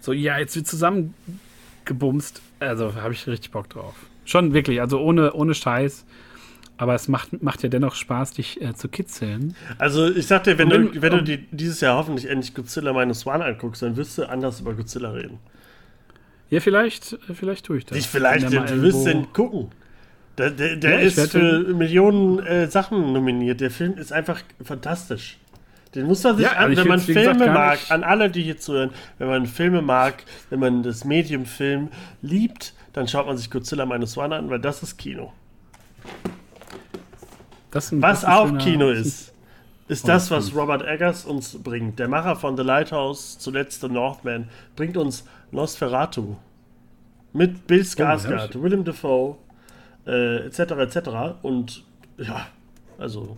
[0.00, 2.42] so, ja, jetzt wird zusammengebumst.
[2.60, 3.94] Also habe ich richtig Bock drauf.
[4.28, 6.04] Schon wirklich, also ohne, ohne Scheiß.
[6.76, 9.56] Aber es macht, macht ja dennoch Spaß, dich äh, zu kitzeln.
[9.78, 12.92] Also ich sag dir, wenn, wenn, du, wenn du die, dieses Jahr hoffentlich endlich Godzilla
[12.92, 15.38] Minus One anguckst, dann wirst du anders über Godzilla reden.
[16.50, 17.96] Ja, vielleicht, vielleicht tue ich das.
[17.96, 19.70] Nicht vielleicht, du wirst den gucken.
[20.36, 23.60] Der, der, der ja, ist für Millionen äh, Sachen nominiert.
[23.62, 25.38] Der Film ist einfach fantastisch.
[25.94, 28.90] Den muss man sich ja, an, wenn man Filme mag, an alle, die hier zuhören,
[29.16, 31.88] wenn man Filme mag, wenn man das Medium Film
[32.20, 35.32] liebt, dann schaut man sich Godzilla Minus One an, weil das ist Kino.
[37.70, 39.32] Das was auch Kino ist,
[39.86, 41.98] ist das, was Robert Eggers uns bringt.
[42.00, 46.36] Der Macher von The Lighthouse, zuletzt The Northman, bringt uns Nosferatu.
[47.32, 49.36] Mit Bill oh, Skarsgård, oh, Willem Dafoe,
[50.06, 50.58] äh, etc.
[50.58, 51.08] etc.
[51.42, 51.84] Und
[52.16, 52.48] ja,
[52.98, 53.36] also.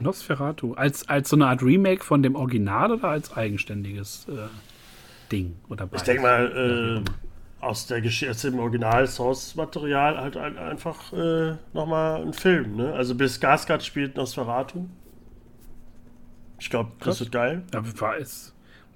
[0.00, 0.74] Nosferatu.
[0.74, 4.48] Als, als so eine Art Remake von dem Original oder als eigenständiges äh,
[5.30, 5.54] Ding?
[5.68, 7.10] Oder ich denke mal, äh,
[7.62, 12.76] aus der Geschichte, dem Original-Source-Material halt ein, einfach äh, nochmal ein Film.
[12.76, 12.92] Ne?
[12.92, 14.86] Also bis Skarsgård spielt Nosferatu.
[16.58, 17.62] Ich glaube, das wird geil.
[17.72, 18.52] Ja, war es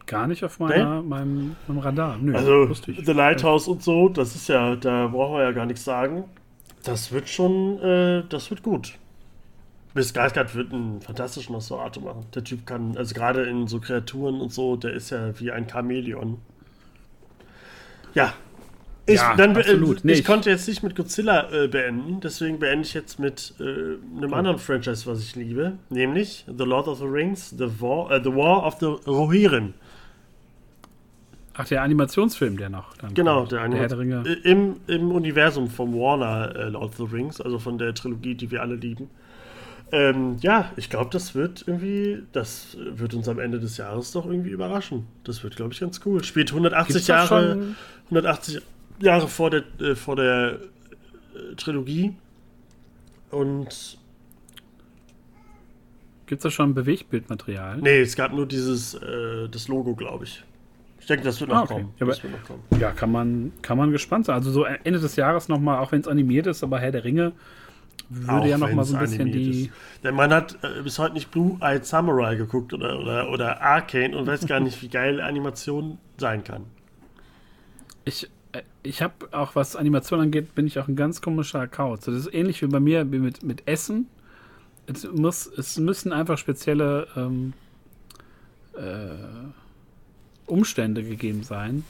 [0.07, 1.09] gar nicht auf meiner, nee?
[1.09, 2.19] meinem, meinem, Radar.
[2.19, 5.85] Nö, also The Lighthouse und so, das ist ja, da brauchen wir ja gar nichts
[5.85, 6.25] sagen.
[6.83, 8.99] Das wird schon, äh, das wird gut.
[9.95, 12.27] Bis Skarsgård wird einen fantastischen Nosferatu machen.
[12.35, 15.69] Der Typ kann, also gerade in so Kreaturen und so, der ist ja wie ein
[15.69, 16.39] Chamäleon.
[18.15, 18.33] Ja.
[19.09, 20.05] Ich, ja, dann, absolut.
[20.05, 23.63] Äh, ich konnte jetzt nicht mit Godzilla äh, beenden, deswegen beende ich jetzt mit äh,
[23.63, 24.35] einem oh.
[24.35, 28.35] anderen Franchise, was ich liebe, nämlich The Lord of the Rings, The War, äh, the
[28.35, 29.75] War of the Rohirrim.
[31.55, 32.95] Ach, der Animationsfilm, der noch.
[33.15, 33.53] genau, kommt.
[33.53, 34.39] der Animationsfilm.
[34.43, 38.51] Im, Im Universum von Warner äh, Lord of the Rings, also von der Trilogie, die
[38.51, 39.09] wir alle lieben.
[39.93, 44.27] Ähm, ja, ich glaube, das wird irgendwie, das wird uns am Ende des Jahres doch
[44.27, 45.07] irgendwie überraschen.
[45.23, 46.25] Das wird, glaube ich, ganz cool.
[46.25, 47.77] Spielt 180 Jahre,
[48.07, 48.63] 180
[48.99, 50.59] Jahre vor der, äh, vor der
[51.35, 52.15] äh, Trilogie.
[53.31, 53.99] Und
[56.27, 57.79] Gibt es da schon Bewegtbildmaterial?
[57.79, 60.43] Nee, es gab nur dieses, äh, das Logo, glaube ich.
[60.99, 61.75] Ich denke, das wird noch, ah, okay.
[61.75, 61.95] kommen.
[62.01, 62.63] Ja, das wird noch kommen.
[62.81, 64.35] Ja, kann man, kann man gespannt sein.
[64.35, 67.33] Also so Ende des Jahres nochmal, auch wenn es animiert ist, aber Herr der Ringe
[68.09, 69.67] würde auch ja nochmal so ein bisschen die.
[69.67, 69.71] Ist.
[70.03, 74.27] Denn man hat äh, bis heute nicht Blue-Eyed Samurai geguckt oder, oder, oder Arcane und
[74.27, 76.65] weiß gar nicht, wie geil Animation sein kann.
[78.05, 78.29] Ich,
[78.83, 82.05] ich habe auch, was Animation angeht, bin ich auch ein ganz komischer Kauz.
[82.05, 84.09] Das ist ähnlich wie bei mir wie mit, mit Essen.
[84.87, 87.53] Es, muss, es müssen einfach spezielle ähm,
[88.75, 89.09] äh,
[90.47, 91.85] Umstände gegeben sein,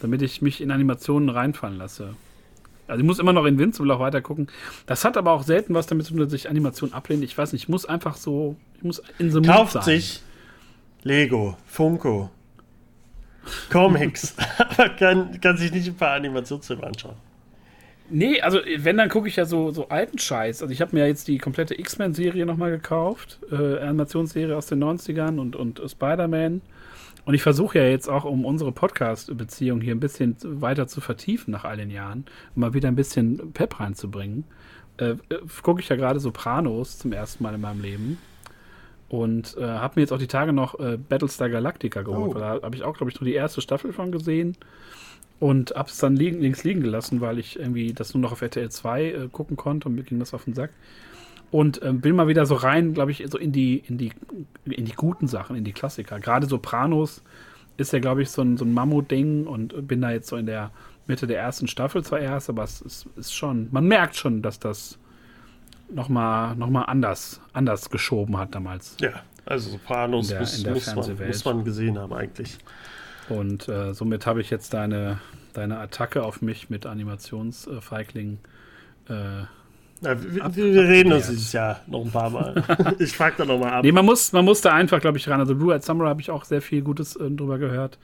[0.00, 2.14] damit ich mich in Animationen reinfallen lasse.
[2.86, 4.48] Also ich muss immer noch Invincible auch weiter gucken.
[4.86, 7.24] Das hat aber auch selten was damit zu tun, dass ich Animation ablehne.
[7.24, 9.84] Ich weiß nicht, ich muss einfach so, ich muss in so Kauft sein.
[9.84, 10.20] sich
[11.02, 12.30] Lego, Funko,
[13.70, 17.16] Comics, aber kann, kann sich nicht ein paar Animationsfilme anschauen.
[18.10, 20.62] Nee, also wenn, dann gucke ich ja so, so alten Scheiß.
[20.62, 23.38] Also ich habe mir jetzt die komplette X-Men-Serie nochmal gekauft.
[23.50, 26.60] Äh, Animationsserie aus den 90ern und, und Spider-Man.
[27.24, 31.52] Und ich versuche ja jetzt auch, um unsere Podcast-Beziehung hier ein bisschen weiter zu vertiefen
[31.52, 34.44] nach all den Jahren, mal wieder ein bisschen Pep reinzubringen,
[34.98, 35.16] äh, äh
[35.62, 38.18] gucke ich ja gerade Sopranos zum ersten Mal in meinem Leben.
[39.14, 42.32] Und äh, habe mir jetzt auch die Tage noch äh, Battlestar Galactica geholt.
[42.34, 42.38] Oh.
[42.38, 44.56] Da habe ich auch, glaube ich, nur die erste Staffel von gesehen.
[45.38, 48.42] Und habe es dann liegen, links liegen gelassen, weil ich irgendwie das nur noch auf
[48.42, 50.70] RTL 2 äh, gucken konnte und mir ging das auf den Sack
[51.52, 54.10] und ähm, bin mal wieder so rein, glaube ich, so in die, in die,
[54.64, 56.18] in die guten Sachen, in die Klassiker.
[56.18, 57.22] Gerade Sopranos
[57.76, 60.46] ist ja, glaube ich, so ein, so ein Mammut-Ding und bin da jetzt so in
[60.46, 60.72] der
[61.06, 64.58] Mitte der ersten Staffel zwar erst, aber es ist, ist schon, man merkt schon, dass
[64.58, 64.98] das
[65.90, 68.96] nochmal noch mal anders, anders geschoben hat damals.
[69.00, 72.58] Ja, also Sopranos der, muss, muss, man, muss, man, gesehen haben eigentlich.
[73.28, 75.18] Und äh, somit habe ich jetzt deine,
[75.52, 78.38] deine Attacke auf mich mit Animationsfeigling
[79.08, 79.44] äh,
[80.00, 82.62] na, wir, wir, reden uns dieses Jahr noch ein paar Mal.
[82.98, 83.84] ich frage da nochmal ab.
[83.84, 85.40] Nee, man muss, man muss da einfach, glaube ich, ran.
[85.40, 87.98] Also Blue Eyed Samurai habe ich auch sehr viel Gutes äh, drüber gehört.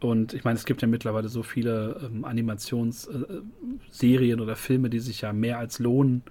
[0.00, 4.98] Und ich meine, es gibt ja mittlerweile so viele ähm, Animationsserien äh, oder Filme, die
[4.98, 6.22] sich ja mehr als lohnen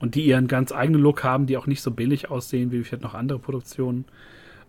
[0.00, 3.02] und die ihren ganz eigenen Look haben, die auch nicht so billig aussehen wie vielleicht
[3.02, 4.04] noch andere Produktionen.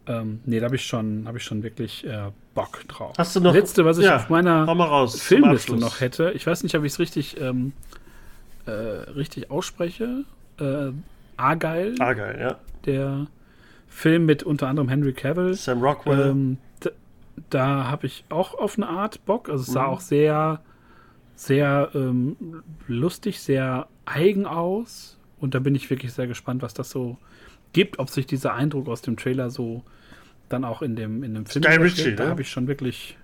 [0.08, 3.14] Ähm, nee, da habe ich schon, habe ich schon wirklich äh, Bock drauf.
[3.18, 3.54] Hast du noch?
[3.54, 4.66] Letzte, was ich ja, auf meiner
[5.10, 7.74] Filmliste noch hätte, ich weiß nicht, ob ich es richtig ähm,
[8.68, 10.24] äh, richtig ausspreche.
[10.60, 10.92] Äh,
[11.38, 11.96] Argyle.
[12.00, 12.56] Argyle, ja.
[12.86, 13.28] Der
[13.88, 15.54] Film mit unter anderem Henry Cavill.
[15.54, 16.30] Sam Rockwell.
[16.30, 16.90] Ähm, da,
[17.50, 19.50] da habe ich auch auf eine Art Bock.
[19.50, 19.90] Also es sah mhm.
[19.90, 20.62] auch sehr,
[21.36, 25.17] sehr ähm, lustig, sehr eigen aus.
[25.40, 27.18] Und da bin ich wirklich sehr gespannt, was das so
[27.74, 29.84] gibt, ob sich dieser Eindruck aus dem Trailer so
[30.50, 32.30] dann auch in dem, in dem Film Sky Ritchie, Da ne?
[32.32, 33.18] habe ich schon wirklich.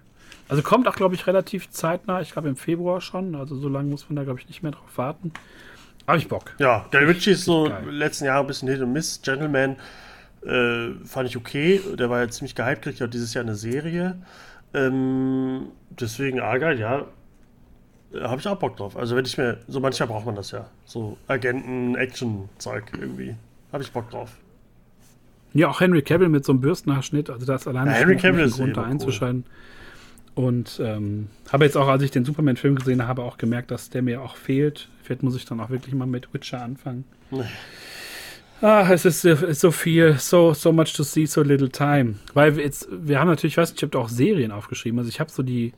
[0.49, 2.21] Also kommt auch, glaube ich, relativ zeitnah.
[2.21, 3.35] Ich glaube im Februar schon.
[3.35, 5.31] Also so lange muss man da, glaube ich, nicht mehr drauf warten.
[6.05, 6.53] Habe ich Bock.
[6.59, 7.89] Ja, Guy Ritchie ist so geil.
[7.89, 9.21] letzten Jahre ein bisschen Hit und Miss.
[9.21, 9.77] Gentleman
[10.45, 11.79] äh, fand ich okay.
[11.97, 14.17] Der war ja ziemlich gehypt, kriegt ja dieses Jahr eine Serie.
[14.73, 17.05] Ähm, deswegen Argyle, ja,
[18.21, 18.97] habe ich auch Bock drauf.
[18.97, 20.65] Also wenn ich mir, so manchmal braucht man das ja.
[20.85, 23.35] So Agenten-Action-Zeug irgendwie.
[23.71, 24.37] Habe ich Bock drauf.
[25.53, 28.57] Ja, auch Henry Cavill mit so einem Bürstenhaarschnitt, also das alleine ja, Henry Cavill ist
[28.57, 29.45] Grund, da einzuschalten.
[30.35, 30.45] Cool.
[30.45, 34.01] Und ähm, habe jetzt auch, als ich den Superman-Film gesehen habe, auch gemerkt, dass der
[34.01, 34.89] mir auch fehlt.
[35.03, 37.03] Vielleicht muss ich dann auch wirklich mal mit Witcher anfangen.
[37.29, 37.43] Nee.
[38.61, 42.15] Ah, es ist, ist, so viel, so, so much to see, so little time.
[42.33, 44.97] Weil wir jetzt, wir haben natürlich, ich weiß nicht, ich habe auch Serien aufgeschrieben.
[44.97, 45.73] Also ich habe so die,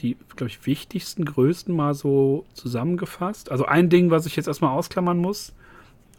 [0.00, 3.50] die, glaube ich, wichtigsten, größten mal so zusammengefasst.
[3.50, 5.52] Also ein Ding, was ich jetzt erstmal ausklammern muss,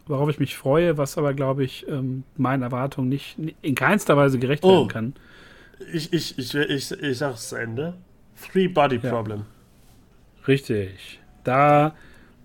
[0.06, 4.38] worauf ich mich freue, was aber, glaube ich, ähm, meinen Erwartungen nicht in keinster Weise
[4.38, 4.72] gerecht oh.
[4.72, 5.14] werden kann.
[5.92, 7.94] Ich, ich, ich, ich, ich sag's zu Ende.
[8.52, 9.38] Three Body Problem.
[9.38, 10.46] Ja.
[10.48, 11.20] Richtig.
[11.44, 11.94] Da,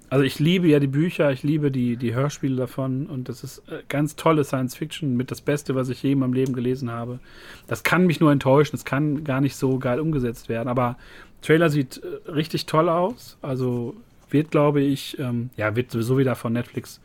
[0.09, 3.59] also ich liebe ja die Bücher, ich liebe die, die Hörspiele davon und das ist
[3.69, 6.91] äh, ganz tolle Science Fiction mit das Beste, was ich je in meinem Leben gelesen
[6.91, 7.19] habe.
[7.67, 10.97] Das kann mich nur enttäuschen, es kann gar nicht so geil umgesetzt werden, aber
[11.41, 13.95] Trailer sieht äh, richtig toll aus, also
[14.29, 16.99] wird, glaube ich, ähm, ja, wird sowieso wieder von Netflix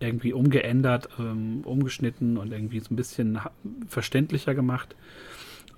[0.00, 3.38] irgendwie umgeändert, ähm, umgeschnitten und irgendwie so ein bisschen
[3.88, 4.94] verständlicher gemacht.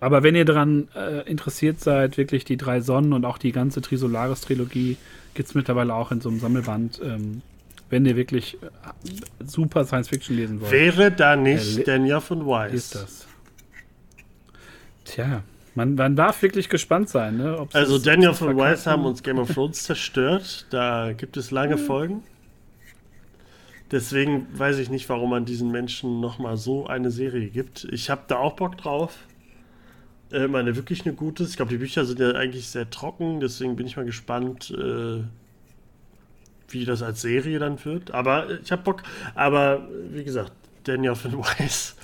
[0.01, 3.81] Aber wenn ihr daran äh, interessiert seid, wirklich die drei Sonnen und auch die ganze
[3.81, 4.97] Trisolaris-Trilogie
[5.35, 7.01] gibt es mittlerweile auch in so einem Sammelband.
[7.03, 7.43] Ähm,
[7.91, 8.67] wenn ihr wirklich äh,
[9.45, 10.73] super Science Fiction lesen wollt.
[10.73, 12.75] Wäre da nicht äh, Daniel von Weiss?
[12.75, 13.27] Ist das.
[15.05, 15.43] Tja,
[15.79, 17.37] man, man darf wirklich gespannt sein.
[17.37, 17.67] Ne?
[17.73, 20.67] also Daniel von Weiss haben uns Game of Thrones zerstört.
[20.71, 21.87] Da gibt es lange hm.
[21.87, 22.23] Folgen.
[23.93, 27.87] Deswegen weiß ich nicht, warum man diesen Menschen nochmal so eine Serie gibt.
[27.93, 29.21] Ich habe da auch Bock drauf.
[30.33, 31.45] Äh, meine wirklich eine gute.
[31.45, 35.23] Ich glaube, die Bücher sind ja eigentlich sehr trocken, deswegen bin ich mal gespannt, äh,
[36.69, 38.11] wie das als Serie dann wird.
[38.11, 39.05] Aber ich habe Bock.
[39.37, 40.53] Aber wie gesagt,
[40.83, 41.95] Daniel von Weiss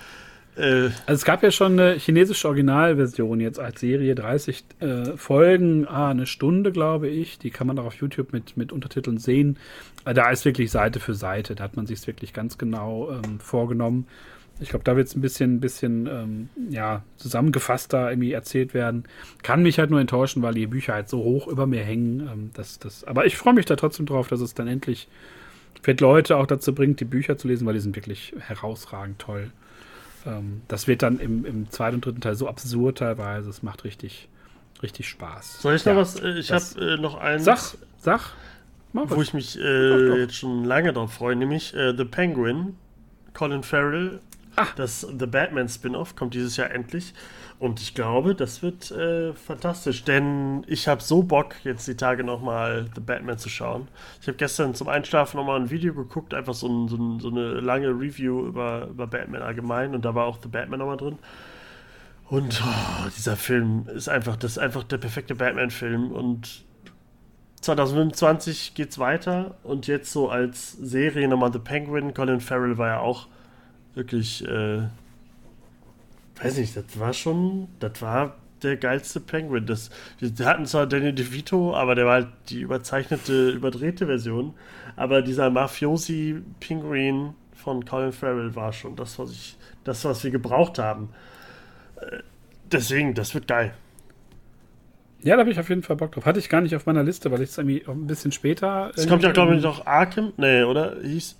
[0.56, 5.86] äh, also es gab ja schon eine chinesische Originalversion jetzt als Serie, 30 äh, Folgen,
[5.88, 7.38] ah, eine Stunde, glaube ich.
[7.38, 9.58] Die kann man auch auf YouTube mit, mit Untertiteln sehen.
[10.04, 11.54] Äh, da ist wirklich Seite für Seite.
[11.54, 14.06] Da hat man sich wirklich ganz genau ähm, vorgenommen.
[14.60, 19.04] Ich glaube, da wird es ein bisschen, bisschen ähm, ja, zusammengefasster irgendwie erzählt werden.
[19.42, 22.20] Kann mich halt nur enttäuschen, weil die Bücher halt so hoch über mir hängen.
[22.32, 25.08] Ähm, dass, das, aber ich freue mich da trotzdem drauf, dass es dann endlich
[25.82, 29.50] vielleicht Leute auch dazu bringt, die Bücher zu lesen, weil die sind wirklich herausragend toll.
[30.26, 33.50] Ähm, das wird dann im, im zweiten und dritten Teil so absurd teilweise.
[33.50, 34.28] Es macht richtig,
[34.82, 35.60] richtig Spaß.
[35.60, 36.20] Soll ich noch was?
[36.20, 37.42] Äh, ich habe äh, noch einen.
[37.42, 38.32] Sag, sag.
[38.92, 42.76] wo ich mich äh, jetzt schon lange drauf freue, nämlich äh, The Penguin,
[43.32, 44.20] Colin Farrell.
[44.56, 44.74] Ach.
[44.74, 47.14] Das The Batman Spin-off kommt dieses Jahr endlich.
[47.58, 52.24] Und ich glaube, das wird äh, fantastisch, denn ich habe so Bock, jetzt die Tage
[52.24, 53.88] nochmal The Batman zu schauen.
[54.20, 57.28] Ich habe gestern zum Einschlafen nochmal ein Video geguckt, einfach so, ein, so, ein, so,
[57.28, 61.18] eine lange Review über, über Batman allgemein und da war auch The Batman nochmal drin.
[62.28, 66.64] Und oh, dieser Film ist einfach, das ist einfach der perfekte Batman-Film und
[67.60, 72.12] 2025 geht's weiter und jetzt so als Serie nochmal The Penguin.
[72.12, 73.28] Colin Farrell war ja auch
[73.94, 74.82] wirklich äh,
[76.42, 79.66] weiß nicht, das war schon, das war der geilste Penguin.
[79.66, 79.90] Das,
[80.20, 84.54] wir hatten zwar Danny DeVito, aber der war halt die überzeichnete, überdrehte Version.
[84.96, 90.78] Aber dieser Mafiosi-Penguin von Colin Farrell war schon das, was ich, das, was wir gebraucht
[90.78, 91.10] haben.
[91.96, 92.18] Äh,
[92.70, 93.74] deswegen, das wird geil.
[95.22, 96.26] Ja, da habe ich auf jeden Fall Bock drauf.
[96.26, 98.92] Hatte ich gar nicht auf meiner Liste, weil ich es irgendwie ein bisschen später.
[98.94, 100.34] Es kommt ja, glaube ich, noch Arkham.
[100.36, 100.96] Nee, oder?
[101.02, 101.38] Hieß,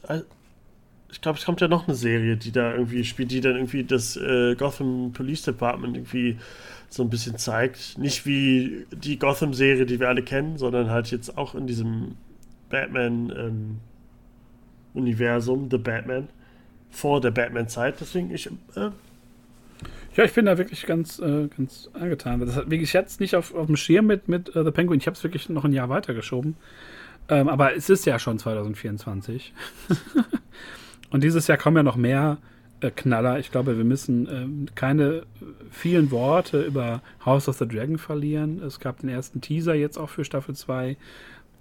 [1.14, 3.84] ich glaube, es kommt ja noch eine Serie, die da irgendwie spielt, die dann irgendwie
[3.84, 6.38] das äh, Gotham Police Department irgendwie
[6.88, 7.96] so ein bisschen zeigt.
[7.98, 12.16] Nicht wie die Gotham-Serie, die wir alle kennen, sondern halt jetzt auch in diesem
[12.68, 16.26] Batman-Universum, ähm, The Batman,
[16.90, 18.00] vor der Batman-Zeit.
[18.00, 18.48] Deswegen, ich.
[18.74, 18.90] Äh,
[20.16, 22.40] ja, ich bin da wirklich ganz, äh, ganz angetan.
[22.40, 24.98] Das hat wirklich jetzt nicht auf, auf dem Schirm mit, mit uh, The Penguin.
[24.98, 26.56] Ich habe es wirklich noch ein Jahr weitergeschoben.
[27.28, 29.52] Ähm, aber es ist ja schon 2024.
[31.14, 32.38] Und dieses Jahr kommen ja noch mehr
[32.80, 33.38] äh, Knaller.
[33.38, 35.22] Ich glaube, wir müssen äh, keine
[35.70, 38.60] vielen Worte über House of the Dragon verlieren.
[38.60, 40.96] Es gab den ersten Teaser jetzt auch für Staffel 2.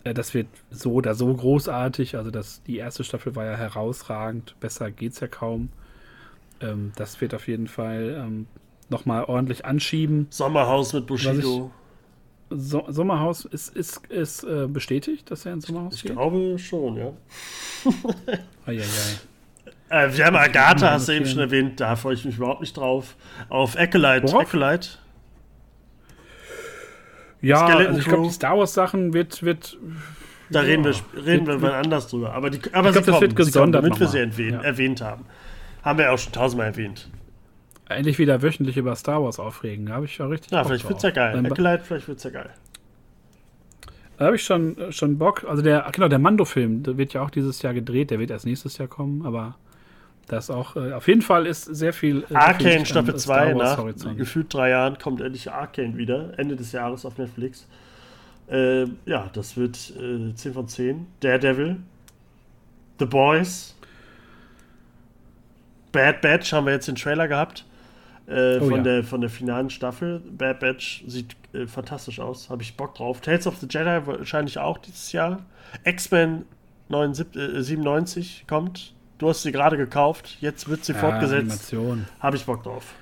[0.05, 2.17] Äh, das wird so oder so großartig.
[2.17, 4.55] Also das, die erste Staffel war ja herausragend.
[4.59, 5.69] Besser geht's ja kaum.
[6.59, 8.47] Ähm, das wird auf jeden Fall ähm,
[8.89, 10.25] nochmal ordentlich anschieben.
[10.31, 11.69] Sommerhaus mit Bushido.
[12.49, 16.13] So Sommerhaus ist, ist, ist äh, bestätigt, dass er ins Sommerhaus ich geht?
[16.13, 17.13] Ich glaube schon, ja.
[18.65, 19.19] Eieiei.
[19.93, 22.75] Äh, wir haben Agatha, hast du eben schon erwähnt, da freue ich mich überhaupt nicht
[22.75, 23.15] drauf.
[23.49, 24.23] Auf Acolyte.
[24.23, 24.47] Worauf?
[24.47, 24.89] Acolyte.
[27.41, 29.43] Ja, also ich glaube, die Star Wars Sachen wird.
[29.43, 29.77] wird
[30.49, 32.33] da ja, reden wir, reden wir wann anders drüber.
[32.33, 34.61] Aber, die, aber ich glaube, das wird gesondert, kommen, damit wir sie erwähnen, ja.
[34.61, 35.25] erwähnt haben.
[35.83, 37.09] Haben wir auch schon tausendmal erwähnt.
[37.87, 39.85] Endlich wieder wöchentlich über Star Wars aufregen.
[39.85, 40.51] Da habe ich ja richtig.
[40.51, 41.45] Ja, Bock vielleicht wird es ja geil.
[41.45, 42.49] Acolyte, vielleicht wird es ja geil.
[44.17, 45.43] Da habe ich schon, schon Bock.
[45.43, 48.45] Also der, genau, der Mando-Film, der wird ja auch dieses Jahr gedreht, der wird erst
[48.45, 49.55] nächstes Jahr kommen, aber
[50.27, 52.25] das auch, äh, auf jeden Fall ist sehr viel.
[52.29, 53.83] Äh, Arcane Staffel 2, nach
[54.15, 57.67] gefühlt drei Jahren kommt endlich Arcane wieder, Ende des Jahres auf Netflix.
[58.49, 61.07] Äh, ja, das wird äh, 10 von 10.
[61.19, 61.77] Daredevil,
[62.99, 63.75] The Boys,
[65.93, 67.65] Bad Batch haben wir jetzt den Trailer gehabt.
[68.27, 68.83] Äh, oh, von, ja.
[68.83, 70.19] der, von der finalen Staffel.
[70.19, 73.21] Bad Batch sieht äh, fantastisch aus, habe ich Bock drauf.
[73.21, 75.45] Tales of the Jedi wahrscheinlich auch dieses Jahr.
[75.83, 76.45] X-Men
[76.89, 78.93] 97 kommt
[79.23, 81.73] Du hast sie gerade gekauft, jetzt wird sie ja, fortgesetzt.
[82.19, 82.93] Habe ich Bock drauf.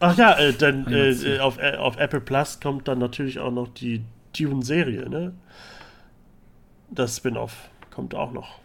[0.00, 3.68] Ach ja, äh, dann äh, auf, äh, auf Apple Plus kommt dann natürlich auch noch
[3.68, 4.00] die
[4.34, 5.34] Dune-Serie, ne?
[6.90, 8.60] Das Spin-off kommt auch noch.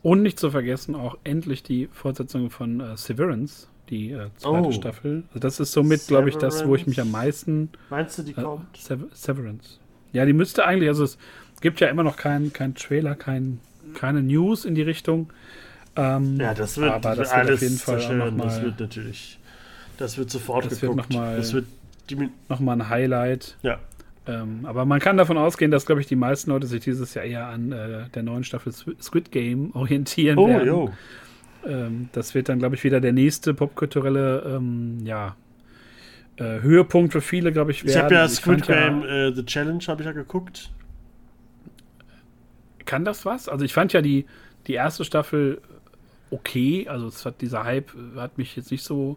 [0.00, 4.72] Und nicht zu vergessen auch endlich die Fortsetzung von äh, Severance, die äh, zweite oh.
[4.72, 5.24] Staffel.
[5.28, 7.68] Also das ist somit, glaube ich, das, wo ich mich am meisten.
[7.90, 8.74] Meinst du, die äh, kommt?
[8.74, 9.80] Sever Severance.
[10.14, 11.18] Ja, die müsste eigentlich, also es
[11.60, 13.60] gibt ja immer noch keinen kein Trailer, kein
[13.96, 15.32] keine News in die Richtung.
[15.96, 18.36] Ähm, ja, das wird, aber das alles wird auf jeden Fall zerstören.
[18.36, 19.38] Mal, das wird natürlich,
[19.96, 20.98] das wird sofort das geguckt.
[20.98, 21.66] Wird noch mal, das wird
[22.48, 23.56] noch mal ein Highlight.
[23.62, 23.78] Ja.
[24.28, 27.24] Ähm, aber man kann davon ausgehen, dass, glaube ich, die meisten Leute sich dieses Jahr
[27.24, 30.66] eher an äh, der neuen Staffel Squid Game orientieren oh, werden.
[30.66, 30.90] Jo.
[31.64, 35.36] Ähm, das wird dann, glaube ich, wieder der nächste popkulturelle ähm, ja,
[36.36, 37.96] äh, Höhepunkt für viele, glaube ich, werden.
[37.96, 40.70] Ich habe ja Squid Game ja, äh, The Challenge habe ich ja geguckt
[42.86, 43.48] kann das was?
[43.48, 44.26] Also ich fand ja die,
[44.66, 45.60] die erste Staffel
[46.30, 46.88] okay.
[46.88, 49.16] Also es hat dieser Hype hat mich jetzt nicht so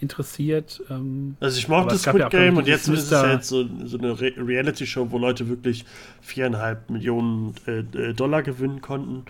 [0.00, 0.82] interessiert.
[0.90, 3.98] Ähm, also ich mochte Squid ja Game und jetzt ist es ja jetzt so, so
[3.98, 5.84] eine Re Reality-Show, wo Leute wirklich
[6.20, 9.24] viereinhalb Millionen äh, äh Dollar gewinnen konnten.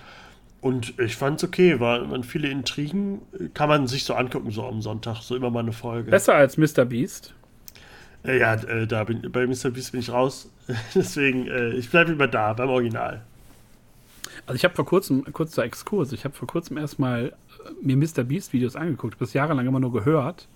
[0.60, 3.20] Und ich fand es okay, war, waren viele Intrigen,
[3.52, 6.10] kann man sich so angucken, so am Sonntag, so immer mal eine Folge.
[6.10, 6.86] Besser als Mr.
[6.86, 7.34] Beast?
[8.24, 9.70] Äh, ja, äh, da bin, bei Mr.
[9.70, 10.50] Beast bin ich raus.
[10.94, 13.22] Deswegen, äh, ich bleibe immer da, beim Original.
[14.46, 17.32] Also ich habe vor kurzem, kurzer Exkurs, ich habe vor kurzem erstmal äh,
[17.82, 18.24] mir Mr.
[18.24, 20.48] Beast Videos angeguckt, bis jahrelang immer nur gehört.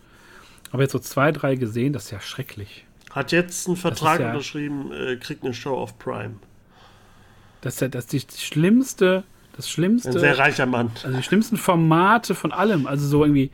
[0.70, 2.84] Aber jetzt so zwei, drei gesehen, das ist ja schrecklich.
[3.10, 6.34] Hat jetzt einen Vertrag ja, unterschrieben, äh, kriegt eine Show auf Prime.
[7.62, 9.24] Das ist ja das ist die schlimmste,
[9.56, 10.10] das schlimmste.
[10.10, 10.90] Ein sehr reicher Mann.
[11.02, 12.86] Also die schlimmsten Formate von allem.
[12.86, 13.50] Also so irgendwie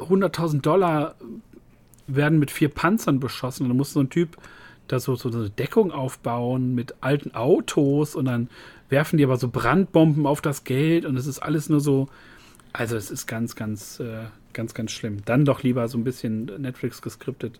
[0.00, 1.14] 100.000 Dollar
[2.08, 3.62] werden mit vier Panzern beschossen.
[3.62, 4.36] Und dann muss so ein Typ
[4.88, 8.48] da so, so eine Deckung aufbauen mit alten Autos und dann
[8.92, 12.08] werfen die aber so Brandbomben auf das Geld und es ist alles nur so.
[12.72, 15.24] Also es ist ganz, ganz, äh, ganz, ganz schlimm.
[15.24, 17.58] Dann doch lieber so ein bisschen Netflix geskriptet,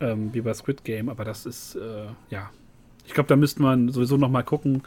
[0.00, 2.50] ähm, wie bei Squid Game, aber das ist, äh, ja.
[3.06, 4.82] Ich glaube, da müsste man sowieso noch mal gucken.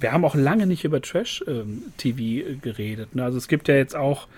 [0.00, 3.14] Wir haben auch lange nicht über Trash-TV ähm, geredet.
[3.14, 3.24] Ne?
[3.24, 4.28] Also es gibt ja jetzt auch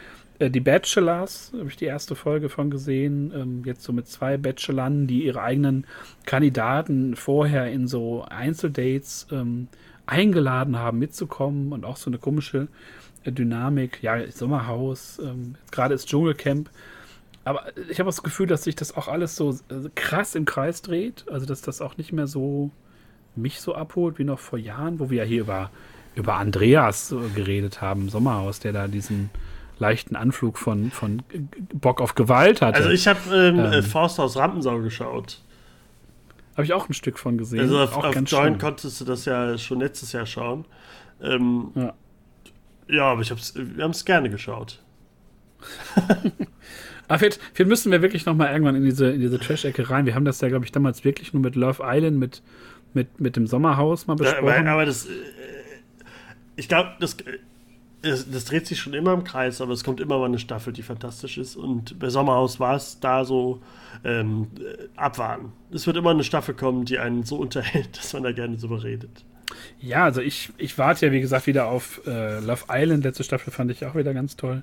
[0.40, 3.32] äh, die Bachelors, habe ich die erste Folge von gesehen.
[3.34, 5.86] Ähm, jetzt so mit zwei Bachelorn, die ihre eigenen
[6.26, 9.68] Kandidaten vorher in so Einzeldates ähm,
[10.10, 12.68] eingeladen haben, mitzukommen und auch so eine komische
[13.24, 14.02] äh, Dynamik.
[14.02, 16.70] Ja, Sommerhaus, ähm, gerade ist Dschungelcamp.
[17.44, 20.82] Aber ich habe das Gefühl, dass sich das auch alles so äh, krass im Kreis
[20.82, 21.24] dreht.
[21.30, 22.70] Also, dass das auch nicht mehr so
[23.36, 25.70] mich so abholt wie noch vor Jahren, wo wir ja hier über,
[26.14, 29.30] über Andreas geredet haben, Sommerhaus, der da diesen
[29.78, 31.22] leichten Anflug von, von
[31.72, 32.76] Bock auf Gewalt hatte.
[32.76, 35.40] Also ich habe ähm, ähm, Faust aus Rampensau geschaut.
[36.54, 37.60] Habe ich auch ein Stück von gesehen.
[37.60, 40.64] Also auf, auf Join konntest du das ja schon letztes Jahr schauen.
[41.22, 41.94] Ähm, ja.
[42.88, 44.82] ja, aber ich hab's, wir haben es gerne geschaut.
[47.08, 50.06] Aber vielleicht, vielleicht, müssen wir wirklich noch mal irgendwann in diese, in diese Trash-Ecke rein.
[50.06, 52.40] Wir haben das ja, glaube ich, damals wirklich nur mit Love Island, mit,
[52.94, 54.46] mit, mit dem Sommerhaus mal besprochen.
[54.46, 55.10] Ja, aber, aber das, äh,
[56.54, 57.16] ich glaube, das,
[58.02, 60.72] das, das, dreht sich schon immer im Kreis, aber es kommt immer mal eine Staffel,
[60.72, 61.56] die fantastisch ist.
[61.56, 63.60] Und bei Sommerhaus war es da so
[64.04, 64.48] ähm,
[64.96, 65.52] abwarten.
[65.70, 68.82] Es wird immer eine Staffel kommen, die einen so unterhält, dass man da gerne drüber
[68.82, 69.24] redet.
[69.80, 73.04] Ja, also ich, ich warte ja, wie gesagt, wieder auf äh, Love Island.
[73.04, 74.62] Letzte Staffel fand ich auch wieder ganz toll.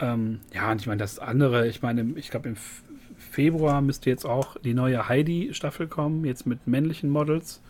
[0.00, 2.56] Ähm, ja, und ich meine, das andere, ich meine, ich glaube, im
[3.16, 7.60] Februar müsste jetzt auch die neue Heidi-Staffel kommen, jetzt mit männlichen Models.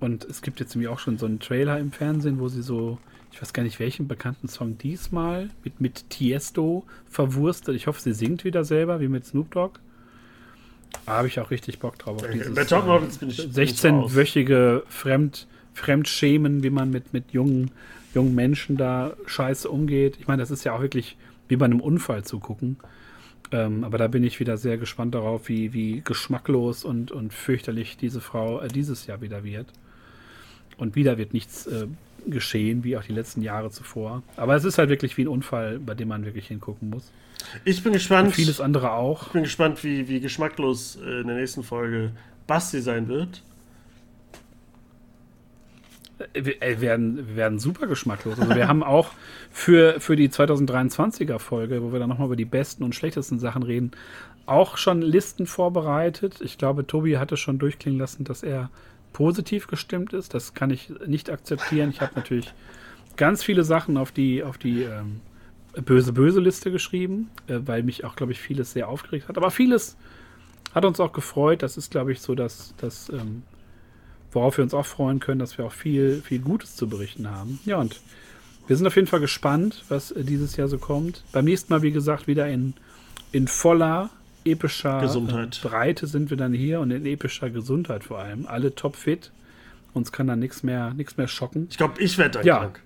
[0.00, 2.98] Und es gibt jetzt nämlich auch schon so einen Trailer im Fernsehen, wo sie so,
[3.36, 7.76] ich weiß gar nicht welchen bekannten Song diesmal, mit, mit Tiesto verwurstet.
[7.76, 9.78] Ich hoffe, sie singt wieder selber, wie mit Snoop Dogg.
[11.04, 12.22] Da habe ich auch richtig Bock drauf.
[12.22, 17.72] Auf dieses, ich 16-wöchige Fremd, Fremdschämen, wie man mit, mit jungen,
[18.14, 20.16] jungen Menschen da scheiße umgeht.
[20.18, 21.18] Ich meine, das ist ja auch wirklich
[21.48, 22.78] wie bei einem Unfall zu gucken.
[23.52, 27.98] Ähm, aber da bin ich wieder sehr gespannt darauf, wie, wie geschmacklos und, und fürchterlich
[27.98, 29.66] diese Frau äh, dieses Jahr wieder wird.
[30.78, 31.86] Und wieder wird nichts äh,
[32.30, 34.22] geschehen, wie auch die letzten Jahre zuvor.
[34.36, 37.12] Aber es ist halt wirklich wie ein Unfall, bei dem man wirklich hingucken muss.
[37.64, 38.28] Ich bin gespannt.
[38.28, 39.28] Und vieles andere auch.
[39.28, 42.12] Ich bin gespannt, wie, wie geschmacklos äh, in der nächsten Folge
[42.46, 43.42] Basti sein wird.
[46.32, 48.40] Wir äh, werden, wir werden super geschmacklos.
[48.40, 49.10] Also wir haben auch
[49.50, 53.62] für, für die 2023er Folge, wo wir dann nochmal über die besten und schlechtesten Sachen
[53.62, 53.92] reden,
[54.46, 56.40] auch schon Listen vorbereitet.
[56.40, 58.70] Ich glaube, Tobi hatte schon durchklingen lassen, dass er
[59.16, 60.34] positiv gestimmt ist.
[60.34, 61.88] Das kann ich nicht akzeptieren.
[61.88, 62.52] Ich habe natürlich
[63.16, 65.22] ganz viele Sachen auf die, auf die ähm,
[65.86, 69.38] böse, böse Liste geschrieben, äh, weil mich auch, glaube ich, vieles sehr aufgeregt hat.
[69.38, 69.96] Aber vieles
[70.74, 71.62] hat uns auch gefreut.
[71.62, 73.42] Das ist, glaube ich, so, dass, dass ähm,
[74.32, 77.58] worauf wir uns auch freuen können, dass wir auch viel, viel Gutes zu berichten haben.
[77.64, 77.98] Ja, und
[78.66, 81.24] wir sind auf jeden Fall gespannt, was äh, dieses Jahr so kommt.
[81.32, 82.74] Beim nächsten Mal, wie gesagt, wieder in,
[83.32, 84.10] in voller
[84.46, 85.60] epischer Gesundheit.
[85.62, 88.46] Äh, Breite sind wir dann hier und in epischer Gesundheit vor allem.
[88.46, 89.32] Alle topfit.
[89.92, 91.68] Uns kann dann nichts mehr, mehr schocken.
[91.70, 92.58] Ich glaube, ich werde dann ja.
[92.58, 92.80] krank.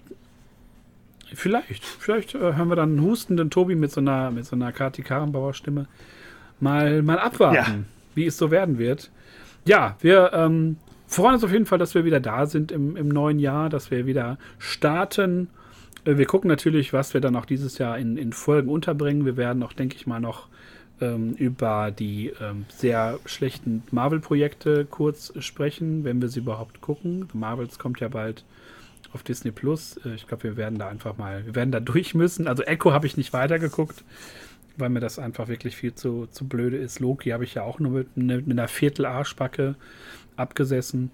[1.34, 1.84] Vielleicht.
[1.84, 5.02] Vielleicht äh, hören wir dann einen hustenden Tobi mit so einer, mit so einer Kati
[5.02, 5.86] Karrenbauer Stimme.
[6.60, 7.66] Mal, mal abwarten, ja.
[8.14, 9.10] wie es so werden wird.
[9.64, 10.76] Ja, wir ähm,
[11.06, 13.90] freuen uns auf jeden Fall, dass wir wieder da sind im, im neuen Jahr, dass
[13.90, 15.48] wir wieder starten.
[16.04, 19.24] Äh, wir gucken natürlich, was wir dann auch dieses Jahr in, in Folgen unterbringen.
[19.24, 20.48] Wir werden auch, denke ich mal, noch
[21.00, 27.28] ähm, über die ähm, sehr schlechten Marvel-Projekte kurz sprechen, wenn wir sie überhaupt gucken.
[27.32, 28.44] The Marvels kommt ja bald
[29.12, 29.98] auf Disney Plus.
[30.04, 32.46] Äh, ich glaube, wir werden da einfach mal, wir werden da durch müssen.
[32.46, 34.04] Also Echo habe ich nicht weitergeguckt,
[34.76, 37.00] weil mir das einfach wirklich viel zu, zu blöde ist.
[37.00, 39.76] Loki habe ich ja auch nur mit, mit einer Viertel-Arschbacke
[40.36, 41.10] abgesessen.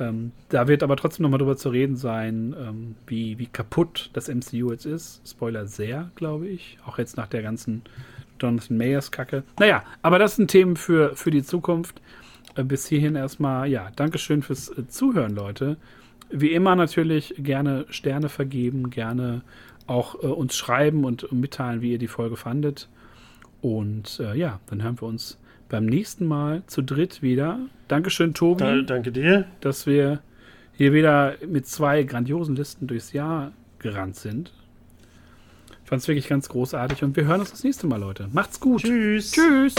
[0.00, 4.28] Ähm, da wird aber trotzdem nochmal drüber zu reden sein, ähm, wie, wie kaputt das
[4.28, 5.20] MCU jetzt ist.
[5.28, 6.78] Spoiler sehr, glaube ich.
[6.86, 7.82] Auch jetzt nach der ganzen
[8.42, 9.44] Jonathan Mayers Kacke.
[9.58, 12.00] Naja, aber das sind Themen für, für die Zukunft.
[12.54, 15.76] Äh, bis hierhin erstmal, ja, Dankeschön fürs äh, Zuhören, Leute.
[16.30, 19.42] Wie immer natürlich gerne Sterne vergeben, gerne
[19.86, 22.88] auch äh, uns schreiben und mitteilen, wie ihr die Folge fandet.
[23.60, 25.38] Und äh, ja, dann hören wir uns
[25.68, 27.60] beim nächsten Mal zu dritt wieder.
[27.88, 28.64] Dankeschön, Tobi.
[28.64, 29.46] Da, danke dir.
[29.60, 30.20] Dass wir
[30.72, 34.52] hier wieder mit zwei grandiosen Listen durchs Jahr gerannt sind.
[35.92, 38.26] Fand es wirklich ganz großartig und wir hören uns das nächste Mal, Leute.
[38.32, 38.80] Macht's gut.
[38.80, 39.32] Tschüss.
[39.32, 39.74] Tschüss.